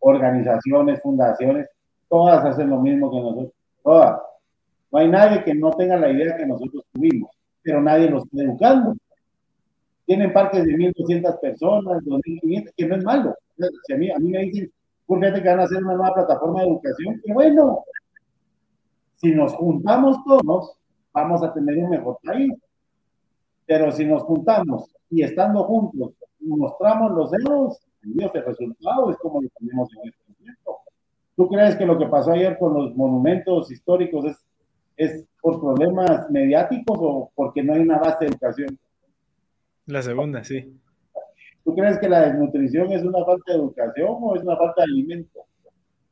organizaciones, 0.00 1.00
fundaciones, 1.00 1.68
todas 2.08 2.44
hacen 2.44 2.68
lo 2.68 2.80
mismo 2.80 3.12
que 3.12 3.20
nosotros, 3.20 3.52
todas. 3.80 4.20
No 4.90 4.98
hay 4.98 5.08
nadie 5.08 5.44
que 5.44 5.54
no 5.54 5.70
tenga 5.70 5.96
la 5.98 6.10
idea 6.10 6.36
que 6.36 6.46
nosotros 6.46 6.82
tuvimos, 6.92 7.30
pero 7.62 7.80
nadie 7.80 8.10
los 8.10 8.24
está 8.24 8.42
educando. 8.42 8.96
Tienen 10.04 10.32
parques 10.32 10.64
de 10.64 10.72
1.200 10.72 11.38
personas, 11.38 12.02
2.500, 12.02 12.72
que 12.76 12.86
no 12.86 12.96
es 12.96 13.04
malo. 13.04 13.36
Si 13.86 13.92
a, 13.92 13.96
mí, 13.96 14.10
a 14.10 14.18
mí 14.18 14.30
me 14.32 14.40
dicen, 14.40 14.72
por 15.06 15.20
que 15.20 15.48
van 15.48 15.60
a 15.60 15.62
hacer 15.62 15.78
una 15.78 15.94
nueva 15.94 16.12
plataforma 16.12 16.62
de 16.62 16.70
educación, 16.70 17.20
que 17.24 17.32
bueno, 17.32 17.84
si 19.14 19.32
nos 19.32 19.52
juntamos 19.54 20.16
todos, 20.24 20.81
vamos 21.12 21.42
a 21.42 21.52
tener 21.52 21.78
un 21.78 21.90
mejor 21.90 22.18
país. 22.22 22.52
Pero 23.66 23.92
si 23.92 24.04
nos 24.04 24.22
juntamos 24.22 24.90
y 25.10 25.22
estando 25.22 25.64
juntos 25.64 26.12
mostramos 26.42 27.12
los 27.12 27.30
dedos, 27.30 27.80
Dios, 28.02 28.30
el 28.34 28.44
resultado 28.44 29.10
es 29.10 29.16
como 29.18 29.40
lo 29.40 29.48
tenemos 29.58 29.88
en 29.94 30.08
este 30.08 30.32
momento. 30.38 30.78
¿Tú 31.36 31.48
crees 31.48 31.76
que 31.76 31.86
lo 31.86 31.98
que 31.98 32.06
pasó 32.06 32.32
ayer 32.32 32.58
con 32.58 32.74
los 32.74 32.96
monumentos 32.96 33.70
históricos 33.70 34.24
es, 34.26 34.44
es 34.96 35.24
por 35.40 35.60
problemas 35.60 36.30
mediáticos 36.30 36.98
o 37.00 37.30
porque 37.34 37.62
no 37.62 37.74
hay 37.74 37.80
una 37.80 37.98
base 37.98 38.24
de 38.24 38.30
educación? 38.30 38.78
La 39.86 40.02
segunda, 40.02 40.44
sí. 40.44 40.78
¿Tú 41.64 41.74
crees 41.74 41.98
que 41.98 42.08
la 42.08 42.22
desnutrición 42.22 42.92
es 42.92 43.02
una 43.04 43.24
falta 43.24 43.52
de 43.52 43.58
educación 43.58 44.16
o 44.20 44.36
es 44.36 44.42
una 44.42 44.56
falta 44.56 44.82
de 44.82 44.92
alimento? 44.92 45.40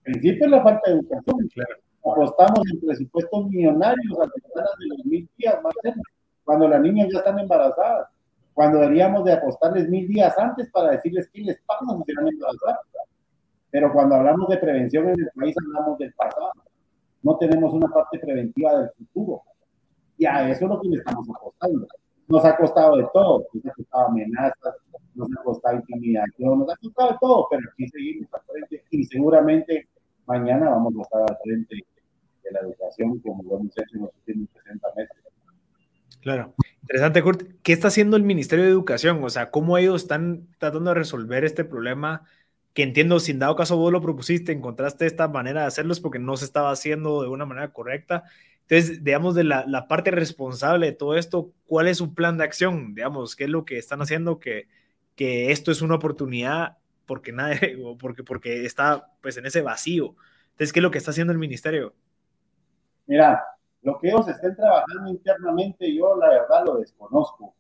En 0.05 0.13
principio 0.13 0.45
es 0.45 0.51
la 0.51 0.63
falta 0.63 0.91
de 0.91 0.99
educación. 0.99 1.49
Claro. 1.53 1.75
Apostamos 2.01 2.61
en 2.73 2.81
presupuestos 2.81 3.47
millonarios 3.49 4.19
a 4.19 4.25
de 4.25 4.87
los 4.89 5.05
mil 5.05 5.29
días, 5.37 5.63
más 5.63 5.75
cuando 6.45 6.69
las 6.69 6.81
niñas 6.81 7.09
ya 7.13 7.19
están 7.19 7.39
embarazadas 7.39 8.09
cuando 8.61 8.81
deberíamos 8.81 9.25
de 9.25 9.33
apostarles 9.33 9.89
mil 9.89 10.07
días 10.09 10.37
antes 10.39 10.71
para 10.71 10.91
decirles 10.91 11.31
qué 11.33 11.41
les 11.41 11.61
pasa 11.63 11.85
si 12.05 12.13
se 12.13 12.21
Pero 13.71 13.93
cuando 13.93 14.17
hablamos 14.17 14.49
de 14.49 14.59
prevención 14.59 15.09
en 15.09 15.21
el 15.21 15.31
país 15.35 15.57
hablamos 15.65 15.99
del 15.99 16.13
pasado. 16.13 16.53
No 17.23 17.37
tenemos 17.37 17.73
una 17.73 17.89
parte 17.89 18.19
preventiva 18.19 18.79
del 18.79 18.91
futuro. 18.91 19.43
Y 20.19 20.27
a 20.27 20.51
eso 20.51 20.65
es 20.65 20.71
lo 20.71 20.81
que 20.81 20.89
le 20.89 20.97
estamos 20.97 21.27
apostando. 21.31 21.87
Nos 22.29 22.45
ha 22.45 22.57
costado 22.57 22.97
de 22.97 23.07
todo. 23.13 23.47
Nos 23.53 23.67
ha 23.67 23.73
costado 23.73 24.07
amenazas, 24.09 24.75
nos 25.15 25.29
ha 25.33 25.43
costado 25.43 25.77
intimidación, 25.77 26.59
nos 26.59 26.71
ha 26.71 26.77
costado 26.77 27.13
de 27.13 27.19
todo, 27.21 27.47
pero 27.51 27.63
aquí 27.73 27.89
seguimos 27.89 28.29
al 28.33 28.43
frente 28.43 28.85
y 28.91 29.05
seguramente 29.05 29.89
mañana 30.31 30.71
vamos 30.71 30.95
a 30.97 31.03
estar 31.03 31.23
al 31.23 31.39
frente 31.43 31.77
de 32.45 32.51
la 32.53 32.61
educación 32.61 33.19
como 33.19 33.43
lo 33.43 33.59
hemos 33.59 33.73
hecho 33.77 33.97
en 33.97 34.03
los 34.03 34.11
últimos 34.15 34.49
60 34.65 34.89
meses. 34.97 35.17
Claro. 36.21 36.55
Interesante, 36.83 37.23
Kurt. 37.23 37.43
¿Qué 37.63 37.73
está 37.73 37.89
haciendo 37.89 38.17
el 38.17 38.23
Ministerio 38.23 38.65
de 38.65 38.71
Educación? 38.71 39.23
O 39.25 39.31
sea, 39.31 39.51
¿cómo 39.51 39.77
ellos 39.79 40.03
están 40.03 40.47
tratando 40.59 40.91
de 40.91 40.95
resolver 40.95 41.45
este 41.45 41.65
problema? 41.65 42.25
Que 42.75 42.83
entiendo, 42.83 43.19
sin 43.19 43.39
dado 43.39 43.57
caso 43.57 43.77
vos 43.77 43.93
lo 43.93 44.01
propusiste, 44.01 44.53
encontraste 44.53 45.07
esta 45.07 45.27
manera 45.29 45.63
de 45.63 45.67
hacerlos 45.67 46.01
porque 46.01 46.19
no 46.19 46.37
se 46.37 46.45
estaba 46.45 46.71
haciendo 46.71 47.23
de 47.23 47.29
una 47.29 47.47
manera 47.47 47.73
correcta. 47.73 48.25
Entonces, 48.69 49.03
digamos, 49.03 49.35
de 49.35 49.45
la, 49.45 49.65
la 49.67 49.89
parte 49.89 50.11
responsable 50.13 50.87
de 50.87 50.93
todo 50.93 51.17
esto, 51.17 51.53
¿cuál 51.67 51.89
es 51.89 51.99
su 51.99 52.15
plan 52.15 52.39
de 52.39 52.45
acción? 52.45 52.95
Digamos, 52.95 53.35
¿qué 53.35 53.45
es 53.45 53.51
lo 53.51 53.65
que 53.65 53.79
están 53.79 54.01
haciendo 54.03 54.39
que, 54.39 54.69
que 55.17 55.51
esto 55.51 55.73
es 55.73 55.83
una 55.83 55.97
oportunidad 55.97 56.79
porque 57.11 57.33
nadie, 57.33 57.77
o 57.85 57.99
porque, 57.99 58.23
porque 58.23 58.65
está 58.65 59.05
pues 59.21 59.37
en 59.37 59.45
ese 59.45 59.63
vacío? 59.63 60.15
Entonces, 60.53 60.73
¿qué 60.73 60.79
es 60.79 60.83
lo 60.83 60.93
que 60.93 60.99
está 60.99 61.11
haciendo 61.11 61.33
el 61.33 61.41
ministerio? 61.41 61.93
Mira, 63.09 63.43
lo 63.83 63.99
que 63.99 64.11
ellos 64.11 64.29
estén 64.29 64.55
trabajando 64.55 65.11
internamente, 65.11 65.93
yo 65.93 66.17
la 66.17 66.29
verdad 66.29 66.65
lo 66.65 66.77
desconozco. 66.77 67.53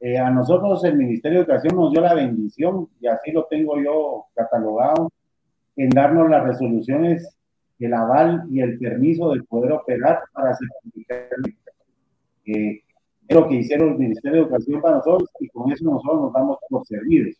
Eh, 0.00 0.18
a 0.18 0.28
nosotros 0.30 0.82
el 0.82 0.96
Ministerio 0.96 1.38
de 1.38 1.44
Educación 1.44 1.76
nos 1.76 1.92
dio 1.92 2.00
la 2.00 2.14
bendición, 2.14 2.88
y 3.00 3.06
así 3.06 3.30
lo 3.30 3.44
tengo 3.44 3.80
yo 3.80 4.24
catalogado, 4.34 5.12
en 5.76 5.90
darnos 5.90 6.28
las 6.28 6.42
resoluciones, 6.42 7.38
el 7.78 7.94
aval 7.94 8.42
y 8.50 8.60
el 8.60 8.76
permiso 8.76 9.30
de 9.30 9.42
poder 9.44 9.70
operar 9.70 10.22
para 10.32 10.56
certificar. 10.56 11.28
Eh, 12.44 12.82
es 13.28 13.36
lo 13.36 13.46
que 13.46 13.54
hicieron 13.54 13.90
el 13.90 13.98
Ministerio 13.98 14.40
de 14.40 14.46
Educación 14.48 14.80
para 14.80 14.96
nosotros 14.96 15.30
y 15.38 15.46
con 15.46 15.70
eso 15.70 15.84
nosotros 15.84 16.22
nos 16.22 16.32
damos 16.32 16.58
por 16.68 16.84
servidos. 16.84 17.36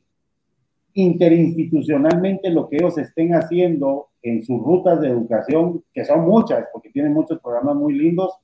Interinstitucionalmente 0.94 2.50
lo 2.50 2.68
que 2.68 2.76
ellos 2.76 2.98
estén 2.98 3.35
haciendo 3.35 4.09
en 4.22 4.42
sus 4.42 4.61
rutas 4.62 5.00
de 5.00 5.09
educación, 5.09 5.85
que 5.92 6.05
son 6.05 6.22
muchas, 6.22 6.68
porque 6.72 6.90
tienen 6.90 7.12
muchos 7.12 7.40
programas 7.40 7.76
muy 7.76 7.94
lindos, 7.94 8.35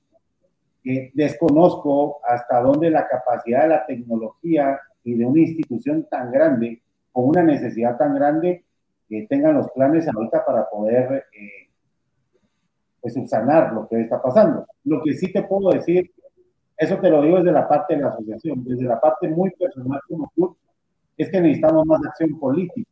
que 0.82 1.10
desconozco 1.14 2.18
hasta 2.24 2.60
dónde 2.60 2.90
la 2.90 3.06
capacidad 3.08 3.62
de 3.62 3.68
la 3.68 3.86
tecnología 3.86 4.78
y 5.02 5.14
de 5.14 5.26
una 5.26 5.40
institución 5.40 6.06
tan 6.08 6.30
grande, 6.30 6.82
con 7.12 7.28
una 7.28 7.42
necesidad 7.42 7.96
tan 7.96 8.14
grande, 8.14 8.64
que 9.08 9.26
tengan 9.28 9.54
los 9.54 9.70
planes 9.70 10.08
ahorita 10.08 10.44
para 10.44 10.68
poder 10.68 11.26
eh, 11.32 11.68
pues, 13.00 13.14
subsanar 13.14 13.72
lo 13.72 13.88
que 13.88 14.00
está 14.00 14.20
pasando. 14.20 14.66
Lo 14.84 15.02
que 15.02 15.14
sí 15.14 15.32
te 15.32 15.42
puedo 15.42 15.70
decir, 15.70 16.10
eso 16.76 16.98
te 16.98 17.08
lo 17.08 17.22
digo 17.22 17.38
desde 17.38 17.52
la 17.52 17.68
parte 17.68 17.94
de 17.94 18.02
la 18.02 18.08
asociación, 18.08 18.64
desde 18.64 18.84
la 18.84 19.00
parte 19.00 19.28
muy 19.28 19.50
personal 19.50 20.00
como 20.08 20.30
tú, 20.34 20.56
es 21.16 21.30
que 21.30 21.40
necesitamos 21.40 21.86
más 21.86 22.00
acción 22.06 22.38
política 22.38 22.90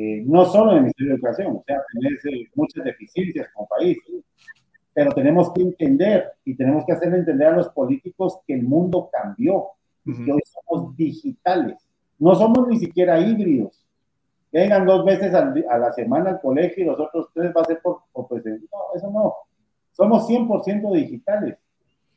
eh, 0.00 0.22
no 0.24 0.44
solo 0.44 0.70
en 0.70 0.76
el 0.76 0.82
Ministerio 0.82 1.10
de 1.10 1.16
Educación, 1.16 1.56
o 1.56 1.64
sea, 1.66 1.82
tenés 1.92 2.24
eh, 2.26 2.48
muchas 2.54 2.84
deficiencias 2.84 3.48
como 3.52 3.66
país, 3.66 3.98
pero 4.94 5.10
tenemos 5.10 5.52
que 5.52 5.62
entender 5.62 6.34
y 6.44 6.54
tenemos 6.54 6.84
que 6.86 6.92
hacer 6.92 7.12
entender 7.12 7.48
a 7.48 7.56
los 7.56 7.68
políticos 7.70 8.38
que 8.46 8.54
el 8.54 8.62
mundo 8.62 9.10
cambió, 9.12 9.70
que 10.04 10.32
hoy 10.32 10.40
somos 10.44 10.96
digitales, 10.96 11.76
no 12.16 12.36
somos 12.36 12.68
ni 12.68 12.78
siquiera 12.78 13.18
híbridos. 13.18 13.84
vengan 14.52 14.86
dos 14.86 15.04
veces 15.04 15.34
a 15.34 15.78
la 15.78 15.92
semana 15.92 16.30
al 16.30 16.40
colegio 16.40 16.84
y 16.84 16.86
los 16.86 17.00
otros 17.00 17.30
tres 17.34 17.52
va 17.56 17.62
a 17.62 17.64
ser 17.64 17.80
por, 17.82 18.02
por 18.12 18.28
presencia. 18.28 18.68
No, 18.72 18.96
eso 18.96 19.10
no. 19.10 19.34
Somos 19.90 20.28
100% 20.28 20.94
digitales. 20.94 21.58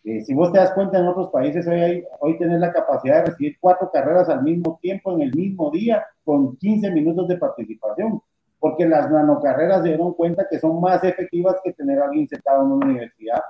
Eh, 0.04 0.22
si 0.22 0.34
vos 0.34 0.52
te 0.52 0.58
das 0.58 0.74
cuenta 0.74 0.98
en 0.98 1.08
otros 1.08 1.30
países, 1.30 1.68
hoy, 1.68 1.80
hay, 1.80 2.04
hoy 2.20 2.38
tenés 2.38 2.60
la 2.60 2.74
capacidad 2.74 3.18
de 3.18 3.32
recibir 3.32 3.58
cuatro 3.60 3.92
carreras 3.92 4.30
al 4.30 4.42
mismo 4.42 4.80
tiempo, 4.82 5.14
en 5.14 5.22
el 5.22 5.34
mismo 5.34 5.70
día, 5.70 6.04
con 6.24 6.58
15 6.58 6.90
minutos 6.92 7.28
de 7.28 7.38
participación, 7.38 8.22
porque 8.60 8.88
las 8.88 9.12
nanocarreras 9.12 9.84
se 9.84 9.90
dieron 9.90 10.14
cuenta 10.14 10.48
que 10.50 10.60
son 10.60 10.82
más 10.82 11.04
efectivas 11.04 11.58
que 11.64 11.74
tener 11.74 12.00
a 12.00 12.06
alguien 12.06 12.28
sentado 12.28 12.64
en 12.64 12.72
una 12.72 12.86
universidad 12.88 13.42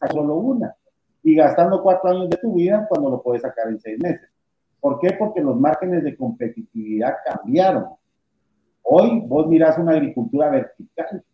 a 0.00 0.08
solo 0.08 0.36
una, 0.36 0.74
y 1.22 1.34
gastando 1.34 1.82
cuatro 1.82 2.10
años 2.10 2.30
de 2.30 2.36
tu 2.36 2.54
vida 2.54 2.86
cuando 2.88 3.10
lo 3.10 3.22
puedes 3.22 3.42
sacar 3.42 3.68
en 3.68 3.80
seis 3.80 3.98
meses. 4.00 4.28
¿Por 4.80 5.00
qué? 5.00 5.14
Porque 5.18 5.40
los 5.40 5.58
márgenes 5.58 6.04
de 6.04 6.16
competitividad 6.16 7.16
cambiaron. 7.24 7.86
Hoy 8.82 9.20
vos 9.26 9.48
mirás 9.48 9.76
una 9.78 9.92
agricultura 9.92 10.48
vertical. 10.48 11.24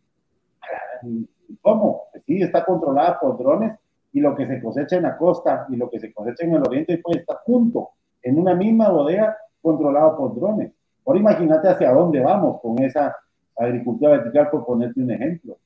¿Cómo? 1.61 2.05
Sí, 2.27 2.41
está 2.41 2.65
controlada 2.65 3.21
por 3.21 3.37
drones, 3.37 3.75
y 4.15 4.21
lo 4.21 4.35
que 4.37 4.47
se 4.47 4.63
cosecha 4.63 4.97
en 4.97 5.03
la 5.03 5.17
costa 5.17 5.67
y 5.69 5.77
lo 5.77 5.91
que 5.91 5.99
se 5.99 6.13
cosecha 6.13 6.45
en 6.45 6.55
el 6.55 6.63
oriente 6.63 6.99
puede 6.99 7.19
estar 7.19 7.39
junto 7.45 7.91
en 8.23 8.39
una 8.39 8.55
misma 8.55 8.89
bodega 8.89 9.37
controlado 9.61 10.17
por 10.17 10.37
drones. 10.37 10.73
Ahora 11.05 11.19
imagínate 11.19 11.69
hacia 11.69 11.93
dónde 11.93 12.21
vamos 12.21 12.61
con 12.63 12.81
esa 12.81 13.15
agricultura 13.57 14.13
vertical, 14.13 14.51
por 14.51 14.65
ponerte 14.65 15.01
un 15.01 15.11
ejemplo. 15.11 15.59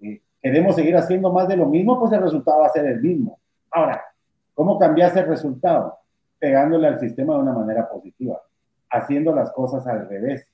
Eh, 0.00 0.22
queremos 0.40 0.76
seguir 0.76 0.96
haciendo 0.96 1.32
más 1.32 1.48
de 1.48 1.56
lo 1.56 1.66
mismo, 1.66 1.98
pues 1.98 2.12
el 2.12 2.22
resultado 2.22 2.60
va 2.60 2.66
a 2.66 2.72
ser 2.72 2.86
el 2.86 3.00
mismo. 3.00 3.40
Ahora, 3.72 4.00
¿cómo 4.54 4.78
cambias 4.78 5.16
el 5.16 5.26
resultado? 5.26 5.98
Pegándole 6.38 6.86
al 6.86 7.00
sistema 7.00 7.34
de 7.34 7.40
una 7.40 7.52
manera 7.52 7.88
positiva, 7.88 8.40
haciendo 8.90 9.34
las 9.34 9.50
cosas 9.50 9.84
al 9.88 10.08
revés, 10.08 10.48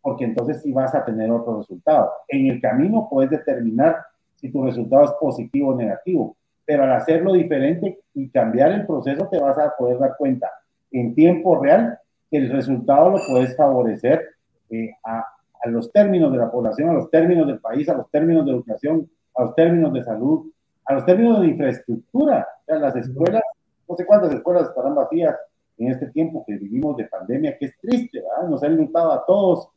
porque 0.00 0.24
entonces 0.24 0.62
sí 0.62 0.72
vas 0.72 0.94
a 0.94 1.04
tener 1.04 1.28
otro 1.32 1.58
resultado. 1.58 2.12
En 2.28 2.46
el 2.46 2.60
camino 2.60 3.08
puedes 3.10 3.30
determinar 3.30 3.96
si 4.36 4.48
tu 4.52 4.64
resultado 4.64 5.04
es 5.04 5.12
positivo 5.20 5.70
o 5.70 5.74
negativo, 5.74 6.36
pero 6.66 6.84
al 6.84 6.92
hacerlo 6.92 7.32
diferente 7.32 8.00
y 8.14 8.30
cambiar 8.30 8.72
el 8.72 8.86
proceso 8.86 9.28
te 9.28 9.38
vas 9.38 9.58
a 9.58 9.74
poder 9.76 9.98
dar 9.98 10.16
cuenta 10.16 10.50
en 10.90 11.14
tiempo 11.14 11.62
real 11.62 11.98
que 12.30 12.38
el 12.38 12.50
resultado 12.50 13.10
lo 13.10 13.18
puedes 13.28 13.56
favorecer 13.56 14.22
eh, 14.70 14.90
a, 15.04 15.24
a 15.62 15.68
los 15.68 15.92
términos 15.92 16.32
de 16.32 16.38
la 16.38 16.50
población, 16.50 16.90
a 16.90 16.94
los 16.94 17.10
términos 17.10 17.46
del 17.46 17.58
país, 17.58 17.88
a 17.88 17.94
los 17.94 18.10
términos 18.10 18.44
de 18.44 18.52
educación, 18.52 19.08
a 19.34 19.42
los 19.42 19.54
términos 19.54 19.92
de 19.92 20.02
salud, 20.02 20.46
a 20.84 20.94
los 20.94 21.04
términos 21.04 21.40
de 21.40 21.48
infraestructura. 21.48 22.46
O 22.62 22.64
sea, 22.64 22.78
las 22.78 22.96
escuelas, 22.96 23.42
no 23.88 23.96
sé 23.96 24.06
cuántas 24.06 24.32
escuelas 24.32 24.68
estarán 24.68 24.94
vacías 24.94 25.36
en 25.78 25.90
este 25.90 26.06
tiempo 26.08 26.44
que 26.46 26.56
vivimos 26.56 26.96
de 26.96 27.04
pandemia, 27.04 27.56
que 27.58 27.66
es 27.66 27.78
triste, 27.78 28.20
¿verdad? 28.20 28.48
Nos 28.48 28.62
han 28.62 28.76
luchado 28.76 29.12
a 29.12 29.24
todos, 29.26 29.68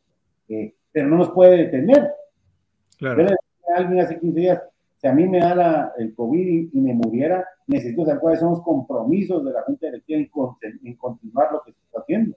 eh, 0.49 0.75
pero 0.91 1.07
no 1.07 1.17
nos 1.17 1.31
puede 1.31 1.57
detener. 1.57 2.13
Claro. 2.97 3.27
Alguien 3.75 3.99
hace 3.99 4.19
15 4.19 4.39
días, 4.39 4.61
si 4.97 5.07
a 5.07 5.13
mí 5.13 5.27
me 5.27 5.39
da 5.39 5.55
la, 5.55 5.93
el 5.97 6.13
COVID 6.15 6.69
y, 6.73 6.81
me 6.81 6.93
muriera, 6.93 7.45
necesito 7.67 8.03
saber 8.03 8.19
cuáles 8.19 8.39
son 8.39 8.49
los 8.51 8.61
compromisos 8.61 9.45
de 9.45 9.51
la 9.51 9.61
Junta 9.61 9.87
Directiva 9.87 10.19
en, 10.19 10.79
en 10.83 10.95
continuar 10.95 11.51
lo 11.51 11.61
que 11.61 11.71
se 11.71 11.79
está 11.79 11.99
haciendo. 11.99 12.35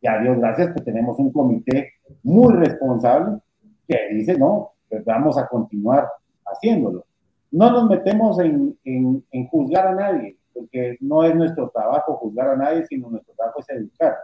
Y 0.00 0.06
a 0.06 0.18
Dios 0.20 0.38
gracias 0.38 0.72
que 0.72 0.82
tenemos 0.82 1.18
un 1.18 1.32
comité 1.32 1.94
muy 2.22 2.54
responsable 2.54 3.38
que 3.88 4.14
dice, 4.14 4.38
no, 4.38 4.72
pues 4.88 5.04
vamos 5.04 5.36
a 5.36 5.48
continuar 5.48 6.08
haciéndolo. 6.44 7.06
No 7.50 7.70
nos 7.70 7.88
metemos 7.88 8.38
en, 8.38 8.78
en, 8.84 9.24
en, 9.30 9.46
juzgar 9.48 9.88
a 9.88 9.94
nadie, 9.94 10.36
porque 10.52 10.96
no 11.00 11.24
es 11.24 11.34
nuestro 11.34 11.70
trabajo 11.70 12.16
juzgar 12.16 12.50
a 12.50 12.56
nadie, 12.56 12.84
sino 12.86 13.08
nuestro 13.08 13.34
trabajo 13.34 13.60
es 13.60 13.70
educar. 13.70 14.16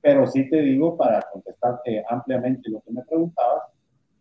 Pero 0.00 0.26
sí 0.26 0.48
te 0.48 0.60
digo, 0.60 0.96
para 0.96 1.22
contestarte 1.32 2.04
ampliamente 2.08 2.70
lo 2.70 2.80
que 2.82 2.92
me 2.92 3.02
preguntabas, 3.02 3.62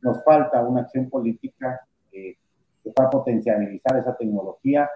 nos 0.02 0.24
falta 0.24 0.64
una 0.64 0.82
acción 0.82 1.10
política 1.10 1.82
eh, 2.12 2.38
que 2.86 3.02
va 3.02 3.08
a 3.08 3.10
potencializar 3.10 3.98
esa 3.98 4.16
tecnología 4.16 4.90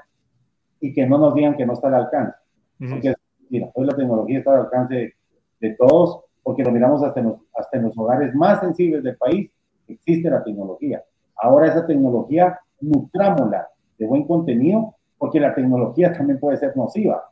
y 0.79 0.93
que 0.93 1.07
no 1.07 1.17
nos 1.17 1.33
digan 1.33 1.57
que 1.57 1.65
no 1.65 1.73
está 1.73 1.87
al 1.87 1.95
alcance. 1.95 2.37
Porque, 2.77 3.13
mira, 3.49 3.69
hoy 3.73 3.85
la 3.85 3.95
tecnología 3.95 4.39
está 4.39 4.53
al 4.53 4.59
alcance 4.61 5.15
de 5.59 5.75
todos, 5.75 6.21
porque 6.43 6.63
lo 6.63 6.71
miramos 6.71 7.03
hasta 7.03 7.19
en, 7.19 7.27
los, 7.27 7.37
hasta 7.53 7.77
en 7.77 7.83
los 7.83 7.97
hogares 7.97 8.33
más 8.35 8.59
sensibles 8.59 9.03
del 9.03 9.17
país, 9.17 9.51
existe 9.87 10.29
la 10.29 10.43
tecnología. 10.43 11.03
Ahora 11.35 11.67
esa 11.67 11.85
tecnología, 11.85 12.59
nutrámosla 12.79 13.67
de 13.97 14.05
buen 14.05 14.25
contenido, 14.25 14.95
porque 15.17 15.39
la 15.39 15.53
tecnología 15.53 16.13
también 16.13 16.39
puede 16.39 16.57
ser 16.57 16.77
nociva. 16.77 17.29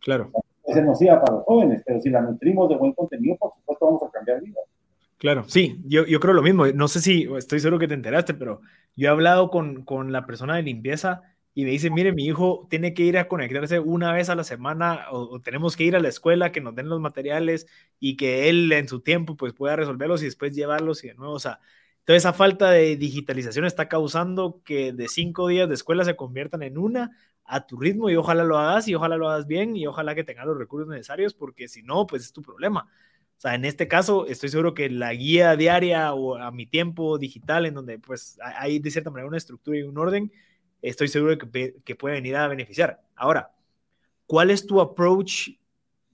Claro. 0.00 0.30
Puede 0.30 0.74
ser 0.74 0.84
nociva 0.84 1.20
para 1.20 1.36
los 1.36 1.44
jóvenes, 1.44 1.82
pero 1.86 2.00
si 2.00 2.10
la 2.10 2.20
nutrimos 2.20 2.68
de 2.68 2.76
buen 2.76 2.92
contenido, 2.92 3.36
por 3.36 3.54
supuesto 3.54 3.86
vamos 3.86 4.02
a 4.02 4.10
cambiar 4.10 4.42
vidas. 4.42 4.64
Claro, 5.20 5.44
sí, 5.48 5.78
yo, 5.84 6.06
yo 6.06 6.18
creo 6.18 6.32
lo 6.32 6.40
mismo. 6.40 6.66
No 6.68 6.88
sé 6.88 7.00
si, 7.02 7.28
estoy 7.36 7.60
seguro 7.60 7.78
que 7.78 7.86
te 7.86 7.92
enteraste, 7.92 8.32
pero 8.32 8.62
yo 8.96 9.08
he 9.08 9.10
hablado 9.10 9.50
con, 9.50 9.84
con 9.84 10.12
la 10.12 10.24
persona 10.24 10.56
de 10.56 10.62
limpieza 10.62 11.20
y 11.52 11.64
me 11.64 11.72
dice, 11.72 11.90
mire, 11.90 12.12
mi 12.12 12.24
hijo 12.24 12.66
tiene 12.70 12.94
que 12.94 13.02
ir 13.02 13.18
a 13.18 13.28
conectarse 13.28 13.80
una 13.80 14.14
vez 14.14 14.30
a 14.30 14.34
la 14.34 14.44
semana 14.44 15.08
o, 15.10 15.38
tenemos 15.42 15.76
que 15.76 15.84
ir 15.84 15.94
a 15.94 16.00
la 16.00 16.08
escuela, 16.08 16.52
que 16.52 16.62
nos 16.62 16.74
den 16.74 16.88
los 16.88 17.00
materiales 17.00 17.66
y 17.98 18.16
que 18.16 18.48
él 18.48 18.72
en 18.72 18.88
su 18.88 19.00
tiempo 19.02 19.36
pues 19.36 19.52
pueda 19.52 19.76
resolverlos 19.76 20.22
y 20.22 20.24
después 20.24 20.54
llevarlos 20.54 21.04
y 21.04 21.08
de 21.08 21.14
nuevo, 21.16 21.34
o 21.34 21.38
sea, 21.38 21.60
toda 22.04 22.16
esa 22.16 22.32
falta 22.32 22.70
de 22.70 22.96
digitalización 22.96 23.66
está 23.66 23.88
causando 23.88 24.62
que 24.64 24.94
de 24.94 25.06
cinco 25.08 25.48
días 25.48 25.68
de 25.68 25.74
escuela 25.74 26.04
se 26.06 26.16
conviertan 26.16 26.62
en 26.62 26.78
una 26.78 27.10
a 27.44 27.66
tu 27.66 27.78
ritmo 27.78 28.08
y 28.08 28.16
ojalá 28.16 28.44
lo 28.44 28.56
hagas 28.56 28.88
y 28.88 28.94
ojalá 28.94 29.18
lo 29.18 29.28
hagas 29.28 29.46
bien 29.46 29.76
y 29.76 29.86
ojalá 29.86 30.14
que 30.14 30.24
tengas 30.24 30.46
los 30.46 30.56
recursos 30.56 30.88
necesarios 30.88 31.34
porque 31.34 31.68
si 31.68 31.82
no, 31.82 32.06
pues 32.06 32.22
es 32.22 32.32
tu 32.32 32.40
problema. 32.40 32.88
O 33.40 33.42
sea, 33.42 33.54
en 33.54 33.64
este 33.64 33.88
caso, 33.88 34.26
estoy 34.26 34.50
seguro 34.50 34.74
que 34.74 34.90
la 34.90 35.14
guía 35.14 35.56
diaria 35.56 36.12
o 36.12 36.36
a 36.36 36.50
mi 36.50 36.66
tiempo 36.66 37.16
digital, 37.16 37.64
en 37.64 37.72
donde 37.72 37.98
pues 37.98 38.38
hay 38.42 38.80
de 38.80 38.90
cierta 38.90 39.08
manera 39.08 39.28
una 39.28 39.38
estructura 39.38 39.78
y 39.78 39.82
un 39.82 39.96
orden, 39.96 40.30
estoy 40.82 41.08
seguro 41.08 41.38
que, 41.38 41.74
que 41.82 41.96
puede 41.96 42.16
venir 42.16 42.36
a 42.36 42.48
beneficiar. 42.48 43.00
Ahora, 43.16 43.50
¿cuál 44.26 44.50
es 44.50 44.66
tu 44.66 44.78
approach 44.78 45.52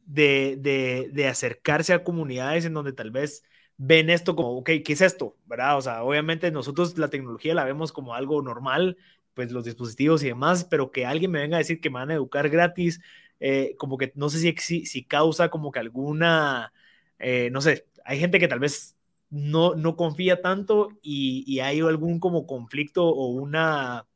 de, 0.05 0.57
de, 0.61 1.11
de, 1.13 1.27
acercarse 1.27 1.93
a 1.93 2.05
comunidades 2.05 2.65
en 2.65 2.75
donde 2.75 2.93
tal 2.93 3.11
vez 3.11 3.43
ven 3.77 4.09
esto 4.09 4.37
como, 4.37 4.51
ok, 4.59 4.71
¿qué 4.85 4.93
es 4.93 5.01
esto? 5.01 5.37
¿Verdad? 5.47 5.79
O 5.79 5.83
sea, 5.83 6.05
obviamente 6.05 6.53
nosotros 6.53 6.97
la 6.97 7.09
tecnología 7.09 7.55
la 7.55 7.65
vemos 7.65 7.91
como 7.91 8.15
algo 8.15 8.41
normal, 8.41 8.99
pues 9.35 9.51
los 9.51 9.65
dispositivos 9.65 10.23
y 10.23 10.29
demás, 10.29 10.65
pero 10.65 10.93
que 10.93 11.07
alguien 11.07 11.33
me 11.33 11.41
venga 11.41 11.57
a 11.57 11.59
decir 11.59 11.81
que 11.81 11.91
me 11.91 11.99
van 11.99 12.11
a 12.13 12.15
educar 12.15 12.49
gratis, 12.49 13.01
eh, 13.41 13.75
como 13.79 13.99
que 13.99 14.13
no 14.15 14.31
sé 14.31 14.39
si, 14.39 14.87
si, 14.87 15.05
causa 15.05 15.51
como 15.51 15.73
que 15.73 15.81
alguna, 15.81 16.73
eh, 17.19 17.51
no 17.51 17.61
sé, 17.61 17.87
hay 18.05 18.19
gente 18.19 18.39
que 18.39 18.49
tal 18.49 18.61
vez 18.61 18.97
no, 19.31 19.75
no 19.75 19.97
confía 19.97 20.41
tanto 20.43 20.91
y, 21.03 21.45
y 21.47 21.61
hay 21.61 21.81
algún 21.81 22.21
como 22.21 22.47
conflicto 22.47 23.07
o 23.07 23.29
una 23.29 24.07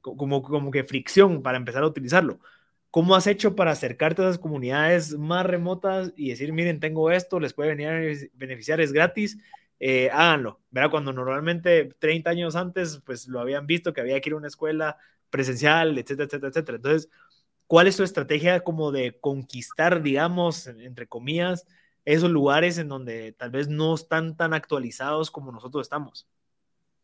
como, 0.00 0.42
como 0.42 0.70
que 0.70 0.84
fricción 0.84 1.42
para 1.42 1.58
empezar 1.58 1.82
a 1.82 1.86
utilizarlo. 1.86 2.40
¿Cómo 2.90 3.14
has 3.14 3.26
hecho 3.26 3.54
para 3.56 3.72
acercarte 3.72 4.22
a 4.22 4.26
esas 4.26 4.38
comunidades 4.38 5.18
más 5.18 5.44
remotas 5.44 6.12
y 6.16 6.30
decir, 6.30 6.52
miren, 6.52 6.80
tengo 6.80 7.10
esto, 7.10 7.40
les 7.40 7.52
puede 7.52 7.70
venir 7.74 7.88
a 7.88 8.28
beneficiar, 8.34 8.80
es 8.80 8.92
gratis, 8.92 9.38
eh, 9.80 10.08
háganlo? 10.12 10.60
¿Verdad? 10.70 10.90
Cuando 10.90 11.12
normalmente 11.12 11.90
30 11.98 12.30
años 12.30 12.56
antes, 12.56 13.02
pues 13.04 13.28
lo 13.28 13.40
habían 13.40 13.66
visto 13.66 13.92
que 13.92 14.00
había 14.00 14.20
que 14.20 14.30
ir 14.30 14.34
a 14.34 14.38
una 14.38 14.48
escuela 14.48 14.96
presencial, 15.30 15.98
etcétera, 15.98 16.24
etcétera, 16.26 16.48
etcétera. 16.48 16.76
Entonces, 16.76 17.10
¿cuál 17.66 17.86
es 17.86 17.96
tu 17.96 18.02
estrategia 18.02 18.60
como 18.60 18.92
de 18.92 19.18
conquistar, 19.20 20.02
digamos, 20.02 20.66
entre 20.68 21.06
comillas, 21.06 21.66
esos 22.06 22.30
lugares 22.30 22.78
en 22.78 22.88
donde 22.88 23.32
tal 23.32 23.50
vez 23.50 23.68
no 23.68 23.94
están 23.94 24.36
tan 24.36 24.54
actualizados 24.54 25.30
como 25.30 25.52
nosotros 25.52 25.82
estamos? 25.82 26.26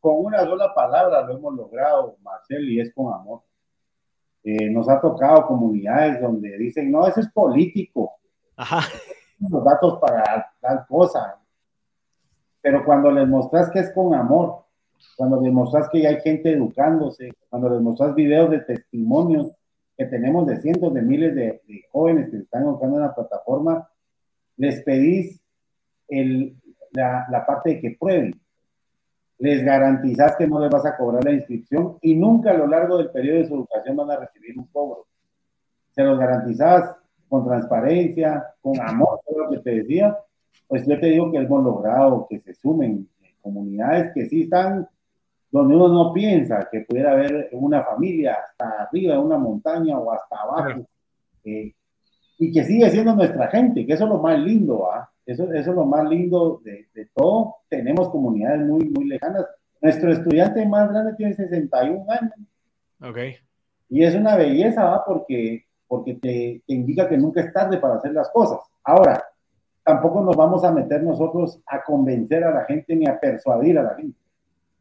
con 0.03 0.17
una 0.17 0.41
sola 0.41 0.75
palabra 0.75 1.23
lo 1.23 1.37
hemos 1.37 1.55
logrado, 1.55 2.17
Marcel, 2.23 2.69
y 2.69 2.81
es 2.81 2.93
con 2.93 3.15
amor. 3.15 3.43
Eh, 4.43 4.69
nos 4.69 4.89
ha 4.89 5.01
tocado 5.01 5.47
comunidades 5.47 6.21
donde 6.21 6.59
dicen, 6.59 6.91
no, 6.91 7.07
eso 7.07 7.21
es 7.21 7.29
político. 7.29 8.17
Ajá. 8.57 8.81
Los 9.39 9.65
datos 9.65 10.01
para 10.01 10.53
tal 10.61 10.85
cosa. 10.89 11.39
Pero 12.61 12.85
cuando 12.85 13.13
les 13.13 13.29
mostras 13.29 13.71
que 13.71 13.79
es 13.79 13.93
con 13.93 14.13
amor, 14.13 14.65
cuando 15.17 15.41
les 15.41 15.53
mostras 15.53 15.89
que 15.89 16.05
hay 16.05 16.21
gente 16.21 16.53
educándose, 16.53 17.31
cuando 17.49 17.69
les 17.69 17.81
mostras 17.81 18.13
videos 18.17 18.51
de 18.51 18.59
testimonios 18.59 19.53
que 19.97 20.07
tenemos 20.07 20.49
de 20.49 20.61
cientos 20.61 20.93
de 20.95 21.03
miles 21.03 21.33
de, 21.37 21.63
jóvenes 21.93 22.29
que 22.29 22.39
están 22.39 22.65
buscando 22.65 22.97
en 22.97 23.03
la 23.03 23.15
plataforma, 23.15 23.89
les 24.57 24.83
pedís 24.83 25.41
el, 26.09 26.57
la, 26.93 27.27
la 27.31 27.47
parte 27.47 27.71
de 27.71 27.81
que 27.81 27.97
prueben. 27.99 28.35
Les 29.39 29.65
garantizas 29.65 30.37
que 30.37 30.47
no 30.47 30.61
les 30.61 30.71
vas 30.71 30.87
a 30.87 30.97
cobrar 30.97 31.25
la 31.25 31.33
inscripción 31.33 31.99
y 32.01 32.15
nunca 32.15 32.51
a 32.51 32.55
lo 32.55 32.67
largo 32.67 32.99
del 32.99 33.11
periodo 33.11 33.39
de 33.39 33.49
su 33.49 33.55
educación 33.55 33.97
van 33.97 34.11
a 34.11 34.17
recibir 34.17 34.57
un 34.57 34.67
cobro. 34.67 35.07
Se 35.91 36.05
los 36.05 36.19
garantizas 36.19 36.95
con 37.29 37.45
transparencia, 37.45 38.55
con 38.61 38.81
amor, 38.81 39.21
todo 39.27 39.45
lo 39.45 39.51
que 39.51 39.59
te 39.59 39.71
decía, 39.77 40.17
pues 40.69 40.87
yo 40.87 40.99
te 41.01 41.07
digo 41.07 41.31
que 41.33 41.39
hemos 41.39 41.65
logrado 41.65 42.27
que 42.29 42.39
se 42.39 42.55
sumen 42.55 43.09
comunidades 43.41 44.13
que 44.15 44.27
sí 44.27 44.43
están 44.43 44.89
donde 45.53 45.75
uno 45.75 45.89
no 45.89 46.13
piensa 46.15 46.67
que 46.73 46.81
pudiera 46.81 47.13
haber 47.13 47.51
una 47.53 47.83
familia 47.83 48.39
hasta 48.43 48.85
arriba 48.85 49.13
de 49.15 49.21
una 49.21 49.37
montaña 49.37 49.99
o 49.99 50.11
hasta 50.11 50.37
abajo, 50.41 50.87
eh, 51.45 51.75
y 52.39 52.53
que 52.53 52.65
sigue 52.65 52.91
siendo 52.91 53.15
nuestra 53.15 53.49
gente, 53.49 53.87
que 53.87 53.93
eso 53.93 54.05
es 54.05 54.11
lo 54.11 54.19
más 54.19 54.39
lindo, 54.39 54.91
¿ah? 54.91 55.09
Eso, 55.25 55.53
eso 55.53 55.71
es 55.71 55.77
lo 55.77 55.85
más 55.85 56.09
lindo 56.09 56.61
de, 56.65 56.89
de, 56.95 57.07
todo. 57.15 57.57
Tenemos 57.69 58.09
comunidades 58.09 58.67
muy, 58.67 58.89
muy 58.89 59.07
lejanas. 59.07 59.47
Nuestro 59.81 60.13
estudiante 60.13 60.67
más 60.67 60.91
grande 60.91 61.15
tiene 61.15 61.35
61 61.35 62.11
años. 62.11 62.33
Ok. 63.01 63.19
Y 63.89 64.03
es 64.03 64.15
una 64.15 64.37
belleza, 64.37 64.85
¿va? 64.85 65.05
Porque, 65.05 65.65
porque 65.87 66.15
te, 66.15 66.63
te, 66.67 66.75
indica 66.75 67.09
que 67.09 67.17
nunca 67.17 67.41
es 67.41 67.53
tarde 67.53 67.79
para 67.79 67.97
hacer 67.97 68.13
las 68.13 68.31
cosas. 68.31 68.59
Ahora, 68.83 69.23
tampoco 69.85 70.23
nos 70.23 70.37
vamos 70.37 70.65
a 70.65 70.73
meter 70.73 71.03
nosotros 71.03 71.61
a 71.67 71.83
convencer 71.85 72.43
a 72.43 72.51
la 72.51 72.65
gente 72.65 72.97
ni 72.97 73.07
a 73.07 73.19
persuadir 73.19 73.79
a 73.79 73.85
la 73.85 73.95
gente. 73.95 74.19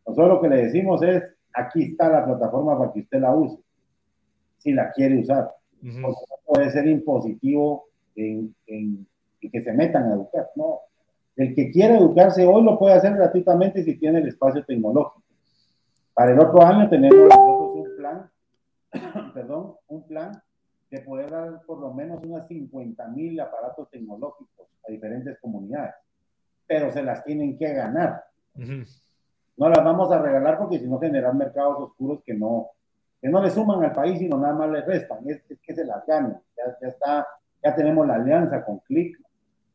Nosotros 0.07 0.29
lo 0.29 0.41
que 0.41 0.49
le 0.49 0.63
decimos 0.63 1.03
es, 1.03 1.23
aquí 1.53 1.83
está 1.83 2.09
la 2.09 2.25
plataforma 2.25 2.77
para 2.77 2.91
que 2.91 3.01
usted 3.01 3.19
la 3.19 3.33
use, 3.33 3.59
si 4.57 4.73
la 4.73 4.91
quiere 4.91 5.19
usar. 5.19 5.51
Uh 5.83 6.13
puede 6.45 6.69
ser 6.69 6.85
impositivo 6.87 7.85
en, 8.15 8.53
que 9.39 9.61
se 9.61 9.71
metan 9.71 10.11
a 10.11 10.15
educar. 10.15 10.49
No, 10.55 10.81
el 11.37 11.55
que 11.55 11.71
quiera 11.71 11.97
educarse 11.97 12.45
hoy 12.45 12.61
lo 12.63 12.77
puede 12.77 12.95
hacer 12.95 13.13
gratuitamente 13.13 13.83
si 13.83 13.97
tiene 13.97 14.19
el 14.19 14.27
espacio 14.27 14.65
tecnológico. 14.65 15.23
Para 16.13 16.33
el 16.33 16.39
otro 16.39 16.61
año 16.61 16.89
tenemos 16.89 17.29
nosotros 17.29 17.71
un 17.75 17.95
plan, 17.95 18.31
perdón, 19.33 19.75
un 19.87 20.03
plan 20.03 20.43
de 20.89 20.99
poder 20.99 21.29
dar 21.31 21.61
por 21.65 21.79
lo 21.79 21.93
menos 21.93 22.21
unas 22.23 22.47
50 22.47 23.07
mil 23.07 23.39
aparatos 23.39 23.89
tecnológicos 23.89 24.67
a 24.85 24.91
diferentes 24.91 25.39
comunidades, 25.39 25.95
pero 26.67 26.91
se 26.91 27.01
las 27.01 27.23
tienen 27.23 27.57
que 27.57 27.73
ganar. 27.73 28.25
No 29.55 29.69
las 29.69 29.83
vamos 29.83 30.11
a 30.11 30.21
regalar 30.21 30.57
porque 30.57 30.79
si 30.79 30.87
no 30.87 30.99
generan 30.99 31.37
mercados 31.37 31.77
oscuros 31.79 32.21
que 32.25 32.33
no, 32.33 32.71
que 33.21 33.29
no 33.29 33.41
le 33.41 33.51
suman 33.51 33.83
al 33.83 33.93
país, 33.93 34.17
sino 34.17 34.37
nada 34.37 34.55
más 34.55 34.69
le 34.71 34.81
restan. 34.81 35.19
Es, 35.29 35.43
que 35.43 35.75
se 35.75 35.85
las 35.85 36.05
ganen. 36.05 36.37
Ya, 36.57 36.77
ya, 36.81 36.87
está, 36.87 37.27
ya 37.63 37.75
tenemos 37.75 38.07
la 38.07 38.15
alianza 38.15 38.65
con 38.65 38.79
Click, 38.79 39.17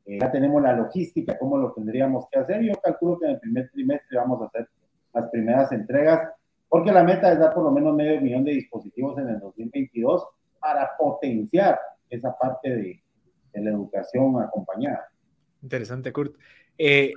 eh, 0.04 0.18
ya 0.20 0.30
tenemos 0.30 0.60
la 0.60 0.72
logística, 0.72 1.38
cómo 1.38 1.56
lo 1.56 1.72
tendríamos 1.72 2.26
que 2.30 2.40
hacer. 2.40 2.62
Yo 2.62 2.74
calculo 2.82 3.18
que 3.18 3.26
en 3.26 3.32
el 3.32 3.40
primer 3.40 3.70
trimestre 3.70 4.18
vamos 4.18 4.42
a 4.42 4.46
hacer 4.46 4.68
las 5.14 5.28
primeras 5.30 5.70
entregas, 5.72 6.28
porque 6.68 6.92
la 6.92 7.04
meta 7.04 7.32
es 7.32 7.38
dar 7.38 7.54
por 7.54 7.62
lo 7.62 7.70
menos 7.70 7.94
medio 7.94 8.20
millón 8.20 8.44
de 8.44 8.52
dispositivos 8.52 9.16
en 9.18 9.28
el 9.28 9.38
2022 9.38 10.26
para 10.58 10.90
potenciar 10.98 11.78
esa 12.10 12.36
parte 12.36 12.70
de, 12.70 13.02
la 13.54 13.70
educación 13.70 14.42
acompañada. 14.42 15.08
Interesante, 15.62 16.12
Kurt. 16.12 16.36
Eh, 16.76 17.10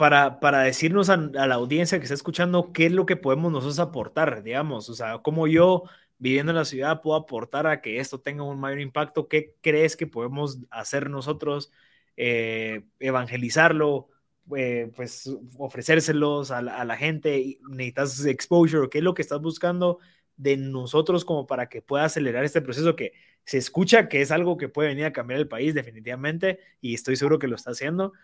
para, 0.00 0.40
para 0.40 0.62
decirnos 0.62 1.10
a, 1.10 1.18
la 1.18 1.54
audiencia 1.56 1.98
que 1.98 2.04
está 2.04 2.14
escuchando 2.14 2.72
qué 2.72 2.86
es 2.86 2.92
lo 2.92 3.04
que 3.04 3.16
podemos 3.16 3.52
nosotros 3.52 3.78
aportar, 3.80 4.42
digamos, 4.42 4.88
o 4.88 4.94
sea, 4.94 5.18
cómo 5.18 5.46
yo 5.46 5.82
viviendo 6.16 6.52
en 6.52 6.56
la 6.56 6.64
ciudad 6.64 7.02
puedo 7.02 7.18
aportar 7.18 7.66
a 7.66 7.82
que 7.82 8.00
esto 8.00 8.18
tenga 8.18 8.42
un 8.42 8.58
mayor 8.58 8.80
impacto, 8.80 9.28
qué 9.28 9.56
crees 9.60 9.98
que 9.98 10.06
podemos 10.06 10.60
hacer 10.70 11.10
nosotros, 11.10 11.70
eh, 12.16 12.86
evangelizarlo, 12.98 14.08
eh, 14.56 14.90
pues 14.96 15.36
ofrecérselos 15.58 16.50
a 16.50 16.62
la, 16.62 16.78
a 16.80 16.86
la 16.86 16.96
gente, 16.96 17.58
necesitas 17.68 18.24
exposure, 18.24 18.88
qué 18.88 18.98
es 18.98 19.04
lo 19.04 19.12
que 19.12 19.20
estás 19.20 19.42
buscando 19.42 19.98
de 20.38 20.56
nosotros 20.56 21.26
como 21.26 21.46
para 21.46 21.68
que 21.68 21.82
pueda 21.82 22.04
acelerar 22.04 22.42
este 22.44 22.62
proceso 22.62 22.96
que 22.96 23.12
se 23.44 23.58
escucha 23.58 24.08
que 24.08 24.22
es 24.22 24.30
algo 24.30 24.56
que 24.56 24.70
puede 24.70 24.88
venir 24.88 25.04
a 25.04 25.12
cambiar 25.12 25.40
el 25.40 25.48
país 25.48 25.74
definitivamente 25.74 26.58
y 26.80 26.94
estoy 26.94 27.16
seguro 27.16 27.38
que 27.38 27.48
lo 27.48 27.56
está 27.56 27.72
haciendo, 27.72 28.14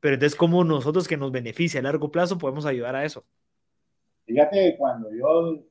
pero 0.00 0.14
entonces 0.14 0.36
cómo 0.36 0.64
nosotros 0.64 1.06
que 1.08 1.16
nos 1.16 1.32
beneficia 1.32 1.80
a 1.80 1.82
largo 1.82 2.10
plazo 2.10 2.38
podemos 2.38 2.66
ayudar 2.66 2.96
a 2.96 3.04
eso. 3.04 3.24
Fíjate, 4.24 4.76
cuando 4.76 5.12
yo 5.12 5.62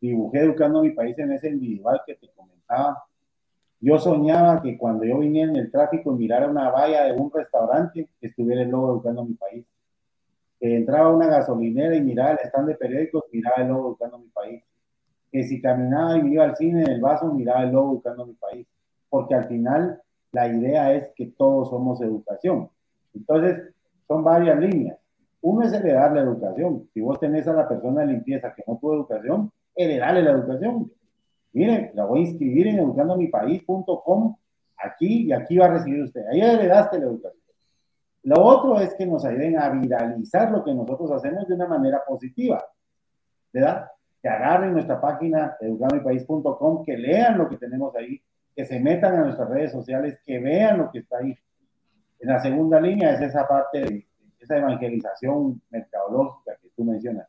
dibujé 0.00 0.40
Educando 0.40 0.80
a 0.80 0.82
mi 0.82 0.90
país 0.90 1.18
en 1.18 1.32
ese 1.32 1.48
individual 1.48 2.00
que 2.06 2.14
te 2.14 2.28
comentaba, 2.28 3.04
yo 3.80 3.98
soñaba 3.98 4.62
que 4.62 4.78
cuando 4.78 5.04
yo 5.04 5.18
viniera 5.18 5.50
en 5.50 5.56
el 5.56 5.70
tráfico 5.70 6.12
y 6.12 6.16
mirara 6.16 6.48
una 6.48 6.70
valla 6.70 7.04
de 7.04 7.12
un 7.12 7.30
restaurante, 7.32 8.08
estuviera 8.20 8.62
el 8.62 8.70
logo 8.70 8.92
Educando 8.92 9.22
a 9.22 9.24
mi 9.24 9.34
país. 9.34 9.64
Que 10.60 10.76
entraba 10.76 11.10
a 11.10 11.12
una 11.14 11.26
gasolinera 11.26 11.94
y 11.96 12.00
miraba 12.00 12.32
el 12.32 12.38
stand 12.46 12.68
de 12.68 12.74
periódicos, 12.76 13.24
miraba 13.32 13.62
el 13.62 13.68
logo 13.68 13.88
Educando 13.88 14.16
a 14.16 14.20
mi 14.20 14.28
país 14.28 14.62
que 15.34 15.42
si 15.42 15.60
caminaba 15.60 16.16
y 16.16 16.32
iba 16.32 16.44
al 16.44 16.54
cine 16.54 16.84
en 16.84 16.90
el 16.92 17.00
vaso, 17.00 17.34
miraba 17.34 17.64
el 17.64 17.72
logo 17.72 17.94
buscando 17.94 18.24
mi 18.24 18.34
país. 18.34 18.68
Porque 19.10 19.34
al 19.34 19.48
final 19.48 20.00
la 20.30 20.46
idea 20.46 20.94
es 20.94 21.10
que 21.16 21.26
todos 21.26 21.70
somos 21.70 22.00
educación. 22.00 22.70
Entonces, 23.12 23.73
son 24.06 24.24
varias 24.24 24.58
líneas. 24.58 24.98
Uno 25.40 25.62
es 25.62 25.72
heredar 25.72 26.12
la 26.12 26.22
educación. 26.22 26.88
Si 26.92 27.00
vos 27.00 27.18
tenés 27.20 27.46
a 27.48 27.52
la 27.52 27.68
persona 27.68 28.00
de 28.02 28.08
limpieza 28.08 28.54
que 28.54 28.64
no 28.66 28.78
tuvo 28.78 28.94
educación, 28.94 29.52
heredarle 29.74 30.22
la 30.22 30.30
educación. 30.30 30.90
Miren, 31.52 31.90
la 31.94 32.04
voy 32.04 32.20
a 32.20 32.22
inscribir 32.22 32.68
en 32.68 32.78
educandomipaís.com 32.78 34.36
aquí 34.76 35.26
y 35.26 35.32
aquí 35.32 35.56
va 35.58 35.66
a 35.66 35.72
recibir 35.72 36.02
usted. 36.02 36.26
Ahí 36.28 36.40
heredaste 36.40 36.98
la 36.98 37.06
educación. 37.06 37.42
Lo 38.22 38.42
otro 38.42 38.80
es 38.80 38.94
que 38.94 39.06
nos 39.06 39.24
ayuden 39.24 39.58
a 39.58 39.68
viralizar 39.68 40.50
lo 40.50 40.64
que 40.64 40.74
nosotros 40.74 41.10
hacemos 41.10 41.46
de 41.46 41.54
una 41.54 41.66
manera 41.66 42.02
positiva. 42.06 42.64
¿Verdad? 43.52 43.88
que 44.24 44.30
agarren 44.30 44.72
nuestra 44.72 44.98
página 44.98 45.54
educadomipaís.com, 45.60 46.82
que 46.82 46.96
lean 46.96 47.36
lo 47.36 47.46
que 47.46 47.58
tenemos 47.58 47.94
ahí, 47.94 48.22
que 48.56 48.64
se 48.64 48.80
metan 48.80 49.16
a 49.16 49.24
nuestras 49.24 49.50
redes 49.50 49.70
sociales, 49.70 50.18
que 50.24 50.38
vean 50.38 50.78
lo 50.78 50.90
que 50.90 51.00
está 51.00 51.18
ahí. 51.18 51.36
En 52.24 52.30
la 52.30 52.40
segunda 52.40 52.80
línea 52.80 53.12
es 53.12 53.20
esa 53.20 53.46
parte 53.46 53.80
de 53.80 54.06
esa 54.40 54.56
evangelización 54.56 55.60
mercadológica 55.68 56.56
que 56.56 56.70
tú 56.74 56.82
mencionas. 56.82 57.28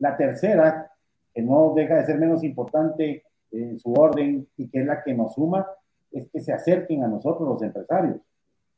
La 0.00 0.16
tercera, 0.16 0.90
que 1.32 1.42
no 1.42 1.72
deja 1.76 1.94
de 1.94 2.06
ser 2.06 2.18
menos 2.18 2.42
importante 2.42 3.22
en 3.52 3.78
su 3.78 3.92
orden 3.92 4.48
y 4.56 4.66
que 4.66 4.80
es 4.80 4.86
la 4.86 5.04
que 5.04 5.14
nos 5.14 5.34
suma, 5.34 5.64
es 6.10 6.28
que 6.28 6.40
se 6.40 6.52
acerquen 6.52 7.04
a 7.04 7.06
nosotros 7.06 7.48
los 7.48 7.62
empresarios, 7.62 8.16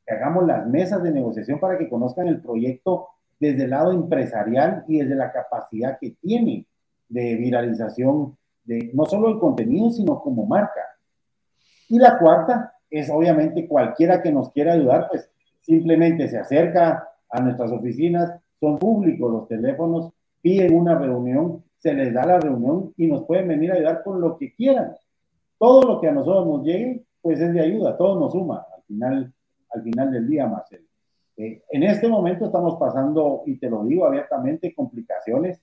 que 0.06 0.12
hagamos 0.12 0.46
las 0.46 0.66
mesas 0.66 1.02
de 1.02 1.10
negociación 1.10 1.58
para 1.58 1.78
que 1.78 1.88
conozcan 1.88 2.28
el 2.28 2.42
proyecto 2.42 3.08
desde 3.40 3.64
el 3.64 3.70
lado 3.70 3.92
empresarial 3.92 4.84
y 4.86 4.98
desde 4.98 5.14
la 5.14 5.32
capacidad 5.32 5.98
que 5.98 6.10
tiene 6.20 6.66
de 7.08 7.36
viralización 7.36 8.36
de 8.64 8.90
no 8.92 9.06
solo 9.06 9.30
el 9.30 9.38
contenido, 9.38 9.88
sino 9.88 10.20
como 10.20 10.44
marca. 10.44 10.82
Y 11.88 11.98
la 11.98 12.18
cuarta 12.18 12.74
es 12.90 13.08
obviamente 13.08 13.66
cualquiera 13.66 14.20
que 14.20 14.30
nos 14.30 14.52
quiera 14.52 14.74
ayudar, 14.74 15.08
pues 15.08 15.30
simplemente 15.64 16.28
se 16.28 16.38
acerca 16.38 17.08
a 17.30 17.40
nuestras 17.40 17.72
oficinas, 17.72 18.38
son 18.60 18.78
públicos 18.78 19.32
los 19.32 19.48
teléfonos, 19.48 20.12
piden 20.40 20.74
una 20.74 20.98
reunión, 20.98 21.64
se 21.78 21.94
les 21.94 22.12
da 22.12 22.24
la 22.24 22.38
reunión 22.38 22.92
y 22.96 23.06
nos 23.06 23.24
pueden 23.24 23.48
venir 23.48 23.72
a 23.72 23.74
ayudar 23.76 24.02
con 24.02 24.20
lo 24.20 24.36
que 24.36 24.54
quieran. 24.54 24.94
Todo 25.58 25.82
lo 25.82 26.00
que 26.00 26.08
a 26.08 26.12
nosotros 26.12 26.46
nos 26.46 26.64
llegue, 26.64 27.04
pues 27.20 27.40
es 27.40 27.52
de 27.52 27.60
ayuda, 27.60 27.96
todo 27.96 28.20
nos 28.20 28.32
suma 28.32 28.66
al 28.74 28.82
final, 28.82 29.32
al 29.70 29.82
final 29.82 30.12
del 30.12 30.28
día, 30.28 30.46
Marcelo. 30.46 30.84
Eh, 31.36 31.62
en 31.70 31.82
este 31.82 32.06
momento 32.08 32.44
estamos 32.44 32.76
pasando, 32.78 33.42
y 33.46 33.56
te 33.56 33.68
lo 33.68 33.84
digo 33.84 34.06
abiertamente, 34.06 34.74
complicaciones 34.74 35.62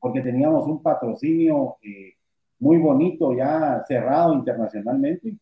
porque 0.00 0.20
teníamos 0.20 0.66
un 0.66 0.82
patrocinio 0.82 1.76
eh, 1.82 2.14
muy 2.58 2.78
bonito 2.78 3.34
ya 3.34 3.82
cerrado 3.86 4.34
internacionalmente 4.34 5.36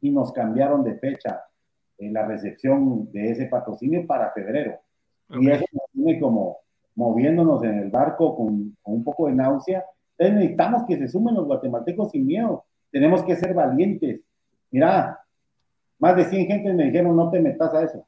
y 0.00 0.10
nos 0.10 0.32
cambiaron 0.32 0.84
de 0.84 0.94
fecha 0.98 1.40
en 2.00 2.14
la 2.14 2.26
recepción 2.26 3.10
de 3.12 3.30
ese 3.30 3.46
patrocinio 3.46 4.06
para 4.06 4.32
febrero. 4.32 4.80
Y 5.28 5.48
eso 5.48 5.64
nos 5.72 5.84
tiene 5.92 6.18
como 6.18 6.58
moviéndonos 6.96 7.62
en 7.62 7.78
el 7.78 7.90
barco 7.90 8.36
con, 8.36 8.76
con, 8.82 8.94
un 8.94 9.04
poco 9.04 9.26
de 9.26 9.34
náusea. 9.34 9.84
Entonces 10.18 10.34
necesitamos 10.34 10.84
que 10.88 10.96
se 10.96 11.08
sumen 11.08 11.34
los 11.34 11.46
guatemaltecos 11.46 12.10
sin 12.10 12.26
miedo. 12.26 12.64
Tenemos 12.90 13.22
que 13.22 13.36
ser 13.36 13.54
valientes. 13.54 14.22
Mira, 14.70 15.20
más 15.98 16.16
de 16.16 16.24
100 16.24 16.46
gente 16.46 16.72
me 16.72 16.84
dijeron, 16.84 17.14
no 17.14 17.30
te 17.30 17.38
metas 17.38 17.72
a 17.74 17.84
eso. 17.84 18.04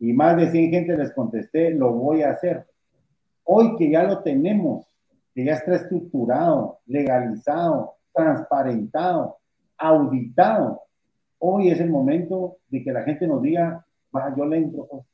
Y 0.00 0.12
más 0.12 0.36
de 0.36 0.50
100 0.50 0.70
gente 0.70 0.96
les 0.96 1.12
contesté, 1.12 1.70
lo 1.70 1.92
voy 1.92 2.22
a 2.22 2.30
hacer. 2.30 2.66
Hoy 3.44 3.76
que 3.76 3.90
ya 3.90 4.02
lo 4.04 4.22
tenemos, 4.22 4.86
que 5.34 5.44
ya 5.44 5.54
está 5.54 5.76
estructurado, 5.76 6.80
legalizado, 6.86 7.96
transparentado, 8.12 9.38
auditado, 9.76 10.82
hoy 11.38 11.70
es 11.70 11.80
el 11.80 11.90
momento 11.90 12.58
de 12.68 12.82
que 12.82 12.92
la 12.92 13.02
gente 13.02 13.26
nos 13.26 13.42
diga, 13.42 13.84
va, 14.14 14.34
yo 14.36 14.44
le 14.44 14.58
entro, 14.58 14.86
pues. 14.90 15.04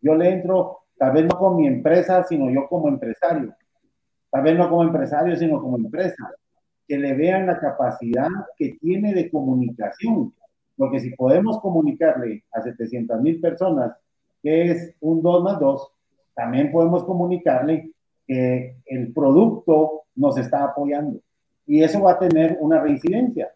yo 0.00 0.14
le 0.14 0.30
entro, 0.30 0.78
tal 0.98 1.12
vez 1.12 1.24
no 1.26 1.38
con 1.38 1.56
mi 1.56 1.66
empresa, 1.66 2.22
sino 2.24 2.50
yo 2.50 2.68
como 2.68 2.88
empresario, 2.88 3.54
tal 4.30 4.42
vez 4.42 4.56
no 4.56 4.68
como 4.68 4.82
empresario, 4.82 5.36
sino 5.36 5.60
como 5.60 5.76
empresa, 5.76 6.30
que 6.86 6.98
le 6.98 7.14
vean 7.14 7.46
la 7.46 7.58
capacidad 7.58 8.28
que 8.56 8.76
tiene 8.80 9.14
de 9.14 9.30
comunicación, 9.30 10.34
porque 10.76 10.98
si 10.98 11.10
podemos 11.10 11.60
comunicarle 11.60 12.44
a 12.52 12.62
700 12.62 13.20
mil 13.20 13.40
personas 13.40 13.92
que 14.42 14.70
es 14.70 14.94
un 15.00 15.22
2 15.22 15.44
más 15.44 15.60
2, 15.60 15.92
también 16.34 16.72
podemos 16.72 17.04
comunicarle 17.04 17.90
que 18.26 18.76
el 18.86 19.12
producto 19.12 20.04
nos 20.14 20.38
está 20.38 20.64
apoyando. 20.64 21.20
Y 21.66 21.82
eso 21.82 22.00
va 22.00 22.12
a 22.12 22.18
tener 22.18 22.56
una 22.60 22.80
reincidencia. 22.80 23.50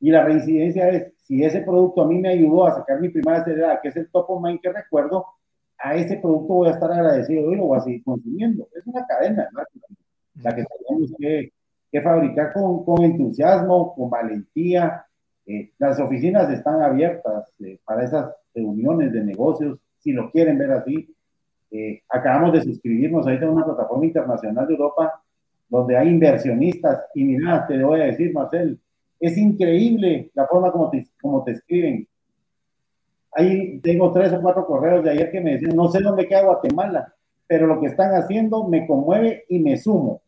Y 0.00 0.10
la 0.10 0.24
reincidencia 0.24 0.88
es, 0.88 1.12
si 1.18 1.44
ese 1.44 1.60
producto 1.60 2.02
a 2.02 2.06
mí 2.08 2.18
me 2.18 2.30
ayudó 2.30 2.66
a 2.66 2.74
sacar 2.74 3.00
mi 3.00 3.10
primera 3.10 3.44
seriedad, 3.44 3.80
que 3.82 3.88
es 3.88 3.96
el 3.96 4.10
top 4.10 4.30
of 4.30 4.42
mind 4.42 4.60
que 4.60 4.72
recuerdo, 4.72 5.26
a 5.78 5.94
ese 5.94 6.16
producto 6.16 6.54
voy 6.54 6.68
a 6.68 6.72
estar 6.72 6.90
agradecido 6.90 7.52
y 7.52 7.56
lo 7.56 7.66
voy 7.66 7.78
a 7.78 7.82
seguir 7.82 8.02
consumiendo. 8.02 8.68
Es 8.74 8.86
una 8.86 9.06
cadena, 9.06 9.48
la 10.42 10.54
que 10.54 10.64
tenemos 10.64 11.12
que, 11.18 11.52
que 11.90 12.00
fabricar 12.00 12.52
con, 12.52 12.84
con, 12.84 13.02
entusiasmo, 13.02 13.94
con 13.94 14.10
valentía. 14.10 15.04
Eh, 15.46 15.72
las 15.78 15.98
oficinas 16.00 16.50
están 16.50 16.82
abiertas 16.82 17.52
eh, 17.60 17.78
para 17.84 18.04
esas 18.04 18.34
reuniones 18.54 19.12
de 19.12 19.24
negocios, 19.24 19.80
si 19.98 20.12
lo 20.12 20.30
quieren 20.30 20.58
ver 20.58 20.72
así. 20.72 21.14
Eh, 21.70 22.02
acabamos 22.08 22.52
de 22.52 22.62
suscribirnos 22.62 23.26
ahorita 23.26 23.46
a 23.46 23.50
una 23.50 23.64
plataforma 23.64 24.04
internacional 24.04 24.66
de 24.66 24.74
Europa 24.74 25.22
donde 25.68 25.96
hay 25.96 26.08
inversionistas 26.08 27.04
y 27.14 27.24
mira, 27.24 27.64
te 27.66 27.82
voy 27.82 28.00
a 28.00 28.06
decir, 28.06 28.34
Marcel, 28.34 28.78
es 29.20 29.36
increíble 29.36 30.30
la 30.34 30.46
forma 30.46 30.72
como 30.72 30.90
te, 30.90 31.06
como 31.20 31.44
te 31.44 31.52
escriben. 31.52 32.08
Ahí 33.32 33.78
tengo 33.80 34.12
tres 34.12 34.32
o 34.32 34.40
cuatro 34.40 34.66
correos 34.66 35.04
de 35.04 35.10
ayer 35.10 35.30
que 35.30 35.40
me 35.40 35.52
decían, 35.52 35.76
no 35.76 35.88
sé 35.90 36.00
dónde 36.00 36.26
queda 36.26 36.42
Guatemala, 36.42 37.14
pero 37.46 37.66
lo 37.66 37.80
que 37.80 37.86
están 37.86 38.12
haciendo 38.14 38.66
me 38.66 38.86
conmueve 38.86 39.44
y 39.48 39.60
me 39.60 39.76
sumo. 39.76 40.22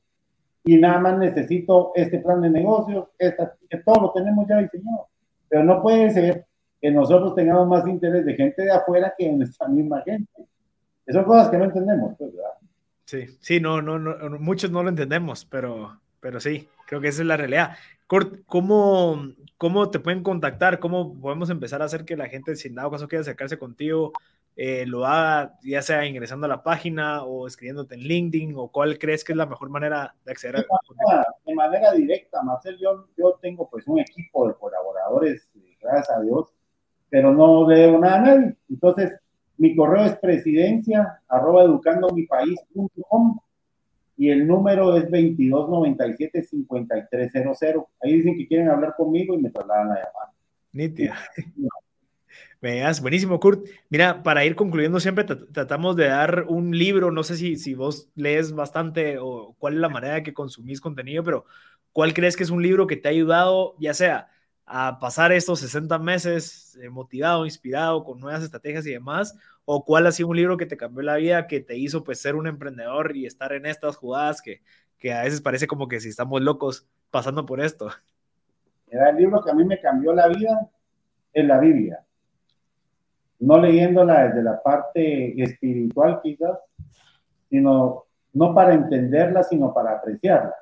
Y 0.64 0.76
nada 0.76 1.00
más 1.00 1.18
necesito 1.18 1.92
este 1.94 2.20
plan 2.20 2.40
de 2.40 2.50
negocios, 2.50 3.08
esta, 3.18 3.56
que 3.68 3.78
todo 3.78 4.02
lo 4.02 4.12
tenemos 4.12 4.46
ya 4.48 4.58
diseñado. 4.58 5.08
Pero 5.48 5.64
no 5.64 5.82
puede 5.82 6.10
ser 6.10 6.46
que 6.80 6.90
nosotros 6.90 7.34
tengamos 7.34 7.66
más 7.66 7.86
interés 7.88 8.24
de 8.24 8.34
gente 8.34 8.62
de 8.62 8.70
afuera 8.70 9.14
que 9.16 9.26
de 9.26 9.32
nuestra 9.32 9.68
misma 9.68 10.02
gente. 10.02 10.46
Son 11.08 11.24
cosas 11.24 11.48
que 11.48 11.58
no 11.58 11.64
entendemos, 11.64 12.14
pues, 12.16 12.32
¿verdad? 12.32 12.50
Sí, 13.04 13.26
sí, 13.40 13.60
no, 13.60 13.82
no, 13.82 13.98
no, 13.98 14.38
muchos 14.38 14.70
no 14.70 14.82
lo 14.82 14.88
entendemos, 14.88 15.44
pero, 15.44 16.00
pero 16.20 16.40
sí, 16.40 16.68
creo 16.86 17.00
que 17.00 17.08
esa 17.08 17.22
es 17.22 17.28
la 17.28 17.36
realidad. 17.36 17.72
Kurt, 18.12 18.44
¿cómo, 18.44 19.24
¿cómo 19.56 19.90
te 19.90 19.98
pueden 19.98 20.22
contactar? 20.22 20.80
¿Cómo 20.80 21.18
podemos 21.18 21.48
empezar 21.48 21.80
a 21.80 21.86
hacer 21.86 22.04
que 22.04 22.14
la 22.14 22.28
gente, 22.28 22.56
sin 22.56 22.74
dado 22.74 22.90
caso 22.90 23.08
quiera 23.08 23.22
acercarse 23.22 23.58
contigo, 23.58 24.12
eh, 24.54 24.84
lo 24.84 25.06
haga 25.06 25.54
ya 25.62 25.80
sea 25.80 26.04
ingresando 26.04 26.44
a 26.44 26.48
la 26.50 26.62
página 26.62 27.24
o 27.24 27.46
escribiéndote 27.46 27.94
en 27.94 28.02
LinkedIn 28.02 28.52
o 28.54 28.68
cuál 28.68 28.98
crees 28.98 29.24
que 29.24 29.32
es 29.32 29.38
la 29.38 29.46
mejor 29.46 29.70
manera 29.70 30.14
de 30.26 30.30
acceder 30.30 30.56
de 30.56 30.66
manera, 30.94 31.26
de 31.46 31.54
manera 31.54 31.92
directa, 31.92 32.42
Marcel, 32.42 32.76
yo, 32.78 33.08
yo 33.16 33.38
tengo 33.40 33.66
pues 33.70 33.88
un 33.88 34.00
equipo 34.00 34.46
de 34.46 34.56
colaboradores, 34.56 35.50
gracias 35.80 36.10
a 36.10 36.20
Dios, 36.20 36.52
pero 37.08 37.32
no 37.32 37.66
debo 37.66 37.98
nada 37.98 38.16
a 38.16 38.20
nadie. 38.20 38.56
Entonces, 38.68 39.18
mi 39.56 39.74
correo 39.74 40.04
es 40.04 40.16
presidencia 40.16 41.22
arroba 41.28 41.62
educandomipaís.com 41.62 43.38
y 44.16 44.30
el 44.30 44.46
número 44.46 44.96
es 44.96 45.10
2297-5300. 45.10 47.86
Ahí 48.00 48.12
dicen 48.14 48.36
que 48.36 48.46
quieren 48.46 48.68
hablar 48.68 48.94
conmigo 48.96 49.34
y 49.34 49.42
me 49.42 49.50
trasladan 49.50 49.88
la 49.88 49.96
llamada. 49.96 50.32
Nítida. 50.72 51.18
Veas, 52.60 53.00
buenísimo, 53.00 53.40
Kurt. 53.40 53.66
Mira, 53.88 54.22
para 54.22 54.44
ir 54.44 54.54
concluyendo, 54.54 55.00
siempre 55.00 55.24
tratamos 55.24 55.96
de 55.96 56.06
dar 56.06 56.44
un 56.48 56.78
libro. 56.78 57.10
No 57.10 57.24
sé 57.24 57.36
si, 57.36 57.56
si 57.56 57.74
vos 57.74 58.08
lees 58.14 58.52
bastante 58.52 59.18
o 59.18 59.56
cuál 59.58 59.74
es 59.74 59.80
la 59.80 59.88
manera 59.88 60.22
que 60.22 60.32
consumís 60.32 60.80
contenido, 60.80 61.24
pero 61.24 61.44
¿cuál 61.92 62.14
crees 62.14 62.36
que 62.36 62.44
es 62.44 62.50
un 62.50 62.62
libro 62.62 62.86
que 62.86 62.96
te 62.96 63.08
ha 63.08 63.10
ayudado, 63.10 63.74
ya 63.80 63.94
sea 63.94 64.28
a 64.72 64.98
pasar 64.98 65.32
estos 65.32 65.60
60 65.60 65.98
meses 65.98 66.78
eh, 66.80 66.88
motivado, 66.88 67.44
inspirado, 67.44 68.04
con 68.04 68.20
nuevas 68.20 68.42
estrategias 68.42 68.86
y 68.86 68.92
demás? 68.92 69.36
¿O 69.64 69.84
cuál 69.84 70.06
ha 70.06 70.12
sido 70.12 70.28
un 70.28 70.36
libro 70.36 70.56
que 70.56 70.66
te 70.66 70.76
cambió 70.76 71.02
la 71.02 71.16
vida, 71.16 71.46
que 71.46 71.60
te 71.60 71.76
hizo 71.76 72.02
pues 72.02 72.20
ser 72.20 72.34
un 72.34 72.46
emprendedor 72.46 73.16
y 73.16 73.26
estar 73.26 73.52
en 73.52 73.66
estas 73.66 73.96
jugadas 73.96 74.40
que, 74.40 74.62
que 74.98 75.12
a 75.12 75.22
veces 75.22 75.40
parece 75.40 75.66
como 75.66 75.88
que 75.88 76.00
si 76.00 76.08
estamos 76.08 76.40
locos 76.40 76.88
pasando 77.10 77.44
por 77.46 77.60
esto? 77.60 77.90
el 78.88 79.16
libro 79.16 79.42
que 79.42 79.50
a 79.50 79.54
mí 79.54 79.64
me 79.64 79.80
cambió 79.80 80.12
la 80.12 80.28
vida 80.28 80.68
es 81.32 81.46
la 81.46 81.58
Biblia 81.58 82.04
no 83.42 83.58
leyéndola 83.58 84.28
desde 84.28 84.42
la 84.42 84.62
parte 84.62 85.42
espiritual 85.42 86.20
quizás, 86.22 86.58
sino 87.50 88.04
no 88.32 88.54
para 88.54 88.72
entenderla, 88.72 89.42
sino 89.42 89.74
para 89.74 89.96
apreciarla. 89.96 90.54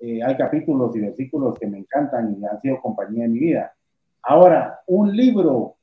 Eh, 0.00 0.22
hay 0.22 0.36
capítulos 0.36 0.94
y 0.94 1.00
versículos 1.00 1.58
que 1.58 1.66
me 1.66 1.78
encantan 1.78 2.36
y 2.38 2.44
han 2.44 2.60
sido 2.60 2.80
compañía 2.80 3.24
de 3.24 3.30
mi 3.30 3.38
vida. 3.40 3.74
Ahora, 4.22 4.80
un 4.86 5.16
libro 5.16 5.76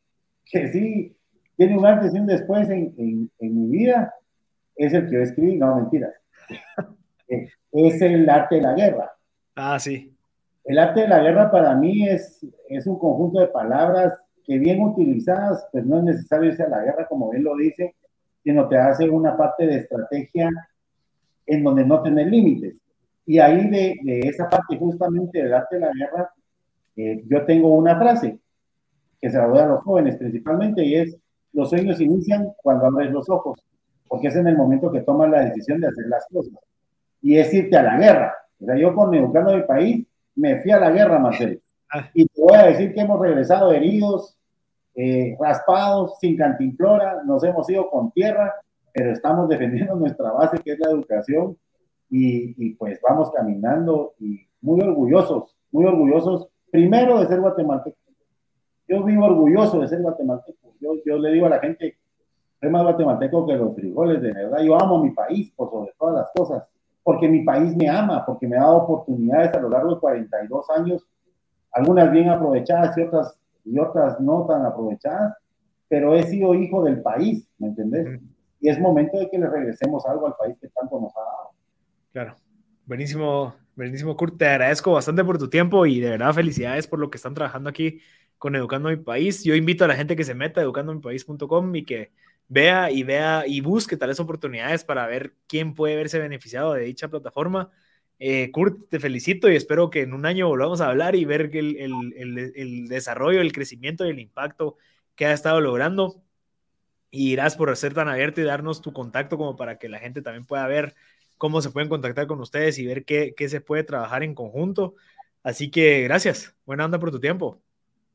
que 0.46 0.68
sí 0.70 1.18
tiene 1.58 1.78
un 1.78 1.86
antes 1.86 2.14
y 2.14 2.20
un 2.20 2.28
después 2.28 2.70
en, 2.70 3.30
mi 3.40 3.68
vida 3.70 4.14
es 4.76 4.94
el 4.94 5.06
que 5.06 5.16
yo 5.16 5.22
escribí, 5.22 5.58
no 5.58 5.76
mentiras. 5.76 6.14
Eh, 7.28 7.50
es 7.72 8.00
el 8.04 8.30
arte 8.30 8.58
de 8.58 8.62
la 8.62 8.74
guerra. 8.76 9.12
Ah, 9.56 9.80
sí. 9.80 10.16
El 10.64 10.78
arte 10.78 11.02
de 11.02 11.08
la 11.08 11.24
guerra 11.24 11.50
para 11.50 11.74
mí 11.74 12.08
es, 12.08 12.46
es 12.70 12.86
un 12.86 13.00
conjunto 13.00 13.40
de 13.40 13.48
palabras 13.48 14.14
que 14.44 14.60
bien 14.60 14.80
utilizadas, 14.80 15.68
pues 15.72 15.84
no 15.88 15.98
es 15.98 16.04
necesario 16.04 16.50
irse 16.50 16.62
a 16.62 16.70
la 16.70 16.84
guerra, 16.84 17.08
como 17.08 17.34
él 17.34 17.42
lo 17.42 17.56
dice, 17.56 17.96
sino 18.44 18.68
te 18.68 18.78
hace 18.78 19.10
una 19.10 19.36
parte 19.36 19.66
de 19.66 19.78
estrategia 19.78 20.52
en 21.48 21.64
donde 21.64 21.84
no 21.84 22.04
tenés 22.04 22.28
límites. 22.28 22.80
Y 23.26 23.40
ahí 23.40 23.70
de, 23.70 23.96
de, 24.04 24.20
esa 24.20 24.48
parte 24.48 24.78
justamente 24.78 25.42
del 25.42 25.54
arte 25.54 25.76
de 25.76 25.82
la 25.82 25.92
guerra, 25.94 26.32
eh, 26.96 27.24
yo 27.28 27.46
tengo 27.46 27.74
una 27.74 27.98
frase 27.98 28.40
que 29.20 29.30
se 29.30 29.38
la 29.38 29.48
doy 29.48 29.60
a 29.60 29.66
los 29.66 29.82
jóvenes 29.82 30.18
principalmente 30.18 30.84
y 30.84 30.96
es, 30.96 31.18
los 31.54 31.70
sueños 31.70 32.00
inician 32.00 32.50
cuando 32.62 32.86
abres 32.86 33.12
los 33.12 33.30
ojos, 33.30 33.60
porque 34.08 34.28
es 34.28 34.36
en 34.36 34.48
el 34.48 34.58
momento 34.58 34.92
que 34.92 35.02
tomas 35.02 35.30
la 35.30 35.46
decisión 35.46 35.82
de 35.82 35.88
hacer 35.88 36.06
las 36.08 36.26
cosas. 36.32 36.54
Y 37.22 37.38
es 37.38 37.52
irte 37.54 37.76
a 37.78 37.84
la 37.84 37.98
guerra. 37.98 38.36
O 38.60 38.66
sea, 38.66 38.76
yo 38.78 38.94
con 38.94 39.14
Educando 39.16 39.56
mi 39.56 39.64
país 39.64 40.06
me 40.36 40.62
fui 40.62 40.72
a 40.72 40.80
la 40.80 40.92
guerra, 40.92 41.18
Marcelo. 41.18 41.60
Ah. 41.92 42.10
Y 42.14 42.26
te 42.28 42.42
voy 42.42 42.56
a 42.56 42.68
decir 42.68 42.94
que 42.94 43.02
hemos 43.02 43.20
regresado 43.20 43.72
heridos, 43.72 44.38
eh, 44.94 45.36
raspados, 45.40 46.20
sin 46.20 46.38
cantimplora, 46.38 47.24
nos 47.26 47.44
hemos 47.44 47.70
ido 47.70 47.90
con 47.90 48.12
tierra, 48.12 48.54
pero 48.94 49.12
estamos 49.12 49.50
defendiendo 49.50 49.96
nuestra 49.96 50.32
base 50.32 50.60
que 50.60 50.74
es 50.74 50.80
la 50.80 50.92
educación 50.92 51.58
y, 52.10 52.74
pues 52.76 53.00
vamos 53.02 53.32
caminando 53.32 54.14
y 54.20 54.40
muy 54.62 54.82
orgullosos, 54.82 55.56
muy 55.72 55.86
orgullosos 55.86 56.48
primero 56.72 57.20
de 57.20 57.28
ser 57.28 57.42
guatemalteco. 57.42 57.98
Yo 58.88 59.04
vivo 59.04 59.26
orgulloso 59.26 59.80
de 59.80 59.88
ser 59.88 60.02
guatemalteco. 60.02 60.74
Yo, 60.80 60.94
yo 61.06 61.18
le 61.18 61.32
digo 61.32 61.48
a 61.48 61.50
la 61.50 61.60
gente, 61.60 61.98
soy 62.60 62.70
más 62.70 62.84
guatemalteco 62.84 63.46
que 63.46 63.56
los 63.56 63.76
frijoles, 63.76 64.22
de 64.22 64.32
verdad. 64.32 64.62
Yo 64.62 64.80
amo 64.80 65.04
mi 65.04 65.12
país 65.12 65.52
por 65.56 65.70
sobre 65.72 65.94
todas 65.98 66.16
las 66.16 66.32
cosas, 66.36 66.70
porque 67.04 67.28
mi 67.28 67.44
país 67.44 67.76
me 67.76 67.90
ama, 67.90 68.26
porque 68.26 68.48
me 68.48 68.58
ha 68.58 68.62
dado 68.62 68.78
oportunidades 68.78 69.54
a 69.54 69.60
lo 69.60 69.70
largo 69.70 69.96
de 69.96 70.00
42 70.00 70.70
años, 70.72 71.06
algunas 71.72 72.12
bien 72.12 72.30
aprovechadas 72.30 72.98
y 72.98 73.02
otras 73.02 73.42
y 73.66 73.80
otras 73.80 74.20
no 74.20 74.46
tan 74.46 74.66
aprovechadas, 74.66 75.36
pero 75.88 76.16
he 76.16 76.24
sido 76.24 76.54
hijo 76.54 76.84
del 76.84 77.02
país, 77.02 77.52
¿me 77.58 77.68
entendés? 77.68 78.20
Y 78.60 78.70
es 78.70 78.80
momento 78.80 79.18
de 79.18 79.30
que 79.30 79.38
le 79.38 79.48
regresemos 79.48 80.06
algo 80.06 80.28
al 80.28 80.36
país 80.36 80.58
que 80.60 80.70
tanto 80.70 81.00
nos 81.00 81.16
ha 81.18 81.22
dado. 81.22 81.50
Claro, 82.16 82.38
buenísimo, 82.86 83.58
buenísimo, 83.76 84.16
Kurt. 84.16 84.38
Te 84.38 84.48
agradezco 84.48 84.94
bastante 84.94 85.22
por 85.26 85.38
tu 85.38 85.50
tiempo 85.50 85.86
y 85.86 86.00
de 86.00 86.12
verdad 86.12 86.34
felicidades 86.34 86.88
por 86.88 86.98
lo 86.98 87.10
que 87.10 87.18
están 87.18 87.34
trabajando 87.34 87.70
aquí 87.70 88.00
con 88.38 88.56
Educando 88.56 88.88
Mi 88.88 88.96
País. 88.96 89.44
Yo 89.44 89.54
invito 89.54 89.84
a 89.84 89.90
la 89.90 89.98
gente 89.98 90.16
que 90.16 90.24
se 90.24 90.34
meta 90.34 90.62
a 90.62 90.64
educandomipaís.com 90.64 91.76
y 91.76 91.84
que 91.84 92.14
vea 92.48 92.90
y 92.90 93.04
vea 93.04 93.44
y 93.46 93.60
busque 93.60 93.98
tales 93.98 94.22
oportunidades 94.22 94.86
para 94.86 95.06
ver 95.08 95.36
quién 95.46 95.74
puede 95.74 95.98
verse 95.98 96.18
beneficiado 96.18 96.74
de 96.74 96.86
dicha 96.86 97.10
plataforma. 97.10 97.70
Eh, 98.20 98.50
Kurt, 98.52 98.88
te 98.88 99.02
felicito 99.02 99.52
y 99.52 99.58
espero 99.58 99.90
que 99.90 100.04
en 100.04 100.14
un 100.14 100.26
año 100.26 100.48
volvamos 100.48 100.80
a 100.80 100.88
hablar 100.88 101.16
y 101.18 101.26
ver 101.26 101.50
el, 101.54 101.76
el, 102.16 102.54
el, 102.56 102.88
desarrollo, 102.88 103.42
el 103.42 103.52
crecimiento 103.52 104.06
y 104.06 104.12
el 104.12 104.20
impacto 104.22 104.78
que 105.16 105.26
ha 105.26 105.34
estado 105.34 105.60
logrando. 105.60 106.24
Y 107.12 107.32
irás 107.34 107.58
por 107.58 107.76
ser 107.76 107.94
tan 107.94 108.08
abierto 108.08 108.40
y 108.40 108.46
darnos 108.46 108.82
tu 108.82 108.94
contacto 108.94 109.38
como 109.38 109.58
para 109.58 109.78
que 109.80 109.90
la 109.90 110.00
gente 110.00 110.22
también 110.22 110.46
pueda 110.46 110.66
ver 110.68 110.96
cómo 111.38 111.62
se 111.62 111.72
pueden 111.72 111.90
contactar 111.90 112.28
con 112.28 112.40
ustedes 112.40 112.80
y 112.80 112.86
ver 112.86 113.06
qué, 113.06 113.34
qué 113.36 113.50
se 113.50 113.62
puede 113.62 113.84
trabajar 113.84 114.24
en 114.24 114.36
conjunto. 114.36 114.96
Así 115.44 115.70
que 115.70 116.04
gracias, 116.04 116.56
buena 116.66 116.86
onda 116.86 117.00
por 117.00 117.12
tu 117.12 117.20
tiempo. 117.20 117.62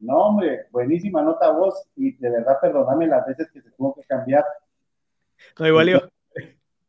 No, 0.01 0.17
hombre, 0.17 0.67
buenísima 0.71 1.23
nota 1.23 1.51
vos 1.51 1.87
y 1.95 2.17
de 2.17 2.31
verdad 2.31 2.57
perdóname 2.61 3.07
las 3.07 3.27
veces 3.27 3.51
que 3.53 3.61
se 3.61 3.71
tuvo 3.73 3.95
que 3.95 4.03
cambiar. 4.05 4.45
No, 5.59 5.67
igual 5.67 5.89
yo. 5.89 5.99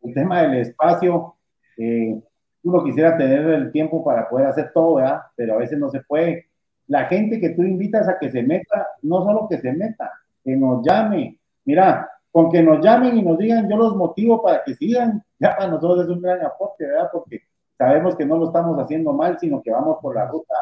El 0.02 0.14
tema 0.14 0.42
del 0.42 0.62
espacio, 0.62 1.36
eh, 1.78 2.20
uno 2.64 2.84
quisiera 2.84 3.18
tener 3.18 3.46
el 3.48 3.72
tiempo 3.72 4.04
para 4.04 4.30
poder 4.30 4.48
hacer 4.48 4.72
todo, 4.74 4.96
¿verdad? 4.96 5.22
Pero 5.36 5.56
a 5.56 5.58
veces 5.58 5.78
no 5.78 5.90
se 5.90 6.02
puede. 6.02 6.48
La 6.88 7.06
gente 7.06 7.40
que 7.40 7.50
tú 7.50 7.64
invitas 7.64 8.08
a 8.08 8.18
que 8.18 8.32
se 8.32 8.44
meta, 8.44 8.88
no 9.02 9.24
solo 9.24 9.48
que 9.50 9.60
se 9.60 9.72
meta, 9.74 10.12
que 10.44 10.56
nos 10.56 10.86
llame. 10.86 11.40
Mira, 11.66 12.10
con 12.32 12.50
que 12.50 12.64
nos 12.64 12.84
llamen 12.84 13.18
y 13.18 13.24
nos 13.24 13.38
digan, 13.38 13.70
yo 13.70 13.78
los 13.78 13.96
motivo 13.96 14.42
para 14.42 14.64
que 14.64 14.74
sigan, 14.76 15.24
ya 15.40 15.56
para 15.56 15.70
nosotros 15.70 16.06
es 16.06 16.10
un 16.10 16.22
gran 16.22 16.44
aporte, 16.46 16.86
¿verdad? 16.86 17.10
Porque 17.12 17.42
sabemos 17.78 18.16
que 18.16 18.26
no 18.26 18.38
lo 18.38 18.46
estamos 18.46 18.78
haciendo 18.80 19.12
mal, 19.14 19.38
sino 19.40 19.62
que 19.62 19.72
vamos 19.72 19.98
por 20.02 20.16
la 20.16 20.28
ruta, 20.28 20.56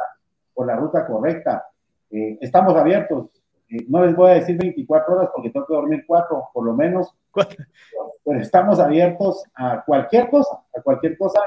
por 0.54 0.66
la 0.66 0.76
ruta 0.76 1.06
correcta. 1.06 1.66
Eh, 2.10 2.38
estamos 2.42 2.76
abiertos. 2.76 3.42
Eh, 3.70 3.86
no 3.88 4.04
les 4.04 4.16
voy 4.16 4.32
a 4.32 4.34
decir 4.36 4.58
24 4.58 5.16
horas 5.16 5.30
porque 5.34 5.52
tengo 5.52 5.68
que 5.68 5.74
dormir 5.74 6.04
cuatro, 6.08 6.50
por 6.54 6.66
lo 6.66 6.74
menos. 6.74 7.14
Pero 7.34 8.40
estamos 8.40 8.80
abiertos 8.80 9.44
a 9.56 9.84
cualquier 9.86 10.30
cosa, 10.30 10.64
a 10.76 10.82
cualquier 10.82 11.18
cosa 11.18 11.40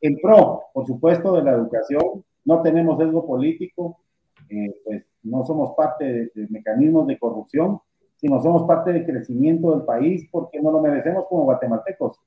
en 0.00 0.16
pro, 0.20 0.64
por 0.72 0.86
supuesto, 0.86 1.32
de 1.34 1.42
la 1.42 1.52
educación, 1.52 2.24
no 2.44 2.62
tenemos 2.62 2.98
sesgo 2.98 3.26
político, 3.26 3.98
eh, 4.48 4.74
pues 4.84 5.04
no 5.22 5.44
somos 5.44 5.72
parte 5.76 6.30
de, 6.34 6.46
mecanismos 6.48 7.06
de 7.06 7.18
corrupción, 7.18 7.80
sino 8.16 8.42
somos 8.42 8.64
parte 8.64 8.92
del 8.92 9.04
crecimiento 9.04 9.72
del 9.72 9.82
país 9.82 10.28
porque 10.30 10.60
no 10.60 10.70
lo 10.70 10.80
merecemos 10.80 11.26
como 11.28 11.44
guatemaltecos. 11.44 12.18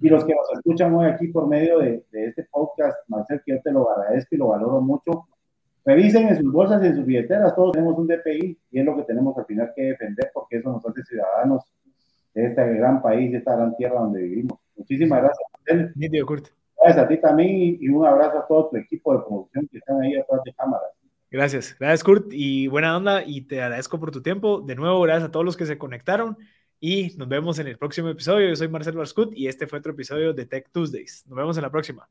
Y 0.00 0.08
los 0.08 0.24
que 0.24 0.34
nos 0.34 0.46
escuchan 0.52 0.94
hoy 0.94 1.06
aquí 1.06 1.28
por 1.28 1.48
medio 1.48 1.78
de, 1.78 2.04
este 2.12 2.44
podcast, 2.50 2.96
Marcel, 3.08 3.42
que 3.44 3.52
yo 3.52 3.62
te 3.62 3.72
lo 3.72 3.90
agradezco 3.90 4.34
y 4.34 4.38
lo 4.38 4.48
valoro 4.48 4.80
mucho, 4.80 5.26
revisen 5.84 6.28
en 6.28 6.36
sus 6.36 6.52
bolsas 6.52 6.82
y 6.84 6.86
en 6.86 6.94
sus 6.94 7.04
billeteras, 7.04 7.54
todos 7.56 7.72
tenemos 7.72 7.98
un 7.98 8.06
DPI 8.06 8.58
y 8.70 8.78
es 8.78 8.84
lo 8.84 8.96
que 8.96 9.02
tenemos 9.02 9.36
al 9.36 9.46
final 9.46 9.72
que 9.74 9.82
defender 9.82 10.30
porque 10.32 10.58
eso 10.58 10.70
nos 10.70 10.86
hace 10.86 11.02
ciudadanos 11.02 11.64
de 12.34 12.46
este 12.46 12.74
gran 12.74 13.02
país, 13.02 13.32
de 13.32 13.38
esta 13.38 13.56
gran 13.56 13.74
tierra 13.76 14.00
donde 14.00 14.22
vivimos. 14.22 14.58
Muchísimas 14.76 15.22
gracias, 15.22 15.48
Marcel. 15.52 15.92
Gracias 16.80 17.04
a 17.04 17.08
ti 17.08 17.16
también 17.16 17.78
y 17.80 17.88
un 17.88 18.06
abrazo 18.06 18.38
a 18.38 18.46
todo 18.46 18.68
tu 18.68 18.76
equipo 18.76 19.12
de 19.14 19.24
producción 19.24 19.66
que 19.66 19.78
están 19.78 20.00
ahí 20.00 20.14
atrás 20.14 20.42
de 20.44 20.52
cámaras. 20.52 20.97
Gracias, 21.30 21.76
gracias 21.78 22.04
Kurt 22.04 22.32
y 22.32 22.68
buena 22.68 22.96
onda 22.96 23.22
y 23.22 23.42
te 23.42 23.60
agradezco 23.60 24.00
por 24.00 24.10
tu 24.10 24.22
tiempo. 24.22 24.62
De 24.62 24.74
nuevo, 24.74 25.00
gracias 25.02 25.28
a 25.28 25.30
todos 25.30 25.44
los 25.44 25.56
que 25.56 25.66
se 25.66 25.76
conectaron 25.76 26.38
y 26.80 27.14
nos 27.16 27.28
vemos 27.28 27.58
en 27.58 27.66
el 27.66 27.76
próximo 27.76 28.08
episodio. 28.08 28.48
Yo 28.48 28.56
soy 28.56 28.68
Marcelo 28.68 29.00
Arscut 29.00 29.34
y 29.36 29.46
este 29.46 29.66
fue 29.66 29.78
otro 29.78 29.92
episodio 29.92 30.32
de 30.32 30.46
Tech 30.46 30.70
Tuesdays. 30.72 31.26
Nos 31.26 31.36
vemos 31.36 31.56
en 31.58 31.62
la 31.64 31.70
próxima. 31.70 32.08